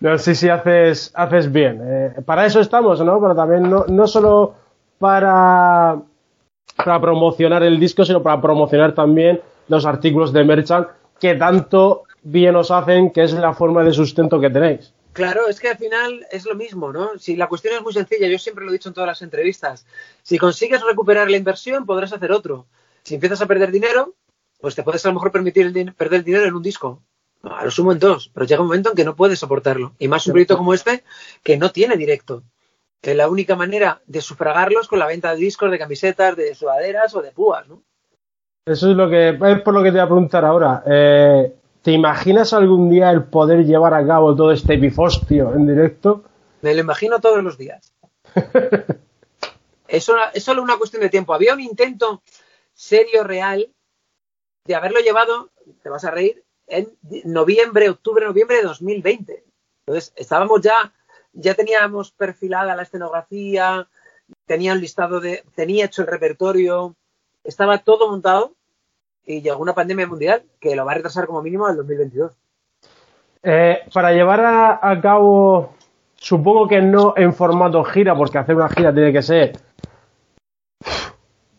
No, 0.00 0.18
sí, 0.18 0.34
sí, 0.34 0.48
haces, 0.48 1.10
haces 1.14 1.50
bien. 1.50 1.80
Eh, 1.82 2.14
para 2.24 2.46
eso 2.46 2.60
estamos, 2.60 3.00
¿no? 3.04 3.20
Pero 3.20 3.34
también 3.34 3.68
no, 3.68 3.84
no 3.88 4.06
solo 4.06 4.54
para, 4.98 6.00
promocionar 6.76 7.62
el 7.62 7.80
disco, 7.80 8.04
sino 8.04 8.22
para 8.22 8.40
promocionar 8.40 8.94
también 8.94 9.40
los 9.68 9.84
artículos 9.86 10.32
de 10.32 10.44
Merchant 10.44 10.88
que 11.18 11.34
tanto 11.34 12.04
bien 12.22 12.56
os 12.56 12.70
hacen, 12.70 13.10
que 13.10 13.22
es 13.24 13.32
la 13.32 13.52
forma 13.52 13.82
de 13.82 13.92
sustento 13.92 14.40
que 14.40 14.50
tenéis. 14.50 14.92
Claro, 15.12 15.46
es 15.48 15.60
que 15.60 15.68
al 15.68 15.76
final 15.76 16.26
es 16.30 16.44
lo 16.44 16.56
mismo, 16.56 16.92
¿no? 16.92 17.18
Si 17.18 17.36
la 17.36 17.48
cuestión 17.48 17.74
es 17.74 17.82
muy 17.82 17.92
sencilla, 17.92 18.26
yo 18.26 18.38
siempre 18.38 18.64
lo 18.64 18.70
he 18.70 18.74
dicho 18.74 18.88
en 18.88 18.94
todas 18.94 19.06
las 19.06 19.22
entrevistas, 19.22 19.86
si 20.22 20.38
consigues 20.38 20.82
recuperar 20.82 21.30
la 21.30 21.36
inversión, 21.36 21.86
podrás 21.86 22.12
hacer 22.12 22.32
otro. 22.32 22.66
Si 23.04 23.14
empiezas 23.14 23.40
a 23.40 23.46
perder 23.46 23.70
dinero, 23.70 24.14
pues 24.60 24.74
te 24.74 24.82
puedes 24.82 25.04
a 25.04 25.08
lo 25.08 25.14
mejor 25.14 25.30
permitir 25.30 25.66
el 25.66 25.94
perder 25.94 26.24
dinero 26.24 26.46
en 26.46 26.54
un 26.54 26.62
disco. 26.62 27.00
A 27.50 27.64
lo 27.64 27.70
sumo 27.70 27.92
en 27.92 27.98
dos, 27.98 28.30
pero 28.32 28.46
llega 28.46 28.62
un 28.62 28.68
momento 28.68 28.90
en 28.90 28.96
que 28.96 29.04
no 29.04 29.16
puedes 29.16 29.38
soportarlo. 29.38 29.94
Y 29.98 30.08
más 30.08 30.26
un 30.26 30.32
proyecto 30.32 30.56
como 30.56 30.74
este, 30.74 31.04
que 31.42 31.56
no 31.56 31.70
tiene 31.70 31.96
directo. 31.96 32.42
Que 33.00 33.14
la 33.14 33.28
única 33.28 33.54
manera 33.54 34.00
de 34.06 34.20
sufragarlo 34.22 34.80
es 34.80 34.88
con 34.88 34.98
la 34.98 35.06
venta 35.06 35.30
de 35.30 35.36
discos, 35.36 35.70
de 35.70 35.78
camisetas, 35.78 36.36
de 36.36 36.54
sudaderas 36.54 37.14
o 37.14 37.22
de 37.22 37.32
púas, 37.32 37.68
¿no? 37.68 37.82
Eso 38.66 38.90
es 38.90 38.96
lo 38.96 39.10
que 39.10 39.28
es 39.28 39.60
por 39.60 39.74
lo 39.74 39.82
que 39.82 39.90
te 39.90 39.98
voy 39.98 40.00
a 40.00 40.06
preguntar 40.06 40.44
ahora. 40.44 40.82
Eh, 40.86 41.54
¿Te 41.82 41.92
imaginas 41.92 42.54
algún 42.54 42.88
día 42.88 43.10
el 43.10 43.24
poder 43.24 43.66
llevar 43.66 43.92
a 43.92 44.06
cabo 44.06 44.34
todo 44.34 44.52
este 44.52 44.78
pifostio 44.78 45.52
en 45.54 45.66
directo? 45.66 46.24
Me 46.62 46.74
lo 46.74 46.80
imagino 46.80 47.20
todos 47.20 47.44
los 47.44 47.58
días. 47.58 47.92
es, 49.86 50.08
una, 50.08 50.30
es 50.32 50.42
solo 50.42 50.62
una 50.62 50.78
cuestión 50.78 51.02
de 51.02 51.10
tiempo. 51.10 51.34
Había 51.34 51.52
un 51.52 51.60
intento 51.60 52.22
serio, 52.72 53.22
real, 53.22 53.70
de 54.64 54.74
haberlo 54.74 55.00
llevado, 55.00 55.50
te 55.82 55.90
vas 55.90 56.04
a 56.04 56.10
reír, 56.10 56.43
en 56.66 56.88
noviembre, 57.24 57.90
octubre, 57.90 58.24
noviembre 58.24 58.56
de 58.56 58.62
2020. 58.62 59.44
Entonces, 59.86 60.12
estábamos 60.16 60.60
ya, 60.62 60.92
ya 61.32 61.54
teníamos 61.54 62.10
perfilada 62.12 62.76
la 62.76 62.82
escenografía, 62.82 63.86
tenía 64.46 64.72
un 64.72 64.80
listado 64.80 65.20
de, 65.20 65.44
tenía 65.54 65.84
hecho 65.84 66.02
el 66.02 66.08
repertorio, 66.08 66.94
estaba 67.42 67.78
todo 67.78 68.08
montado 68.08 68.52
y 69.26 69.42
llegó 69.42 69.60
una 69.60 69.74
pandemia 69.74 70.06
mundial 70.06 70.42
que 70.60 70.74
lo 70.74 70.84
va 70.84 70.92
a 70.92 70.94
retrasar 70.96 71.26
como 71.26 71.42
mínimo 71.42 71.66
al 71.66 71.76
2022. 71.76 72.32
Eh, 73.42 73.80
para 73.92 74.12
llevar 74.12 74.40
a, 74.40 74.90
a, 74.90 75.00
cabo, 75.02 75.74
supongo 76.16 76.66
que 76.66 76.80
no 76.80 77.12
en 77.16 77.34
formato 77.34 77.84
gira, 77.84 78.16
porque 78.16 78.38
hacer 78.38 78.56
una 78.56 78.70
gira 78.70 78.94
tiene 78.94 79.12
que 79.12 79.22
ser, 79.22 79.58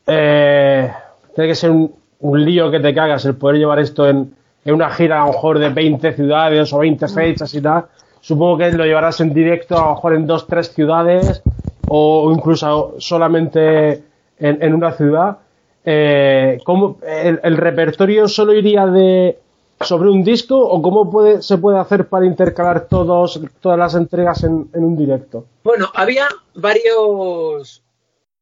eh, 0.08 0.92
tiene 1.36 1.48
que 1.48 1.56
ser 1.56 1.70
un, 1.70 1.96
un 2.20 2.44
lío 2.44 2.72
que 2.72 2.80
te 2.80 2.94
cagas 2.94 3.26
el 3.26 3.36
poder 3.36 3.58
llevar 3.58 3.80
esto 3.80 4.10
en, 4.10 4.36
en, 4.66 4.74
una 4.74 4.90
gira 4.90 5.22
a 5.22 5.28
lo 5.28 5.34
mejor 5.34 5.60
de 5.60 5.70
20 5.70 6.14
ciudades 6.14 6.74
o 6.74 6.80
20 6.80 7.08
fechas 7.08 7.54
y 7.54 7.62
tal. 7.62 7.86
Supongo 8.20 8.58
que 8.58 8.72
lo 8.72 8.86
llevarás 8.86 9.22
en 9.22 9.34
directo 9.34 9.78
a 9.78 9.86
lo 9.86 9.96
mejor 9.96 10.16
en 10.16 10.28
dos, 10.28 10.48
tres 10.48 10.74
ciudades 10.74 11.42
o 11.88 12.32
incluso 12.36 12.96
solamente 12.98 14.04
en, 14.40 14.64
en 14.64 14.74
una 14.74 14.92
ciudad. 14.92 15.38
Eh, 15.86 16.60
¿cómo, 16.66 16.98
el, 17.06 17.40
el, 17.44 17.58
repertorio 17.58 18.28
solo 18.28 18.54
iría 18.54 18.88
de 18.88 19.38
sobre 19.82 20.10
un 20.10 20.24
disco 20.24 20.58
o 20.58 20.82
cómo 20.82 21.12
puede, 21.12 21.44
se 21.44 21.60
puede 21.60 21.78
hacer 21.78 22.08
para 22.08 22.26
intercalar 22.26 22.88
todos, 22.88 23.40
todas 23.62 23.78
las 23.78 23.94
entregas 23.94 24.44
en, 24.44 24.70
en 24.74 24.84
un 24.84 24.98
directo? 24.98 25.46
Bueno, 25.64 25.92
había 25.94 26.28
varios, 26.56 27.84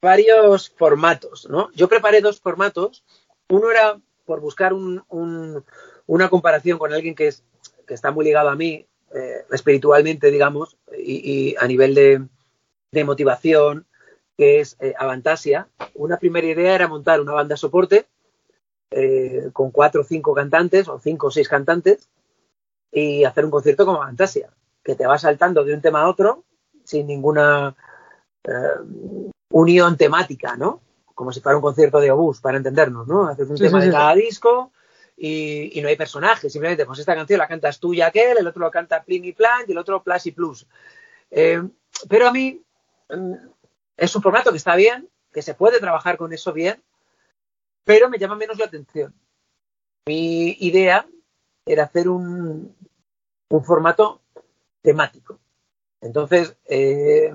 varios 0.02 0.70
formatos, 0.70 1.48
¿no? 1.50 1.70
Yo 1.76 1.90
preparé 1.90 2.22
dos 2.22 2.40
formatos 2.40 3.04
uno 3.50 3.70
era 3.70 4.00
por 4.26 4.40
buscar 4.40 4.74
un, 4.74 5.04
un, 5.10 5.64
una 6.08 6.30
comparación 6.30 6.78
con 6.78 6.94
alguien 6.94 7.16
que, 7.16 7.28
es, 7.28 7.44
que 7.88 7.94
está 7.94 8.12
muy 8.12 8.26
ligado 8.26 8.50
a 8.50 8.56
mí, 8.56 8.86
eh, 9.14 9.46
espiritualmente, 9.52 10.32
digamos, 10.32 10.78
y, 10.98 11.50
y 11.50 11.56
a 11.60 11.68
nivel 11.68 11.94
de, 11.94 12.26
de, 12.92 13.04
motivación, 13.04 13.86
que 14.38 14.60
es 14.60 14.76
eh, 14.80 14.94
Avantasia. 14.98 15.68
Una 15.94 16.18
primera 16.18 16.48
idea 16.48 16.76
era 16.76 16.88
montar 16.88 17.22
una 17.22 17.34
banda 17.34 17.56
soporte 17.56 18.08
eh, 18.92 19.50
con 19.54 19.72
cuatro 19.72 20.02
o 20.02 20.04
cinco 20.04 20.34
cantantes, 20.34 20.88
o 20.88 21.00
cinco 21.00 21.28
o 21.28 21.32
seis 21.32 21.48
cantantes, 21.48 22.10
y 22.92 23.24
hacer 23.24 23.46
un 23.46 23.52
concierto 23.52 23.86
como 23.86 24.02
Avantasia, 24.02 24.50
que 24.84 24.96
te 24.96 25.06
va 25.06 25.18
saltando 25.18 25.64
de 25.64 25.74
un 25.74 25.82
tema 25.82 26.02
a 26.02 26.10
otro 26.10 26.44
sin 26.84 27.08
ninguna 27.08 27.76
eh, 28.44 28.52
unión 29.50 29.96
temática, 29.98 30.58
¿no? 30.58 30.82
como 31.16 31.32
si 31.32 31.42
fuera 31.42 31.58
un 31.58 31.62
concierto 31.62 32.00
de 32.00 32.12
obús, 32.12 32.42
para 32.42 32.58
entendernos, 32.58 33.08
¿no? 33.08 33.28
Haces 33.28 33.50
un 33.50 33.58
sí, 33.58 33.64
tema 33.64 33.80
sí, 33.80 33.88
de 33.88 33.94
cada 33.94 34.16
disco 34.16 34.72
y, 35.16 35.80
no 35.82 35.88
hay 35.88 35.96
personajes, 35.96 36.52
simplemente 36.52 36.86
pues 36.86 37.00
esta 37.00 37.16
canción 37.16 37.38
la 37.38 37.48
cantas 37.48 37.80
tú 37.80 37.94
y 37.94 38.02
aquel, 38.02 38.38
el 38.38 38.48
otro 38.48 38.62
lo 38.62 38.72
canta 38.72 39.04
Plin 39.04 39.26
y 39.26 39.34
Plan 39.34 39.64
y 39.68 39.72
el 39.72 39.78
otro 39.78 40.04
Plus 40.04 40.26
y 40.26 40.32
Plus. 40.32 40.68
Eh, 41.32 41.62
pero 42.10 42.28
a 42.28 42.32
mí 42.32 42.62
mm, 43.10 43.34
es 43.98 44.16
un 44.16 44.22
formato 44.22 44.52
que 44.52 44.58
está 44.58 44.76
bien, 44.76 45.10
que 45.32 45.42
se 45.42 45.54
puede 45.54 45.80
trabajar 45.80 46.18
con 46.18 46.34
eso 46.34 46.52
bien, 46.54 46.82
pero 47.84 48.10
me 48.10 48.18
llama 48.18 48.36
menos 48.36 48.58
la 48.58 48.66
atención. 48.66 49.14
Mi 50.06 50.58
idea 50.60 51.08
era 51.66 51.84
hacer 51.84 52.10
un, 52.10 52.76
un 53.50 53.64
formato 53.64 54.22
temático. 54.82 55.40
Entonces, 56.02 56.56
eh, 56.66 57.34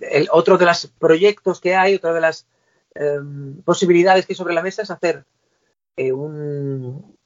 el, 0.00 0.28
otro 0.30 0.56
de 0.58 0.64
los 0.64 0.86
proyectos 0.86 1.60
que 1.60 1.74
hay, 1.74 1.94
otra 1.94 2.12
de 2.12 2.20
las 2.20 2.46
eh, 2.94 3.18
posibilidades 3.64 4.26
que 4.26 4.32
hay 4.32 4.36
sobre 4.36 4.54
la 4.54 4.62
mesa 4.62 4.82
es 4.82 4.90
hacer 4.90 5.24
eh, 5.96 6.12
un, 6.12 7.16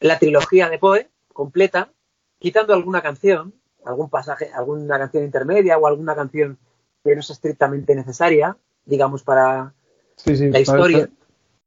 la 0.00 0.18
trilogía 0.18 0.68
de 0.68 0.78
Poe 0.78 1.10
completa, 1.32 1.92
quitando 2.38 2.74
alguna 2.74 3.02
canción, 3.02 3.54
algún 3.84 4.10
pasaje, 4.10 4.50
alguna 4.54 4.98
canción 4.98 5.24
intermedia 5.24 5.78
o 5.78 5.86
alguna 5.86 6.14
canción 6.14 6.58
que 7.04 7.14
no 7.14 7.20
es 7.20 7.30
estrictamente 7.30 7.94
necesaria, 7.94 8.56
digamos, 8.84 9.22
para 9.22 9.72
Sí, 10.18 10.36
sí, 10.36 10.50
la 10.50 10.60
historia. 10.60 11.08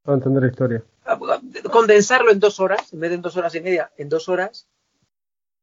Para 0.04 0.18
entender 0.18 0.44
la 0.44 0.50
historia. 0.50 0.84
Condensarlo 1.72 2.32
en 2.32 2.40
dos 2.40 2.60
horas, 2.60 2.94
en 2.94 3.00
vez 3.00 3.10
de 3.12 3.16
en 3.16 3.22
dos 3.22 3.38
horas 3.38 3.56
y 3.56 3.62
media, 3.62 3.92
en 3.98 4.10
dos 4.10 4.30
horas, 4.30 4.68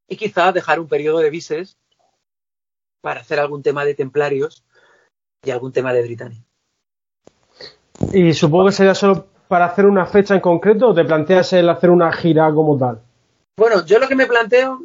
y 0.08 0.16
quizá 0.16 0.52
dejar 0.52 0.80
un 0.80 0.88
periodo 0.88 1.18
de 1.18 1.30
bises 1.30 1.76
para 3.00 3.20
hacer 3.20 3.38
algún 3.38 3.62
tema 3.62 3.84
de 3.84 3.94
templarios 3.94 4.64
y 5.44 5.50
algún 5.50 5.72
tema 5.72 5.92
de 5.92 6.02
Britannia. 6.02 6.42
Y 8.12 8.32
supongo 8.32 8.66
que 8.66 8.72
sería 8.72 8.94
solo 8.94 9.26
para 9.48 9.66
hacer 9.66 9.86
una 9.86 10.06
fecha 10.06 10.34
en 10.34 10.40
concreto 10.40 10.88
o 10.88 10.94
te 10.94 11.04
planteas 11.04 11.52
el 11.54 11.68
hacer 11.68 11.90
una 11.90 12.12
gira 12.12 12.52
como 12.52 12.78
tal. 12.78 13.00
Bueno, 13.56 13.84
yo 13.84 13.98
lo 13.98 14.06
que 14.06 14.14
me 14.14 14.26
planteo 14.26 14.82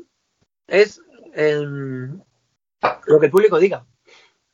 es 0.67 1.01
em, 1.33 2.19
lo 3.05 3.19
que 3.19 3.25
el 3.25 3.31
público 3.31 3.59
diga. 3.59 3.85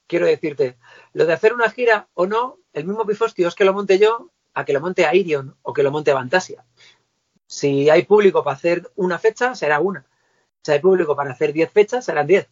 Quiero 0.08 0.26
decirte, 0.26 0.78
lo 1.14 1.26
de 1.26 1.34
hacer 1.34 1.54
una 1.54 1.70
gira 1.70 2.08
o 2.16 2.26
no, 2.26 2.58
el 2.74 2.86
mismo 2.86 3.06
pifostio 3.06 3.48
es 3.48 3.56
que 3.56 3.66
lo 3.66 3.74
monte 3.74 4.00
yo, 4.00 4.30
a 4.54 4.66
que 4.66 4.74
lo 4.74 4.82
monte 4.82 5.06
Airion 5.06 5.56
o 5.62 5.74
que 5.74 5.84
lo 5.84 5.92
monte 5.92 6.12
Fantasia. 6.12 6.66
Si 7.48 7.90
hay 7.90 8.04
público 8.04 8.44
para 8.44 8.56
hacer 8.56 8.92
una 8.96 9.18
fecha, 9.18 9.56
será 9.56 9.80
una. 9.80 10.06
Si 10.64 10.72
hay 10.72 10.80
público 10.80 11.16
para 11.16 11.32
hacer 11.32 11.54
10 11.54 11.72
fechas, 11.72 12.06
serán 12.06 12.28
10. 12.28 12.48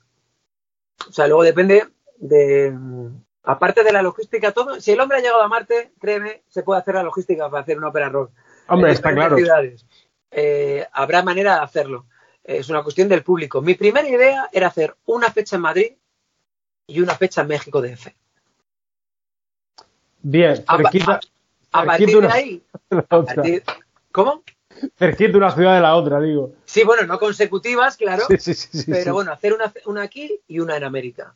O 1.09 1.11
sea, 1.11 1.27
luego 1.27 1.43
depende 1.43 1.87
de. 2.17 2.75
Aparte 3.49 3.83
de 3.83 3.93
la 3.93 4.01
logística, 4.01 4.51
todo. 4.51 4.79
Si 4.81 4.91
el 4.91 4.99
hombre 4.99 5.17
ha 5.17 5.21
llegado 5.21 5.41
a 5.41 5.47
Marte, 5.47 5.91
créeme, 5.99 6.43
se 6.49 6.63
puede 6.63 6.81
hacer 6.81 6.95
la 6.95 7.03
logística 7.03 7.49
para 7.49 7.63
hacer 7.63 7.77
una 7.77 7.87
ópera 7.89 8.09
rock. 8.09 8.31
Hombre, 8.67 8.89
en 8.91 8.95
está 8.95 9.13
claro. 9.13 9.37
ciudades. 9.37 9.85
Eh, 10.31 10.85
habrá 10.91 11.23
manera 11.23 11.55
de 11.55 11.61
hacerlo. 11.61 12.05
Eh, 12.43 12.57
Es 12.57 12.69
una 12.69 12.83
cuestión 12.83 13.07
del 13.07 13.23
público. 13.23 13.61
Mi 13.61 13.75
primera 13.75 14.07
idea 14.07 14.49
era 14.51 14.67
hacer 14.67 14.95
una 15.05 15.31
fecha 15.31 15.55
en 15.55 15.61
Madrid 15.61 15.93
y 16.87 16.99
una 16.99 17.15
fecha 17.15 17.41
en 17.41 17.47
México 17.47 17.81
DF. 17.81 18.07
Bien, 20.21 20.63
A, 20.67 20.77
cerquita, 20.77 21.19
a- 21.71 21.81
a 21.81 21.85
partir 21.85 22.09
de 22.09 22.17
una, 22.17 22.33
ahí. 22.33 22.61
de 22.89 22.97
a 22.97 23.01
partir- 23.03 23.63
¿Cómo? 24.11 24.43
Cerquita 24.97 25.37
una 25.37 25.51
ciudad 25.51 25.75
de 25.75 25.81
la 25.81 25.95
otra, 25.95 26.19
digo. 26.19 26.53
Sí, 26.65 26.83
bueno, 26.83 27.03
no 27.07 27.17
consecutivas, 27.19 27.97
claro. 27.97 28.25
Sí, 28.27 28.37
sí, 28.39 28.53
sí. 28.53 28.91
pero 28.91 29.13
bueno, 29.13 29.31
hacer 29.31 29.53
una, 29.53 29.71
una 29.85 30.01
aquí 30.03 30.39
y 30.47 30.59
una 30.59 30.75
en 30.75 30.83
América. 30.83 31.33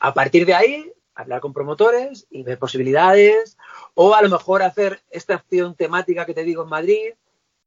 A 0.00 0.12
partir 0.12 0.44
de 0.46 0.54
ahí, 0.54 0.92
hablar 1.14 1.40
con 1.40 1.52
promotores 1.52 2.26
y 2.30 2.42
ver 2.42 2.58
posibilidades. 2.58 3.56
O 3.94 4.14
a 4.14 4.22
lo 4.22 4.28
mejor 4.28 4.62
hacer 4.62 5.02
esta 5.10 5.34
acción 5.34 5.74
temática 5.74 6.26
que 6.26 6.34
te 6.34 6.44
digo 6.44 6.62
en 6.62 6.68
Madrid 6.68 7.14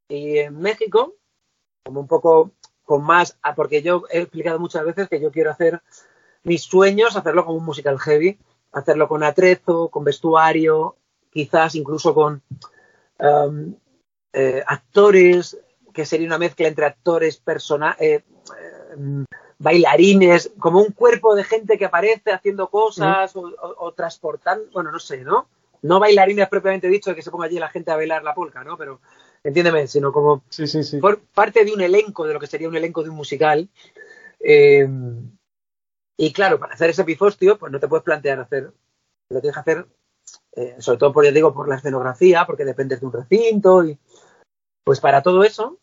y 0.10 0.40
en 0.40 0.60
México, 0.60 1.16
como 1.86 2.02
un 2.02 2.08
poco 2.08 2.52
con 2.84 3.04
más, 3.04 3.38
ah, 3.42 3.56
porque 3.56 3.82
yo 3.82 4.04
he 4.10 4.20
explicado 4.20 4.60
muchas 4.60 4.86
veces 4.86 5.10
que 5.10 5.20
yo 5.20 5.32
quiero 5.32 5.52
hacer 5.52 5.82
mis 6.44 6.64
sueños, 6.64 7.18
hacerlo 7.18 7.46
como 7.46 7.58
un 7.58 7.66
musical 7.66 8.00
heavy, 8.00 8.40
hacerlo 8.72 9.08
con 9.08 9.24
atrezo, 9.24 9.90
con 9.90 10.04
vestuario, 10.06 10.96
quizás 11.32 11.76
incluso 11.76 12.14
con 12.14 12.42
um, 13.20 13.76
actores, 14.66 15.58
que 15.94 16.06
sería 16.06 16.28
una 16.28 16.38
mezcla 16.38 16.68
entre 16.68 16.86
actores, 16.86 17.38
persona, 17.38 17.98
eh, 18.00 18.24
bailarines, 19.60 20.52
como 20.60 20.80
un 20.82 20.92
cuerpo 20.92 21.36
de 21.36 21.44
gente 21.44 21.78
que 21.78 21.86
aparece 21.86 22.32
haciendo 22.32 22.70
cosas 22.70 23.36
o, 23.36 23.42
o- 23.42 23.76
o 23.88 23.94
transportando, 23.94 24.66
bueno, 24.72 24.92
no 24.92 25.00
sé, 25.00 25.24
¿no? 25.24 25.48
No 25.82 26.00
bailarines 26.00 26.48
propiamente 26.50 26.88
dicho, 26.88 27.10
de 27.12 27.16
que 27.16 27.22
se 27.22 27.32
ponga 27.32 27.46
allí 27.46 27.60
la 27.60 27.70
gente 27.70 27.92
a 27.92 27.96
bailar 27.96 28.24
la 28.24 28.34
polka, 28.36 28.64
¿no? 28.64 28.78
Pero, 28.78 29.00
entiéndeme, 29.44 29.88
sino 29.88 30.12
como 30.12 30.44
Sí, 30.50 30.68
sí, 30.68 30.84
sí. 30.84 31.00
por 31.00 31.20
parte 31.20 31.64
de 31.66 31.72
un 31.74 31.82
elenco, 31.82 32.26
de 32.28 32.34
lo 32.34 32.40
que 32.40 32.48
sería 32.48 32.70
un 32.70 32.76
elenco 32.76 33.04
de 33.04 33.10
un 33.10 33.16
musical. 33.16 33.70
Eh, 34.40 34.88
y 36.18 36.34
claro, 36.34 36.60
para 36.60 36.74
hacer 36.74 36.90
ese 36.90 37.04
pifostio, 37.04 37.58
pues 37.58 37.72
no 37.72 37.80
te 37.80 37.88
puedes 37.88 38.04
plantear 38.04 38.40
hacer, 38.40 38.72
lo 39.30 39.42
tienes 39.42 39.54
que 39.54 39.60
hacer, 39.60 39.86
eh, 40.56 40.76
sobre 40.80 40.98
todo 40.98 41.14
por, 41.14 41.24
ya 41.26 41.32
digo, 41.32 41.54
por 41.54 41.68
la 41.70 41.76
escenografía, 41.76 42.46
porque 42.46 42.66
dependes 42.66 43.00
de 43.00 43.06
un 43.06 43.14
recinto, 43.14 43.84
y 43.86 43.98
pues 44.84 45.00
para 45.00 45.22
todo 45.22 45.44
eso, 45.44 45.78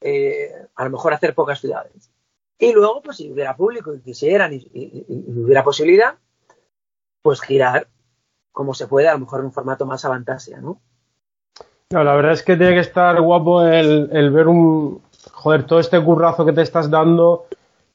eh, 0.00 0.50
a 0.74 0.84
lo 0.84 0.90
mejor 0.90 1.12
hacer 1.14 1.34
pocas 1.34 1.60
ciudades. 1.60 2.10
Y 2.58 2.72
luego, 2.72 3.02
pues 3.02 3.16
si 3.16 3.30
hubiera 3.32 3.56
público 3.56 3.94
y 3.94 4.00
quisieran 4.00 4.52
y, 4.52 4.56
y- 4.72 5.04
hubiera 5.08 5.64
posibilidad, 5.64 6.14
pues 7.22 7.40
girar 7.40 7.88
como 8.52 8.74
se 8.74 8.86
puede, 8.86 9.08
a 9.08 9.14
lo 9.14 9.20
mejor 9.20 9.40
en 9.40 9.46
un 9.46 9.52
formato 9.52 9.84
más 9.86 10.04
avantasia, 10.04 10.60
¿no? 10.60 10.80
No, 11.90 12.04
la 12.04 12.14
verdad 12.14 12.32
es 12.32 12.42
que 12.42 12.56
tiene 12.56 12.74
que 12.74 12.80
estar 12.80 13.20
guapo 13.20 13.62
el, 13.62 14.08
el 14.12 14.30
ver 14.30 14.48
un. 14.48 15.02
Joder, 15.32 15.64
todo 15.66 15.80
este 15.80 16.02
currazo 16.02 16.44
que 16.44 16.52
te 16.52 16.62
estás 16.62 16.88
dando. 16.90 17.46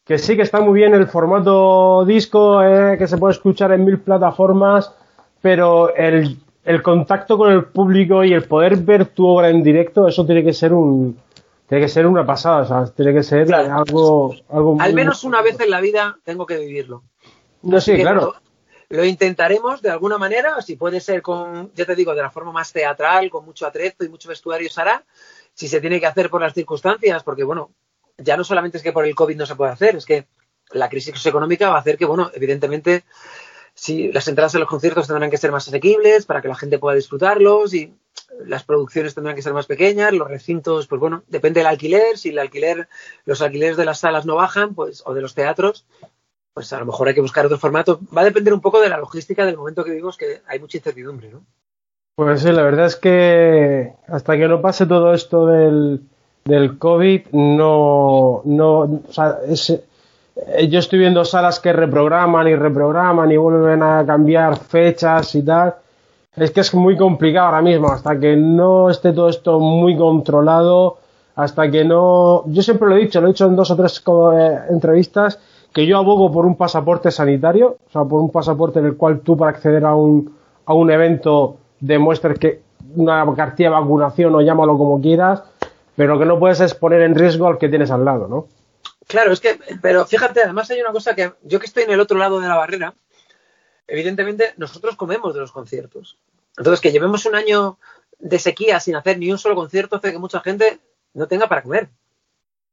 Que 0.04 0.18
sí 0.18 0.36
que 0.36 0.42
está 0.42 0.60
muy 0.60 0.74
bien 0.74 0.94
el 0.96 1.08
formato 1.08 2.04
disco, 2.06 2.62
eh, 2.64 2.98
que 2.98 3.08
se 3.08 3.18
puede 3.18 3.34
escuchar 3.34 3.72
en 3.72 3.86
mil 3.86 4.00
plataformas, 4.00 4.94
pero 5.42 5.94
el, 5.96 6.38
el 6.64 6.82
contacto 6.82 7.38
con 7.38 7.52
el 7.52 7.66
público 7.66 8.24
y 8.24 8.34
el 8.34 8.44
poder 8.44 8.78
ver 8.78 9.06
tu 9.08 9.28
obra 9.28 9.50
en 9.50 9.62
directo, 9.64 10.08
eso 10.08 10.26
tiene 10.26 10.44
que 10.44 10.54
ser 10.54 10.74
un. 10.74 11.18
Tiene 11.70 11.84
que 11.86 11.90
ser 11.90 12.08
una 12.08 12.26
pasada, 12.26 12.62
o 12.62 12.66
sea, 12.66 12.94
tiene 12.94 13.14
que 13.14 13.22
ser 13.24 13.46
Claro. 13.46 13.78
algo, 13.78 14.36
algo 14.50 14.72
Al 14.82 14.92
muy- 14.92 14.94
menos 15.02 15.24
una 15.24 15.42
vez 15.44 15.60
en 15.60 15.70
la 15.70 15.80
vida 15.80 16.18
tengo 16.24 16.46
que 16.48 16.58
vivirlo. 16.58 17.04
No, 17.62 17.80
sí, 17.80 17.96
que 17.96 18.02
claro. 18.02 18.34
Lo, 18.90 18.98
lo 18.98 19.06
intentaremos 19.06 19.82
de 19.84 19.92
alguna 19.92 20.18
manera, 20.18 20.60
si 20.64 20.76
puede 20.76 21.00
ser 21.00 21.22
con, 21.22 21.72
ya 21.76 21.86
te 21.86 21.96
digo, 21.96 22.16
de 22.16 22.24
la 22.24 22.32
forma 22.32 22.52
más 22.52 22.74
teatral, 22.74 23.30
con 23.30 23.46
mucho 23.46 23.68
atrezo 23.68 24.04
y 24.04 24.10
mucho 24.10 24.28
vestuario 24.30 24.68
se 24.70 24.82
hará. 24.82 25.04
Si 25.54 25.68
se 25.68 25.80
tiene 25.80 26.00
que 26.00 26.08
hacer 26.08 26.30
por 26.32 26.42
las 26.42 26.54
circunstancias, 26.56 27.22
porque 27.24 27.44
bueno, 27.44 27.70
ya 28.18 28.36
no 28.36 28.44
solamente 28.44 28.78
es 28.78 28.84
que 28.84 28.92
por 28.92 29.06
el 29.06 29.14
COVID 29.14 29.38
no 29.38 29.46
se 29.46 29.56
puede 29.56 29.72
hacer, 29.72 29.96
es 29.96 30.06
que 30.06 30.26
la 30.72 30.90
crisis 30.90 31.24
económica 31.26 31.70
va 31.70 31.76
a 31.76 31.80
hacer 31.82 31.98
que, 31.98 32.06
bueno, 32.06 32.32
evidentemente, 32.34 33.04
si 33.80 34.12
las 34.12 34.28
entradas 34.28 34.54
a 34.56 34.60
los 34.60 34.68
conciertos 34.68 35.08
tendrán 35.08 35.32
que 35.32 35.38
ser 35.38 35.54
más 35.54 35.66
asequibles 35.66 36.26
para 36.26 36.42
que 36.42 36.50
la 36.50 36.56
gente 36.56 36.80
pueda 36.80 36.98
disfrutarlos 36.98 37.74
y 37.74 37.94
las 38.46 38.66
producciones 38.66 39.16
tendrán 39.16 39.38
que 39.38 39.42
ser 39.42 39.54
más 39.54 39.68
pequeñas, 39.68 40.12
los 40.12 40.28
recintos, 40.28 40.86
pues 40.88 41.00
bueno, 41.00 41.24
depende 41.30 41.62
del 41.62 41.68
alquiler, 41.68 42.18
si 42.18 42.30
el 42.30 42.40
alquiler, 42.40 42.90
los 43.24 43.42
alquileres 43.42 43.78
de 43.78 43.86
las 43.86 44.00
salas 44.00 44.26
no 44.26 44.36
bajan, 44.36 44.76
pues, 44.76 45.02
o 45.06 45.14
de 45.14 45.22
los 45.22 45.34
teatros, 45.34 45.86
pues 46.54 46.74
a 46.74 46.80
lo 46.80 46.88
mejor 46.88 47.08
hay 47.08 47.14
que 47.14 47.22
buscar 47.22 47.46
otro 47.46 47.58
formato. 47.58 48.02
Va 48.16 48.22
a 48.22 48.26
depender 48.26 48.54
un 48.54 48.60
poco 48.60 48.82
de 48.82 48.90
la 48.90 48.98
logística 48.98 49.46
del 49.46 49.56
momento 49.56 49.86
que 49.86 49.92
vivimos, 49.92 50.18
que 50.18 50.42
hay 50.46 50.60
mucha 50.60 50.78
incertidumbre, 50.78 51.30
¿no? 51.30 51.46
Pues 52.16 52.42
sí, 52.42 52.52
la 52.52 52.64
verdad 52.64 52.88
es 52.88 52.98
que 52.98 53.94
hasta 54.08 54.38
que 54.38 54.48
no 54.50 54.62
pase 54.62 54.86
todo 54.88 55.14
esto 55.14 55.46
del, 55.46 56.02
del 56.44 56.78
COVID, 56.78 57.28
no, 57.32 58.42
no, 58.44 58.80
o 58.82 59.14
sea, 59.14 59.40
yo 60.68 60.80
estoy 60.80 61.00
viendo 61.00 61.26
salas 61.26 61.60
que 61.60 61.74
reprograman 61.74 62.48
y 62.48 62.56
reprograman 62.56 63.32
y 63.32 63.38
vuelven 63.38 63.84
a 63.84 64.06
cambiar 64.06 64.58
fechas 64.58 65.36
y 65.36 65.44
tal. 65.44 65.76
Es 66.36 66.52
que 66.52 66.62
es 66.62 66.74
muy 66.74 66.96
complicado 66.96 67.48
ahora 67.48 67.62
mismo, 67.62 67.92
hasta 67.92 68.20
que 68.20 68.36
no 68.36 68.90
esté 68.90 69.12
todo 69.12 69.30
esto 69.30 69.60
muy 69.60 69.98
controlado, 69.98 70.98
hasta 71.36 71.70
que 71.70 71.84
no... 71.84 72.44
Yo 72.48 72.62
siempre 72.62 72.88
lo 72.88 72.96
he 72.96 73.00
dicho, 73.00 73.20
lo 73.20 73.28
he 73.28 73.32
dicho 73.32 73.46
en 73.46 73.56
dos 73.56 73.72
o 73.72 73.76
tres 73.76 74.02
eh, 74.34 74.60
entrevistas, 74.70 75.40
que 75.74 75.86
yo 75.86 75.98
abogo 75.98 76.32
por 76.32 76.46
un 76.46 76.56
pasaporte 76.56 77.12
sanitario, 77.12 77.78
o 77.88 77.92
sea, 77.92 78.04
por 78.06 78.22
un 78.22 78.30
pasaporte 78.30 78.80
en 78.80 78.86
el 78.86 78.96
cual 78.96 79.20
tú 79.20 79.38
para 79.38 79.52
acceder 79.52 79.86
a 79.86 79.96
un, 79.96 80.34
a 80.66 80.74
un 80.74 80.92
evento 80.92 81.58
demuestres 81.80 82.40
que 82.40 82.62
una 82.96 83.26
cartilla 83.36 83.70
de 83.70 83.76
vacunación 83.76 84.34
o 84.36 84.42
llámalo 84.42 84.78
como 84.78 85.02
quieras, 85.02 85.44
pero 85.96 86.18
que 86.18 86.26
no 86.26 86.40
puedes 86.40 86.60
es 86.62 86.74
poner 86.74 87.02
en 87.02 87.16
riesgo 87.16 87.48
al 87.48 87.58
que 87.58 87.70
tienes 87.70 87.92
al 87.92 88.06
lado, 88.06 88.28
¿no? 88.28 88.46
Claro, 89.10 89.34
es 89.34 89.40
que, 89.40 89.60
pero 89.82 90.06
fíjate, 90.06 90.44
además 90.44 90.70
hay 90.70 90.82
una 90.82 90.92
cosa 90.92 91.16
que 91.16 91.34
yo 91.42 91.60
que 91.60 91.66
estoy 91.66 91.82
en 91.82 91.90
el 91.90 92.00
otro 92.00 92.20
lado 92.20 92.40
de 92.40 92.48
la 92.48 92.56
barrera, 92.56 92.94
evidentemente 93.88 94.54
nosotros 94.58 94.96
comemos 94.96 95.34
de 95.34 95.40
los 95.40 95.52
conciertos. 95.52 96.20
Entonces, 96.56 96.80
que 96.80 96.92
llevemos 96.92 97.26
un 97.26 97.34
año 97.34 97.80
de 98.20 98.38
sequía 98.38 98.80
sin 98.80 98.96
hacer 98.96 99.18
ni 99.18 99.32
un 99.32 99.40
solo 99.40 99.56
concierto 99.56 99.96
hace 99.96 100.12
que 100.12 100.20
mucha 100.20 100.42
gente 100.42 100.80
no 101.16 101.28
tenga 101.28 101.48
para 101.48 101.64
comer. 101.64 101.90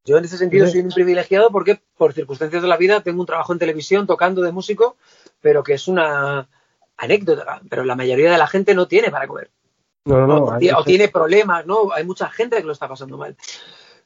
Yo 0.04 0.18
en 0.18 0.26
ese 0.26 0.36
sentido 0.36 0.68
soy 0.68 0.80
un 0.80 0.90
privilegiado 0.90 1.50
porque 1.50 1.80
por 1.96 2.12
circunstancias 2.12 2.60
de 2.60 2.68
la 2.68 2.76
vida 2.76 3.00
tengo 3.00 3.20
un 3.20 3.26
trabajo 3.26 3.54
en 3.54 3.58
televisión 3.58 4.06
tocando 4.06 4.42
de 4.42 4.52
músico, 4.52 4.98
pero 5.40 5.64
que 5.64 5.72
es 5.72 5.88
una 5.88 6.50
anécdota. 6.98 7.62
Pero 7.70 7.82
la 7.84 7.96
mayoría 7.96 8.30
de 8.30 8.36
la 8.36 8.46
gente 8.46 8.74
no 8.74 8.86
tiene 8.86 9.10
para 9.10 9.26
comer. 9.26 9.50
No, 10.04 10.26
no, 10.26 10.26
no. 10.26 10.58
o, 10.76 10.84
tiene 10.84 11.08
problemas, 11.08 11.64
¿no? 11.64 11.92
Hay 11.94 12.04
mucha 12.04 12.28
gente 12.28 12.58
que 12.58 12.64
lo 12.64 12.72
está 12.72 12.86
pasando 12.86 13.16
mal. 13.16 13.38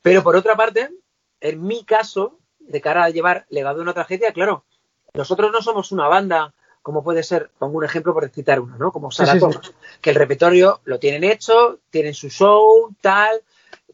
Pero 0.00 0.22
por 0.22 0.36
otra 0.36 0.54
parte, 0.54 0.90
en 1.40 1.62
mi 1.62 1.84
caso, 1.84 2.38
de 2.58 2.80
cara 2.80 3.04
a 3.04 3.10
llevar 3.10 3.46
legado 3.50 3.76
de 3.76 3.82
una 3.82 3.94
tragedia, 3.94 4.32
claro, 4.32 4.64
nosotros 5.14 5.50
no 5.52 5.62
somos 5.62 5.92
una 5.92 6.08
banda, 6.08 6.54
como 6.82 7.02
puede 7.02 7.22
ser, 7.22 7.50
pongo 7.58 7.78
un 7.78 7.84
ejemplo 7.84 8.14
por 8.14 8.28
citar 8.30 8.60
uno, 8.60 8.76
¿no? 8.78 8.92
Como 8.92 9.10
Sí, 9.10 9.18
Sara 9.24 9.32
sí, 9.38 9.46
que 10.00 10.10
el 10.10 10.16
repertorio 10.16 10.80
lo 10.84 10.98
tienen 10.98 11.24
hecho, 11.24 11.80
tienen 11.90 12.14
su 12.14 12.28
show, 12.30 12.94
tal, 13.00 13.42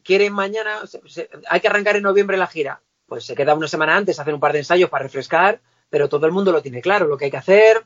quieren 0.03 0.33
mañana, 0.33 0.85
se- 0.87 1.01
se- 1.07 1.29
hay 1.49 1.59
que 1.59 1.67
arrancar 1.67 1.95
en 1.95 2.03
noviembre 2.03 2.37
la 2.37 2.47
gira. 2.47 2.81
Pues 3.07 3.25
se 3.25 3.35
queda 3.35 3.55
una 3.55 3.67
semana 3.67 3.95
antes, 3.95 4.19
hacer 4.19 4.33
un 4.33 4.39
par 4.39 4.51
de 4.53 4.59
ensayos 4.59 4.89
para 4.89 5.03
refrescar, 5.03 5.61
pero 5.89 6.09
todo 6.09 6.25
el 6.25 6.31
mundo 6.33 6.51
lo 6.51 6.61
tiene 6.61 6.81
claro, 6.81 7.07
lo 7.07 7.17
que 7.17 7.25
hay 7.25 7.31
que 7.31 7.37
hacer, 7.37 7.85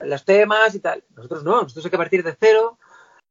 los 0.00 0.24
temas 0.24 0.74
y 0.74 0.80
tal. 0.80 1.04
Nosotros 1.16 1.44
no, 1.44 1.62
nosotros 1.62 1.84
hay 1.84 1.90
que 1.90 1.98
partir 1.98 2.22
de 2.24 2.36
cero, 2.38 2.78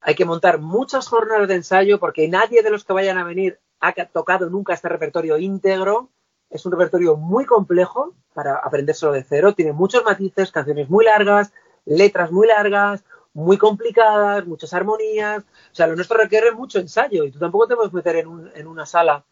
hay 0.01 0.15
que 0.15 0.25
montar 0.25 0.59
muchas 0.59 1.07
jornadas 1.07 1.47
de 1.47 1.55
ensayo 1.55 1.99
porque 1.99 2.27
nadie 2.27 2.61
de 2.61 2.69
los 2.69 2.83
que 2.85 2.93
vayan 2.93 3.17
a 3.17 3.23
venir 3.23 3.59
ha 3.79 3.93
ca- 3.93 4.05
tocado 4.07 4.49
nunca 4.49 4.73
este 4.73 4.89
repertorio 4.89 5.37
íntegro 5.37 6.09
es 6.49 6.65
un 6.65 6.71
repertorio 6.71 7.15
muy 7.15 7.45
complejo 7.45 8.13
para 8.33 8.55
aprendérselo 8.55 9.11
de 9.11 9.23
cero. 9.23 9.53
Tiene 9.53 9.71
muchos 9.71 10.03
matices, 10.03 10.51
canciones 10.51 10.89
muy 10.89 11.05
largas, 11.05 11.53
letras 11.85 12.31
muy 12.31 12.47
largas, 12.47 13.03
muy 13.33 13.57
complicadas, 13.57 14.45
muchas 14.47 14.73
armonías. 14.73 15.43
O 15.43 15.75
sea, 15.75 15.87
lo 15.87 15.95
nuestro 15.95 16.17
requiere 16.17 16.51
mucho 16.51 16.79
ensayo 16.79 17.23
y 17.23 17.31
tú 17.31 17.39
tampoco 17.39 17.67
te 17.67 17.75
puedes 17.75 17.93
meter 17.93 18.15
en, 18.17 18.27
un, 18.27 18.51
en 18.55 18.67
una 18.67 18.85
sala 18.85 19.23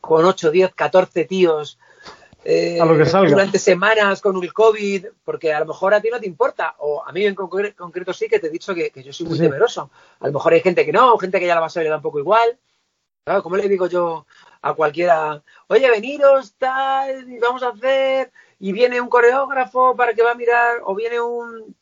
con 0.00 0.24
8, 0.24 0.50
10, 0.50 0.74
14 0.74 1.24
tíos 1.24 1.78
eh, 2.44 2.78
durante 3.28 3.58
semanas 3.58 4.20
con 4.20 4.40
el 4.40 4.52
COVID, 4.52 5.06
porque 5.24 5.52
a 5.52 5.60
lo 5.60 5.66
mejor 5.66 5.94
a 5.94 6.00
ti 6.00 6.10
no 6.12 6.20
te 6.20 6.28
importa, 6.28 6.76
o 6.78 7.02
a 7.04 7.10
mí 7.10 7.24
en 7.24 7.34
concreto 7.34 8.12
sí 8.12 8.28
que 8.28 8.38
te 8.38 8.46
he 8.46 8.50
dicho 8.50 8.72
que, 8.72 8.92
yo 9.02 9.12
soy 9.12 9.26
muy 9.26 9.38
temeroso. 9.38 9.90
A 10.20 10.26
lo 10.28 10.34
mejor 10.34 10.52
hay 10.52 10.60
gente 10.60 10.84
que 10.86 10.92
no, 10.92 11.18
gente 11.18 11.40
que 11.40 11.46
ya 11.46 11.54
la 11.54 11.60
va 11.60 11.66
a 11.74 11.80
le 11.82 11.88
da 11.88 11.96
un 11.96 12.02
poco 12.02 12.20
igual. 12.20 12.56
Claro, 13.26 13.42
¿cómo 13.42 13.56
le 13.56 13.68
digo 13.68 13.88
yo 13.88 14.24
a 14.62 14.74
cualquiera, 14.74 15.42
oye, 15.66 15.90
veniros, 15.90 16.54
tal, 16.58 17.28
y 17.28 17.40
vamos 17.40 17.60
a 17.64 17.70
hacer, 17.70 18.30
y 18.60 18.70
viene 18.70 19.00
un 19.00 19.08
coreógrafo 19.08 19.96
para 19.96 20.14
que 20.14 20.22
va 20.22 20.30
a 20.30 20.36
mirar, 20.36 20.76
o 20.84 20.94
viene 20.94 21.20
un 21.20 21.74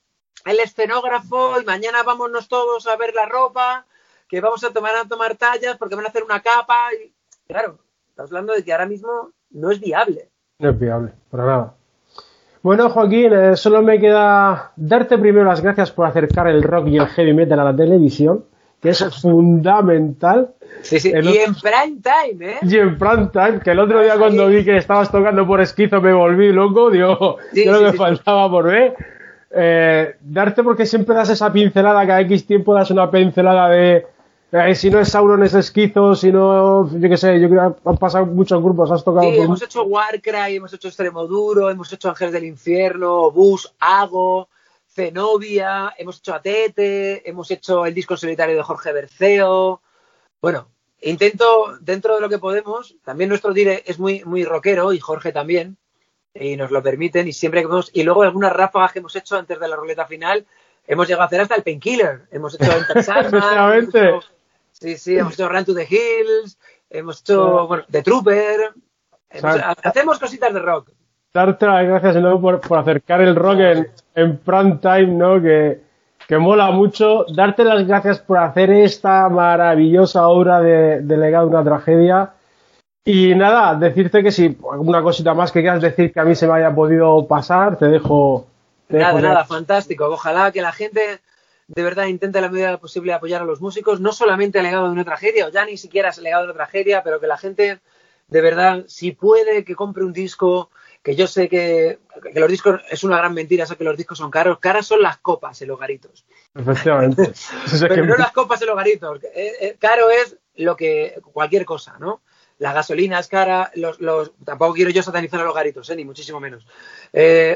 el 0.47 0.61
escenógrafo, 0.61 1.61
y 1.61 1.66
mañana 1.66 2.03
vámonos 2.03 2.49
todos 2.49 2.86
a 2.86 2.97
ver 2.97 3.14
la 3.14 3.26
ropa, 3.26 3.84
que 4.26 4.40
vamos 4.40 4.64
a 4.64 4.72
tomar 4.72 4.97
a 4.97 5.05
tomar 5.05 5.34
tallas 5.36 5.76
porque 5.76 5.95
van 5.95 6.07
a 6.07 6.09
hacer 6.09 6.22
una 6.22 6.40
capa, 6.40 6.88
y 6.95 7.12
claro, 7.47 7.78
estamos 8.09 8.30
hablando 8.30 8.55
de 8.55 8.64
que 8.64 8.72
ahora 8.72 8.86
mismo 8.86 9.32
no 9.51 9.70
es 9.70 9.78
viable. 9.80 10.30
No 10.61 10.70
es 10.70 10.78
viable, 10.78 11.12
para 11.30 11.45
nada. 11.45 11.74
Bueno, 12.62 12.88
Joaquín, 12.88 13.34
eh, 13.34 13.55
solo 13.55 13.82
me 13.82 14.01
queda 14.01 14.72
darte 14.76 15.18
primero 15.18 15.45
las 15.45 15.61
gracias 15.61 15.92
por 15.92 16.07
acercar 16.07 16.47
el 16.47 16.62
rock 16.62 16.86
y 16.86 16.97
el 16.97 17.07
heavy 17.07 17.34
metal 17.34 17.61
a 17.61 17.64
la 17.64 17.76
televisión, 17.76 18.47
que 18.85 18.91
es 18.91 19.03
fundamental. 19.22 20.51
Sí, 20.82 21.01
sí. 21.01 21.09
y 21.09 21.39
en 21.39 21.55
prime 21.55 22.03
time, 22.03 22.53
¿eh? 22.53 22.59
Y 22.61 22.76
en 22.76 22.99
prime 22.99 23.30
time, 23.32 23.61
que 23.61 23.70
el 23.70 23.78
otro 23.78 24.03
día 24.03 24.18
cuando 24.18 24.47
vi 24.49 24.62
que 24.62 24.76
estabas 24.76 25.11
tocando 25.11 25.47
por 25.47 25.62
esquizo 25.62 26.03
me 26.03 26.12
volví 26.12 26.53
loco, 26.53 26.91
digo, 26.91 27.39
yo 27.55 27.72
lo 27.72 27.91
que 27.91 27.97
faltaba 27.97 28.51
por 28.51 28.66
ver. 28.66 28.95
Eh, 29.57 30.16
darte 30.20 30.62
porque 30.62 30.85
siempre 30.85 31.14
das 31.14 31.30
esa 31.30 31.51
pincelada, 31.51 32.07
cada 32.07 32.20
X 32.20 32.47
tiempo 32.47 32.74
das 32.74 32.91
una 32.91 33.11
pincelada 33.11 33.70
de 33.70 34.05
eh, 34.53 34.74
si 34.74 34.91
no 34.91 35.01
es 35.01 35.09
Sauron 35.09 35.43
es 35.43 35.55
esquizo, 35.55 36.14
si 36.14 36.30
no, 36.30 36.87
yo 36.91 37.09
qué 37.09 37.16
sé, 37.16 37.41
yo 37.41 37.49
creo 37.49 37.74
que 37.74 37.89
han 37.89 37.97
pasado 37.97 38.26
muchos 38.26 38.62
grupos, 38.62 38.91
has 38.91 39.03
tocado. 39.03 39.30
Sí, 39.30 39.39
hemos 39.39 39.62
hecho 39.62 39.82
Warcry, 39.85 40.57
hemos 40.57 40.74
hecho 40.74 40.89
Extremoduro, 40.89 41.70
hemos 41.70 41.91
hecho 41.91 42.11
Ángeles 42.11 42.35
del 42.35 42.45
Infierno, 42.45 43.30
Bus, 43.30 43.74
Ago, 43.80 44.49
Zenobia, 44.95 45.92
hemos 45.99 46.18
hecho 46.18 46.34
Atete, 46.34 47.28
hemos 47.28 47.51
hecho 47.51 47.84
el 47.84 47.95
disco 47.95 48.16
solitario 48.16 48.57
de 48.57 48.62
Jorge 48.62 48.92
Berceo. 48.92 49.82
Bueno, 50.40 50.68
intento, 51.01 51.76
dentro 51.80 52.14
de 52.14 52.20
lo 52.20 52.28
que 52.28 52.38
podemos, 52.38 52.95
también 53.03 53.28
nuestro 53.28 53.53
dire 53.53 53.82
es 53.86 53.99
muy, 53.99 54.24
muy 54.24 54.45
rockero 54.45 54.92
y 54.92 55.01
Jorge 55.01 55.32
también, 55.32 55.76
y 56.32 56.57
nos 56.57 56.70
lo 56.70 56.82
permiten, 56.82 57.26
y 57.26 57.32
siempre 57.32 57.62
que 57.62 57.66
podemos, 57.66 57.90
y 57.92 58.05
luego 58.05 58.22
algunas 58.22 58.53
ráfagas 58.53 58.92
que 58.92 59.01
hemos 59.01 59.16
hecho 59.16 59.36
antes 59.36 59.59
de 59.59 59.68
la 59.68 59.76
ruleta 59.76 60.07
final, 60.07 60.47
hemos 60.86 61.09
llegado 61.09 61.22
a 61.22 61.26
hacer 61.26 61.40
hasta 61.40 61.57
el 61.57 61.64
Painkiller, 61.64 62.28
hemos 62.30 62.55
hecho 62.55 62.70
Enter 63.74 64.20
Sí, 64.72 64.97
sí, 64.99 65.16
hemos 65.16 65.34
hecho 65.34 65.49
Run 65.49 65.64
to 65.64 65.74
the 65.74 65.86
Hills, 65.88 66.59
hemos 66.90 67.20
hecho, 67.20 67.66
bueno, 67.66 67.84
The 67.90 68.03
Trooper. 68.03 68.74
hacemos 69.82 70.18
cositas 70.18 70.53
de 70.55 70.61
rock. 70.61 70.90
Darte 71.35 71.66
las 71.66 71.85
gracias 71.85 72.14
de 72.14 72.20
nuevo 72.20 72.61
por, 72.61 72.78
acercar 72.78 73.20
el 73.20 73.35
rock 73.35 73.59
en, 73.59 73.91
en 74.14 74.37
prime 74.39 74.78
time, 74.80 75.09
¿no? 75.09 75.43
Que, 75.43 75.80
que 76.28 76.39
mola 76.39 76.70
mucho. 76.70 77.26
Darte 77.35 77.64
las 77.64 77.85
gracias 77.89 78.20
por 78.20 78.39
hacer 78.39 78.70
esta 78.70 79.28
maravillosa 79.28 80.28
obra 80.28 80.61
de, 80.61 81.01
de 81.01 81.16
legado 81.16 81.49
una 81.49 81.64
tragedia. 81.64 82.35
Y 83.05 83.35
nada, 83.35 83.74
decirte 83.74 84.22
que 84.22 84.30
si 84.30 84.57
alguna 84.70 85.03
cosita 85.03 85.35
más 85.35 85.51
que 85.51 85.61
quieras 85.61 85.82
decir 85.82 86.12
que 86.12 86.20
a 86.20 86.24
mí 86.24 86.37
se 86.37 86.47
me 86.47 86.55
haya 86.55 86.72
podido 86.72 87.26
pasar, 87.26 87.76
te 87.78 87.87
dejo. 87.87 88.47
nada, 88.89 89.20
nada, 89.20 89.45
fantástico. 89.45 90.07
Ojalá 90.07 90.53
que 90.53 90.62
la 90.62 90.70
gente 90.70 91.20
de 91.66 91.82
verdad 91.82 92.05
intenta 92.05 92.41
la 92.41 92.49
medida 92.49 92.78
posible 92.78 93.12
apoyar 93.12 93.43
a 93.43 93.45
los 93.45 93.61
músicos, 93.61 94.01
no 94.01 94.12
solamente 94.12 94.59
al 94.61 94.66
legado 94.66 94.87
de 94.87 94.93
una 94.93 95.05
tragedia, 95.05 95.47
o 95.47 95.51
ya 95.51 95.64
ni 95.64 95.78
siquiera 95.78 96.11
es 96.11 96.18
legado 96.18 96.45
de 96.45 96.53
una 96.53 96.62
tragedia, 96.62 97.03
pero 97.03 97.18
que 97.18 97.26
la 97.26 97.39
gente, 97.39 97.80
de 98.28 98.41
verdad, 98.41 98.85
si 98.87 99.11
puede, 99.11 99.64
que 99.64 99.74
compre 99.74 100.05
un 100.05 100.12
disco, 100.12 100.70
que 101.05 101.15
yo 101.15 101.27
sé 101.27 101.51
que, 101.51 101.99
los 102.35 102.51
discos 102.51 102.81
es 102.91 103.05
una 103.05 103.19
gran 103.19 103.35
mentira, 103.35 103.67
sé 103.67 103.77
que 103.77 103.85
los 103.85 103.97
discos 103.97 104.17
son 104.17 104.31
caros, 104.31 104.59
caras 104.59 104.87
son 104.87 105.03
las 105.03 105.19
copas 105.19 105.61
en 105.61 105.69
los 105.69 105.79
garitos. 105.79 106.25
Efectivamente. 106.55 107.31
pero 107.89 108.07
no 108.07 108.17
las 108.17 108.33
copas 108.33 108.63
en 108.63 108.69
los 108.69 108.77
garitos, 108.77 109.23
eh, 109.23 109.53
eh, 109.61 109.77
caro 109.79 110.09
es 110.09 110.39
lo 110.57 110.75
que, 110.75 111.21
cualquier 111.33 111.67
cosa, 111.67 111.99
¿no? 112.01 112.23
La 112.59 112.73
gasolina 112.73 113.19
es 113.19 113.29
cara, 113.29 113.71
los, 113.75 114.01
los, 114.01 114.33
tampoco 114.45 114.73
quiero 114.73 114.91
yo 114.91 115.03
satanizar 115.03 115.41
a 115.41 115.45
los 115.45 115.55
garitos, 115.55 115.91
¿eh? 115.91 115.97
ni 115.97 116.07
muchísimo 116.07 116.41
menos. 116.41 116.67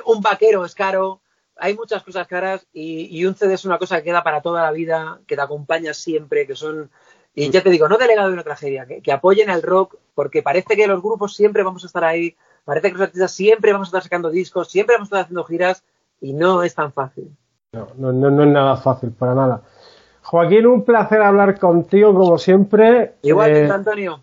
un 0.05 0.21
vaquero 0.21 0.67
es 0.67 0.75
caro, 0.75 1.23
hay 1.57 1.75
muchas 1.75 2.03
cosas 2.03 2.27
caras 2.27 2.67
y, 2.75 3.25
un 3.25 3.35
CD 3.35 3.55
es 3.55 3.65
una 3.65 3.79
cosa 3.79 3.97
que 3.97 4.05
queda 4.05 4.23
para 4.23 4.43
toda 4.43 4.63
la 4.63 4.73
vida, 4.73 5.21
que 5.27 5.37
te 5.37 5.43
acompaña 5.43 5.95
siempre, 5.95 6.47
que 6.47 6.55
son... 6.55 6.91
Y 7.35 7.49
ya 7.51 7.63
te 7.63 7.71
digo, 7.71 7.89
no 7.89 7.97
delegado 7.97 8.29
de 8.29 8.35
una 8.35 8.43
tragedia, 8.43 8.87
que, 8.87 9.13
apoyen 9.13 9.49
al 9.49 9.63
rock, 9.63 9.97
porque 10.15 10.43
parece 10.43 10.77
que 10.77 10.87
los 10.87 11.01
grupos 11.01 11.35
siempre 11.35 11.63
vamos 11.63 11.85
a 11.85 11.87
estar 11.87 12.05
ahí, 12.05 12.37
parece 12.69 12.89
que 12.89 12.99
los 12.99 13.03
artistas 13.05 13.33
siempre 13.33 13.73
vamos 13.73 13.87
a 13.87 13.89
estar 13.89 14.03
sacando 14.03 14.29
discos, 14.29 14.69
siempre 14.69 14.97
vamos 14.97 15.07
a 15.07 15.09
estar 15.09 15.21
haciendo 15.23 15.45
giras, 15.45 15.83
y 16.21 16.35
no 16.35 16.63
es 16.63 16.75
tan 16.75 16.93
fácil. 16.93 17.35
No, 17.73 17.89
no, 17.97 18.13
no, 18.13 18.43
es 18.43 18.49
nada 18.51 18.77
fácil, 18.77 19.11
para 19.11 19.35
nada. 19.35 19.63
Joaquín, 20.23 20.67
un 20.67 20.85
placer 20.85 21.23
hablar 21.23 21.59
contigo, 21.59 22.13
como 22.13 22.37
siempre. 22.37 23.15
Igual, 23.23 23.57
eh, 23.57 23.71
Antonio. 23.71 24.21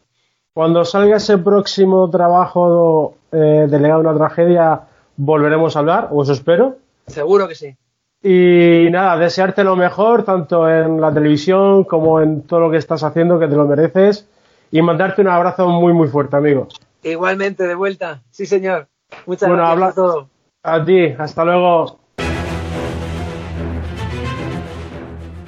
Cuando 0.53 0.85
salga 0.85 1.17
ese 1.17 1.39
próximo 1.39 2.07
trabajo 2.11 3.15
eh, 3.31 3.65
delegado 3.67 4.03
de 4.03 4.09
una 4.09 4.17
tragedia, 4.19 4.81
volveremos 5.17 5.75
a 5.75 5.79
hablar, 5.79 6.09
o 6.11 6.21
eso 6.21 6.33
espero. 6.33 6.75
Seguro 7.07 7.47
que 7.47 7.55
sí. 7.55 7.75
Y 8.21 8.91
nada, 8.91 9.17
desearte 9.17 9.63
lo 9.63 9.75
mejor, 9.75 10.21
tanto 10.21 10.69
en 10.69 11.01
la 11.01 11.11
televisión 11.11 11.83
como 11.83 12.21
en 12.21 12.43
todo 12.43 12.59
lo 12.59 12.69
que 12.69 12.77
estás 12.77 13.01
haciendo, 13.01 13.39
que 13.39 13.47
te 13.47 13.55
lo 13.55 13.65
mereces. 13.65 14.29
Y 14.69 14.83
mandarte 14.83 15.23
un 15.23 15.29
abrazo 15.29 15.67
muy, 15.67 15.93
muy 15.93 16.09
fuerte, 16.09 16.35
amigo. 16.35 16.67
Igualmente, 17.05 17.67
de 17.67 17.75
vuelta. 17.75 18.23
Sí, 18.31 18.47
señor. 18.47 18.87
Muchas 19.27 19.47
gracias 19.47 19.69
habla... 19.69 19.87
a 19.87 19.93
todo. 19.93 20.29
A 20.63 20.83
ti, 20.83 21.13
hasta 21.19 21.45
luego. 21.45 21.99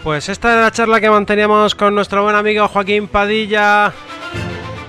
Pues 0.03 0.29
esta 0.29 0.53
es 0.53 0.61
la 0.61 0.71
charla 0.71 1.01
que 1.01 1.09
manteníamos 1.09 1.73
con 1.73 1.95
nuestro 1.95 2.21
buen 2.21 2.35
amigo 2.35 2.67
Joaquín 2.67 3.07
Padilla, 3.07 3.91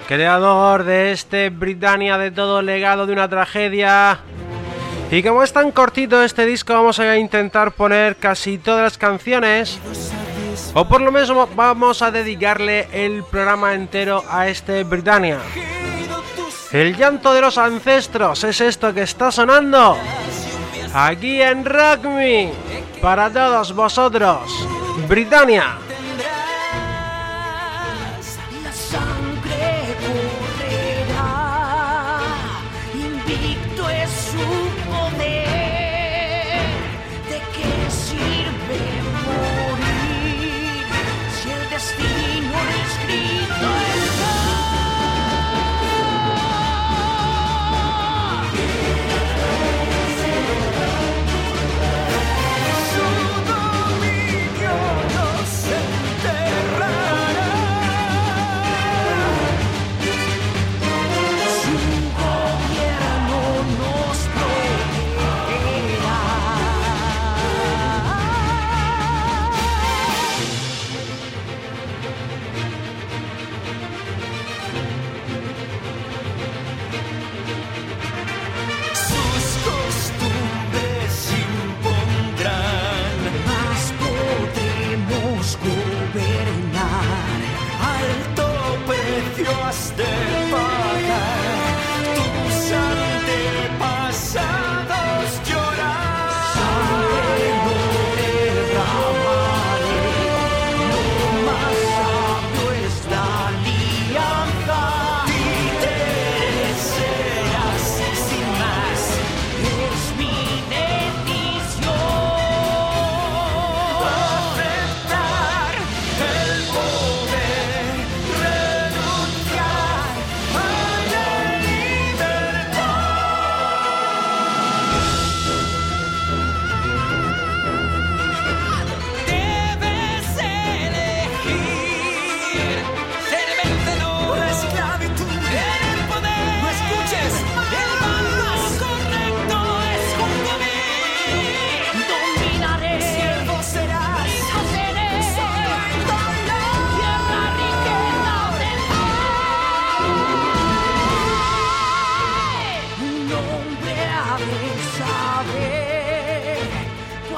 creador 0.07 0.85
de 0.85 1.13
este 1.13 1.49
Britannia 1.49 2.19
de 2.19 2.31
todo 2.31 2.61
legado 2.61 3.07
de 3.07 3.15
una 3.15 3.31
tragedia. 3.31 4.21
Y 5.11 5.23
como 5.23 5.43
es 5.43 5.55
tan 5.55 5.73
cortito 5.73 6.23
este 6.23 6.45
disco, 6.45 6.75
vamos 6.75 7.01
a 7.01 7.17
intentar 7.17 7.73
poner 7.73 8.17
casi 8.17 8.59
todas 8.59 8.83
las 8.83 8.99
canciones. 8.99 9.81
O 10.75 10.87
por 10.87 11.01
lo 11.01 11.11
menos 11.11 11.33
vamos 11.57 12.03
a 12.03 12.11
dedicarle 12.11 12.89
el 12.93 13.25
programa 13.25 13.73
entero 13.73 14.23
a 14.29 14.49
este 14.49 14.85
Britannia. 14.85 15.39
El 16.71 16.95
llanto 16.97 17.33
de 17.33 17.41
los 17.41 17.57
ancestros 17.57 18.45
es 18.45 18.61
esto 18.61 18.93
que 18.93 19.03
está 19.03 19.33
sonando. 19.33 19.97
Aquí 20.93 21.41
en 21.41 21.65
Rock 21.65 22.05
Me. 22.05 22.53
Para 23.01 23.31
todos 23.31 23.75
vosotros. 23.75 24.69
Britannia. 25.09 25.79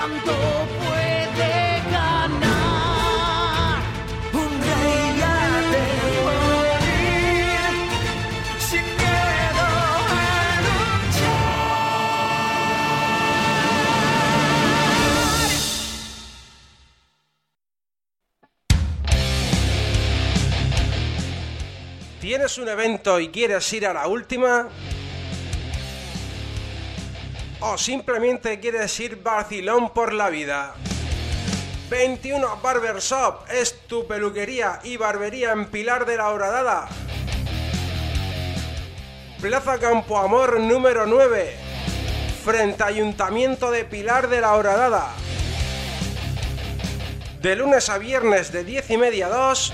cuánto 0.01 0.33
puede 0.79 1.83
ganar 1.91 3.83
un 4.33 4.51
rey 4.63 5.21
al 5.23 5.65
morir 6.25 7.61
sin 8.59 8.85
miedo 8.97 9.65
a 10.09 10.21
luchar. 10.65 11.41
¿Tienes 22.21 22.57
un 22.59 22.69
evento 22.69 23.21
y 23.21 23.29
quieres 23.29 23.71
ir 23.75 23.87
a 23.87 23.93
la 23.93 24.07
última? 24.07 24.69
¿O 27.63 27.77
simplemente 27.77 28.59
quieres 28.59 28.99
ir 29.01 29.23
vacilón 29.23 29.91
por 29.91 30.15
la 30.15 30.31
vida? 30.31 30.75
21 31.91 32.57
Barber 32.63 33.01
Shop 33.01 33.45
es 33.51 33.87
tu 33.87 34.07
peluquería 34.07 34.81
y 34.83 34.97
barbería 34.97 35.53
en 35.53 35.67
Pilar 35.67 36.07
de 36.07 36.17
la 36.17 36.31
Horadada. 36.31 36.89
Plaza 39.43 39.79
Campo 39.79 40.19
Amor 40.19 40.59
número 40.61 41.05
9, 41.05 41.55
frente 42.45 42.83
Ayuntamiento 42.83 43.71
de 43.71 43.85
Pilar 43.85 44.29
de 44.29 44.41
la 44.41 44.55
Horadada. 44.55 45.11
De 47.43 47.57
lunes 47.57 47.91
a 47.91 47.99
viernes 47.99 48.53
de 48.53 48.65
10 48.65 48.91
y 48.91 48.97
media 48.97 49.27
a 49.27 49.31
2 49.31 49.73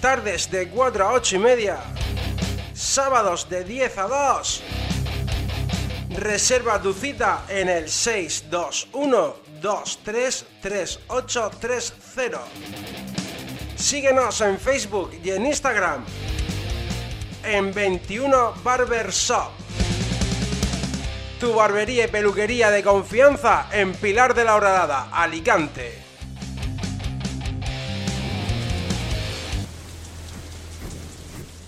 tardes 0.00 0.50
de 0.50 0.68
4 0.68 1.04
a 1.04 1.12
8 1.12 1.36
y 1.36 1.38
media, 1.38 1.78
sábados 2.74 3.48
de 3.48 3.64
10 3.64 3.98
a 3.98 4.02
2. 4.06 4.62
Reserva 6.16 6.80
tu 6.80 6.94
cita 6.94 7.44
en 7.48 7.68
el 7.68 7.90
621 7.90 9.36
233830. 9.60 12.40
Síguenos 13.76 14.40
en 14.40 14.58
Facebook 14.58 15.10
y 15.22 15.30
en 15.30 15.46
Instagram 15.46 16.04
en 17.44 17.72
21 17.72 18.54
Barber 18.64 19.10
Shop. 19.10 19.52
Tu 21.38 21.52
barbería 21.52 22.06
y 22.06 22.08
peluquería 22.08 22.70
de 22.70 22.82
confianza 22.82 23.68
en 23.70 23.92
Pilar 23.92 24.34
de 24.34 24.44
la 24.44 24.56
Horadada, 24.56 25.10
Alicante. 25.12 26.02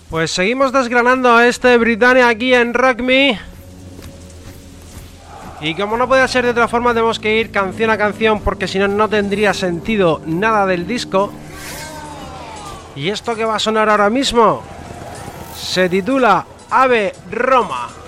Pues 0.09 0.31
seguimos 0.31 0.73
desgranando 0.73 1.39
este 1.39 1.77
Britannia 1.77 2.29
aquí 2.29 2.55
en 2.55 2.73
Rock 2.73 3.01
Me. 3.01 3.48
Y 5.61 5.75
como 5.75 5.97
no 5.97 6.07
puede 6.07 6.27
ser 6.27 6.45
de 6.45 6.51
otra 6.51 6.67
forma, 6.67 6.93
tenemos 6.93 7.19
que 7.19 7.37
ir 7.37 7.51
canción 7.51 7.89
a 7.89 7.97
canción 7.97 8.39
porque 8.39 8.67
si 8.67 8.79
no, 8.79 8.87
no 8.87 9.09
tendría 9.09 9.53
sentido 9.53 10.21
nada 10.25 10.65
del 10.65 10.87
disco. 10.87 11.31
Y 12.95 13.09
esto 13.09 13.35
que 13.35 13.45
va 13.45 13.55
a 13.55 13.59
sonar 13.59 13.89
ahora 13.89 14.09
mismo 14.09 14.63
se 15.55 15.89
titula 15.89 16.45
Ave 16.69 17.13
Roma. 17.29 17.98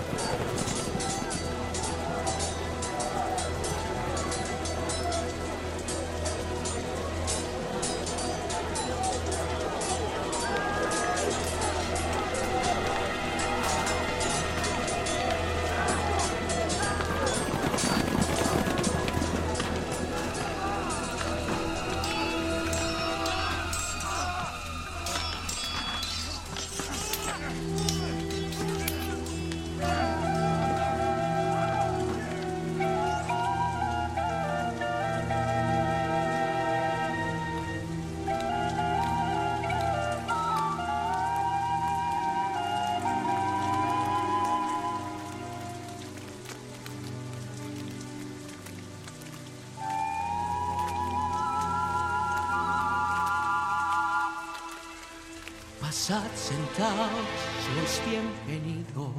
Pasad 56.12 56.34
sentados, 56.36 57.28
sois 57.64 57.94
bienvenidos. 58.04 59.14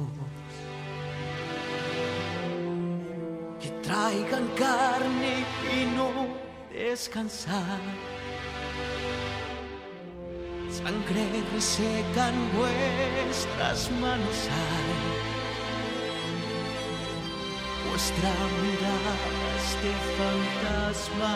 Que 3.60 3.70
traigan 3.82 4.46
carne 4.56 5.44
y 5.74 5.86
no 5.96 6.08
descansar. 6.70 7.80
Sangre 10.70 11.24
resecan 11.52 12.34
vuestras 12.56 13.90
manos 14.00 14.48
hay. 14.54 14.94
Vuestra 17.90 18.32
mirada 18.62 19.14
es 19.56 19.66
de 19.82 19.92
fantasma. 20.16 21.32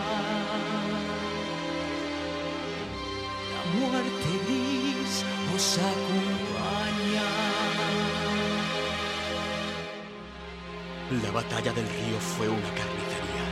La 11.29 11.35
batalla 11.35 11.75
del 11.75 11.87
río 11.87 12.19
fue 12.19 12.49
una 12.49 12.71
carnicería. 12.71 13.45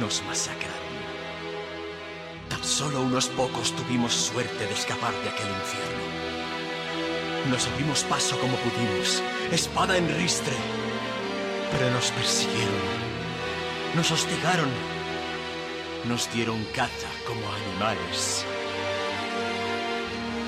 Nos 0.00 0.20
masacraron. 0.24 0.74
Tan 2.48 2.64
solo 2.64 3.02
unos 3.02 3.28
pocos 3.28 3.70
tuvimos 3.76 4.12
suerte 4.12 4.66
de 4.66 4.74
escapar 4.74 5.12
de 5.22 5.30
aquel 5.30 5.46
infierno. 5.46 6.02
Nos 7.50 7.68
abrimos 7.68 8.02
paso 8.02 8.36
como 8.40 8.56
pudimos, 8.56 9.22
espada 9.52 9.96
en 9.96 10.12
ristre. 10.16 10.56
Pero 11.70 11.88
nos 11.92 12.10
persiguieron. 12.10 12.82
Nos 13.94 14.10
hostigaron. 14.10 14.70
Nos 16.08 16.32
dieron 16.32 16.64
caza 16.74 17.08
como 17.28 17.42
animales. 17.48 18.44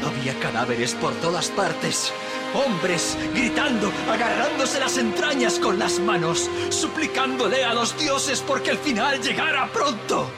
Había 0.05 0.37
cadáveres 0.41 0.97
por 0.97 1.15
todas 1.21 1.49
partes. 1.51 2.13
Hombres 2.55 3.17
gritando, 3.35 3.93
agarrándose 4.11 4.81
las 4.81 4.97
entrañas 4.99 5.59
con 5.59 5.79
las 5.79 5.99
manos, 5.99 6.51
suplicándole 6.71 7.65
a 7.65 7.75
los 7.75 7.99
dioses 7.99 8.43
porque 8.47 8.71
el 8.71 8.79
final 8.79 9.21
llegara 9.21 9.71
pronto. 9.73 10.31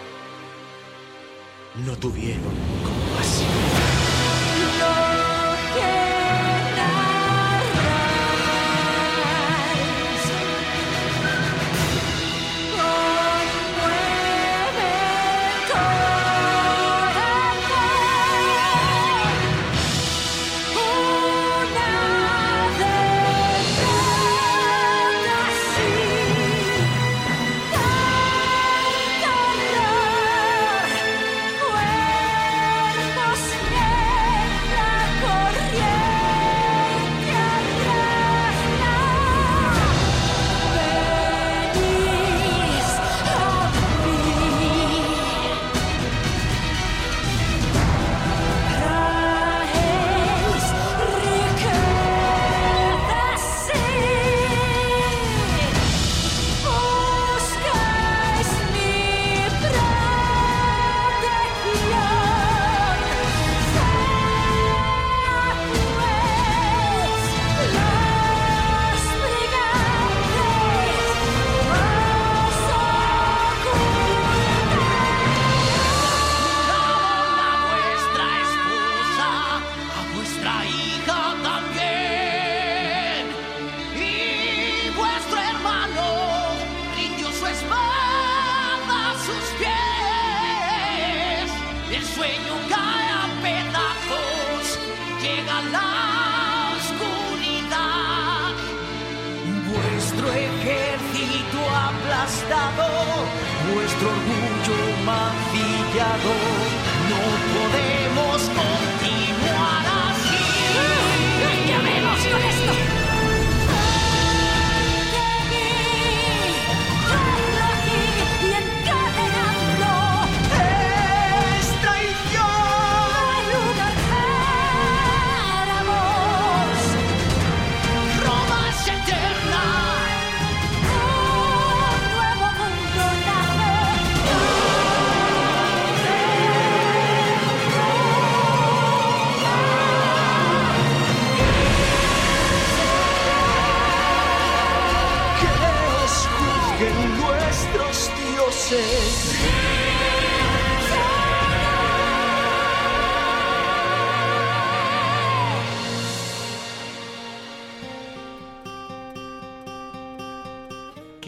No 1.87 1.97
tuvieron 1.97 2.53
compasión. 2.83 3.80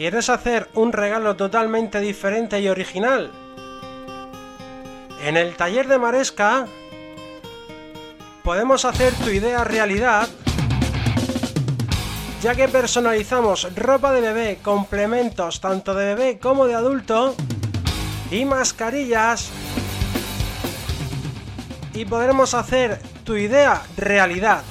¿Quieres 0.03 0.27
hacer 0.27 0.67
un 0.73 0.91
regalo 0.91 1.37
totalmente 1.37 2.01
diferente 2.01 2.59
y 2.59 2.67
original? 2.67 3.31
En 5.23 5.37
el 5.37 5.55
taller 5.55 5.87
de 5.87 5.97
Maresca 5.97 6.67
podemos 8.43 8.83
hacer 8.83 9.13
tu 9.13 9.29
idea 9.29 9.63
realidad, 9.63 10.27
ya 12.41 12.53
que 12.53 12.67
personalizamos 12.67 13.73
ropa 13.77 14.11
de 14.11 14.19
bebé, 14.19 14.59
complementos 14.61 15.61
tanto 15.61 15.95
de 15.95 16.13
bebé 16.13 16.37
como 16.37 16.67
de 16.67 16.75
adulto 16.75 17.33
y 18.29 18.43
mascarillas 18.43 19.51
y 21.93 22.03
podremos 22.03 22.53
hacer 22.55 22.99
tu 23.23 23.37
idea 23.37 23.81
realidad. 23.95 24.63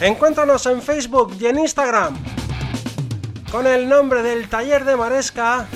Encuéntranos 0.00 0.64
en 0.64 0.80
Facebook 0.80 1.36
y 1.38 1.48
en 1.48 1.58
Instagram 1.58 2.33
con 3.54 3.68
el 3.68 3.88
nombre 3.88 4.24
del 4.24 4.48
taller 4.48 4.84
de 4.84 4.96
Maresca 4.96 5.68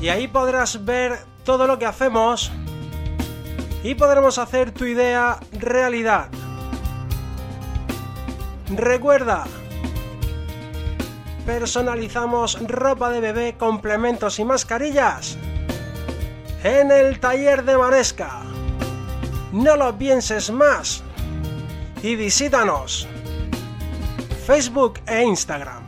y 0.00 0.08
ahí 0.08 0.28
podrás 0.28 0.84
ver 0.84 1.18
todo 1.44 1.66
lo 1.66 1.80
que 1.80 1.86
hacemos 1.86 2.52
y 3.82 3.96
podremos 3.96 4.38
hacer 4.38 4.70
tu 4.70 4.84
idea 4.84 5.40
realidad. 5.50 6.28
Recuerda, 8.70 9.46
personalizamos 11.44 12.56
ropa 12.68 13.10
de 13.10 13.20
bebé, 13.20 13.56
complementos 13.58 14.38
y 14.38 14.44
mascarillas 14.44 15.36
en 16.62 16.92
el 16.92 17.18
taller 17.18 17.64
de 17.64 17.76
Maresca. 17.76 18.42
No 19.50 19.74
lo 19.74 19.98
pienses 19.98 20.52
más 20.52 21.02
y 22.00 22.14
visítanos. 22.14 23.08
Facebook 24.46 25.00
e 25.04 25.24
Instagram. 25.24 25.87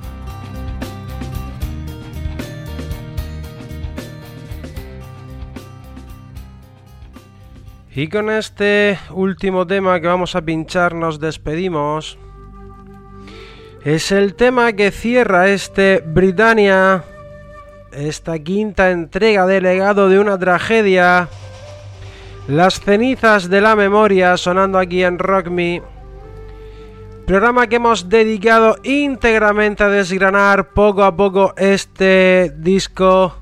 Y 7.92 8.06
con 8.06 8.30
este 8.30 8.98
último 9.10 9.66
tema 9.66 10.00
que 10.00 10.06
vamos 10.06 10.36
a 10.36 10.42
pinchar 10.42 10.94
nos 10.94 11.18
despedimos. 11.18 12.18
Es 13.84 14.12
el 14.12 14.34
tema 14.36 14.72
que 14.74 14.92
cierra 14.92 15.48
este 15.48 16.00
Britannia, 16.06 17.02
esta 17.90 18.38
quinta 18.38 18.92
entrega 18.92 19.44
de 19.44 19.60
legado 19.60 20.08
de 20.08 20.20
una 20.20 20.38
tragedia. 20.38 21.28
Las 22.46 22.80
cenizas 22.80 23.50
de 23.50 23.60
la 23.60 23.74
memoria 23.74 24.36
sonando 24.36 24.78
aquí 24.78 25.02
en 25.02 25.18
Rock 25.18 25.48
Me. 25.48 25.82
Programa 27.26 27.66
que 27.66 27.76
hemos 27.76 28.08
dedicado 28.08 28.76
íntegramente 28.84 29.82
a 29.82 29.88
desgranar 29.88 30.74
poco 30.74 31.02
a 31.02 31.16
poco 31.16 31.54
este 31.56 32.52
disco 32.56 33.39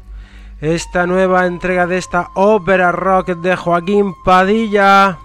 esta 0.61 1.07
nueva 1.07 1.47
entrega 1.47 1.87
de 1.87 1.99
esta 1.99 2.31
ópera 2.35 2.93
rock 2.93 3.29
de 3.37 3.57
Joaquín 3.57 4.15
Padilla. 4.25 5.19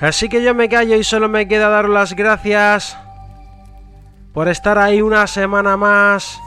Así 0.00 0.28
que 0.28 0.42
yo 0.42 0.54
me 0.54 0.68
callo 0.68 0.96
y 0.96 1.04
solo 1.04 1.28
me 1.28 1.46
queda 1.46 1.68
dar 1.68 1.88
las 1.88 2.14
gracias 2.14 2.96
por 4.32 4.48
estar 4.48 4.78
ahí 4.78 5.00
una 5.00 5.26
semana 5.26 5.76
más. 5.76 6.40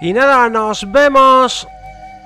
Y 0.00 0.12
nada, 0.12 0.48
nos 0.48 0.90
vemos, 0.90 1.66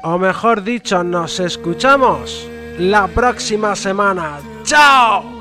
o 0.03 0.19
mejor 0.19 0.63
dicho, 0.63 1.03
nos 1.03 1.41
escuchamos 1.41 2.47
la 2.79 3.07
próxima 3.09 3.75
semana. 3.75 4.41
¡Chao! 4.65 5.32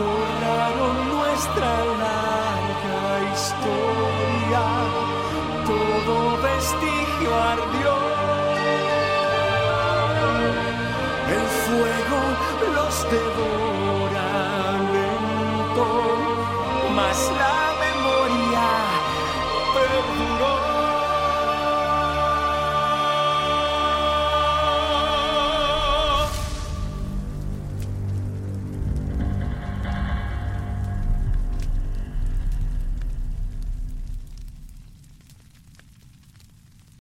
Nuestra 0.00 1.72
larga 2.04 3.02
historia, 3.34 4.64
todo 5.66 6.14
vestigio 6.42 7.30
ardió. 7.52 7.94
El 11.36 11.46
fuego 11.64 12.20
los 12.74 12.94
devoró. 13.10 13.39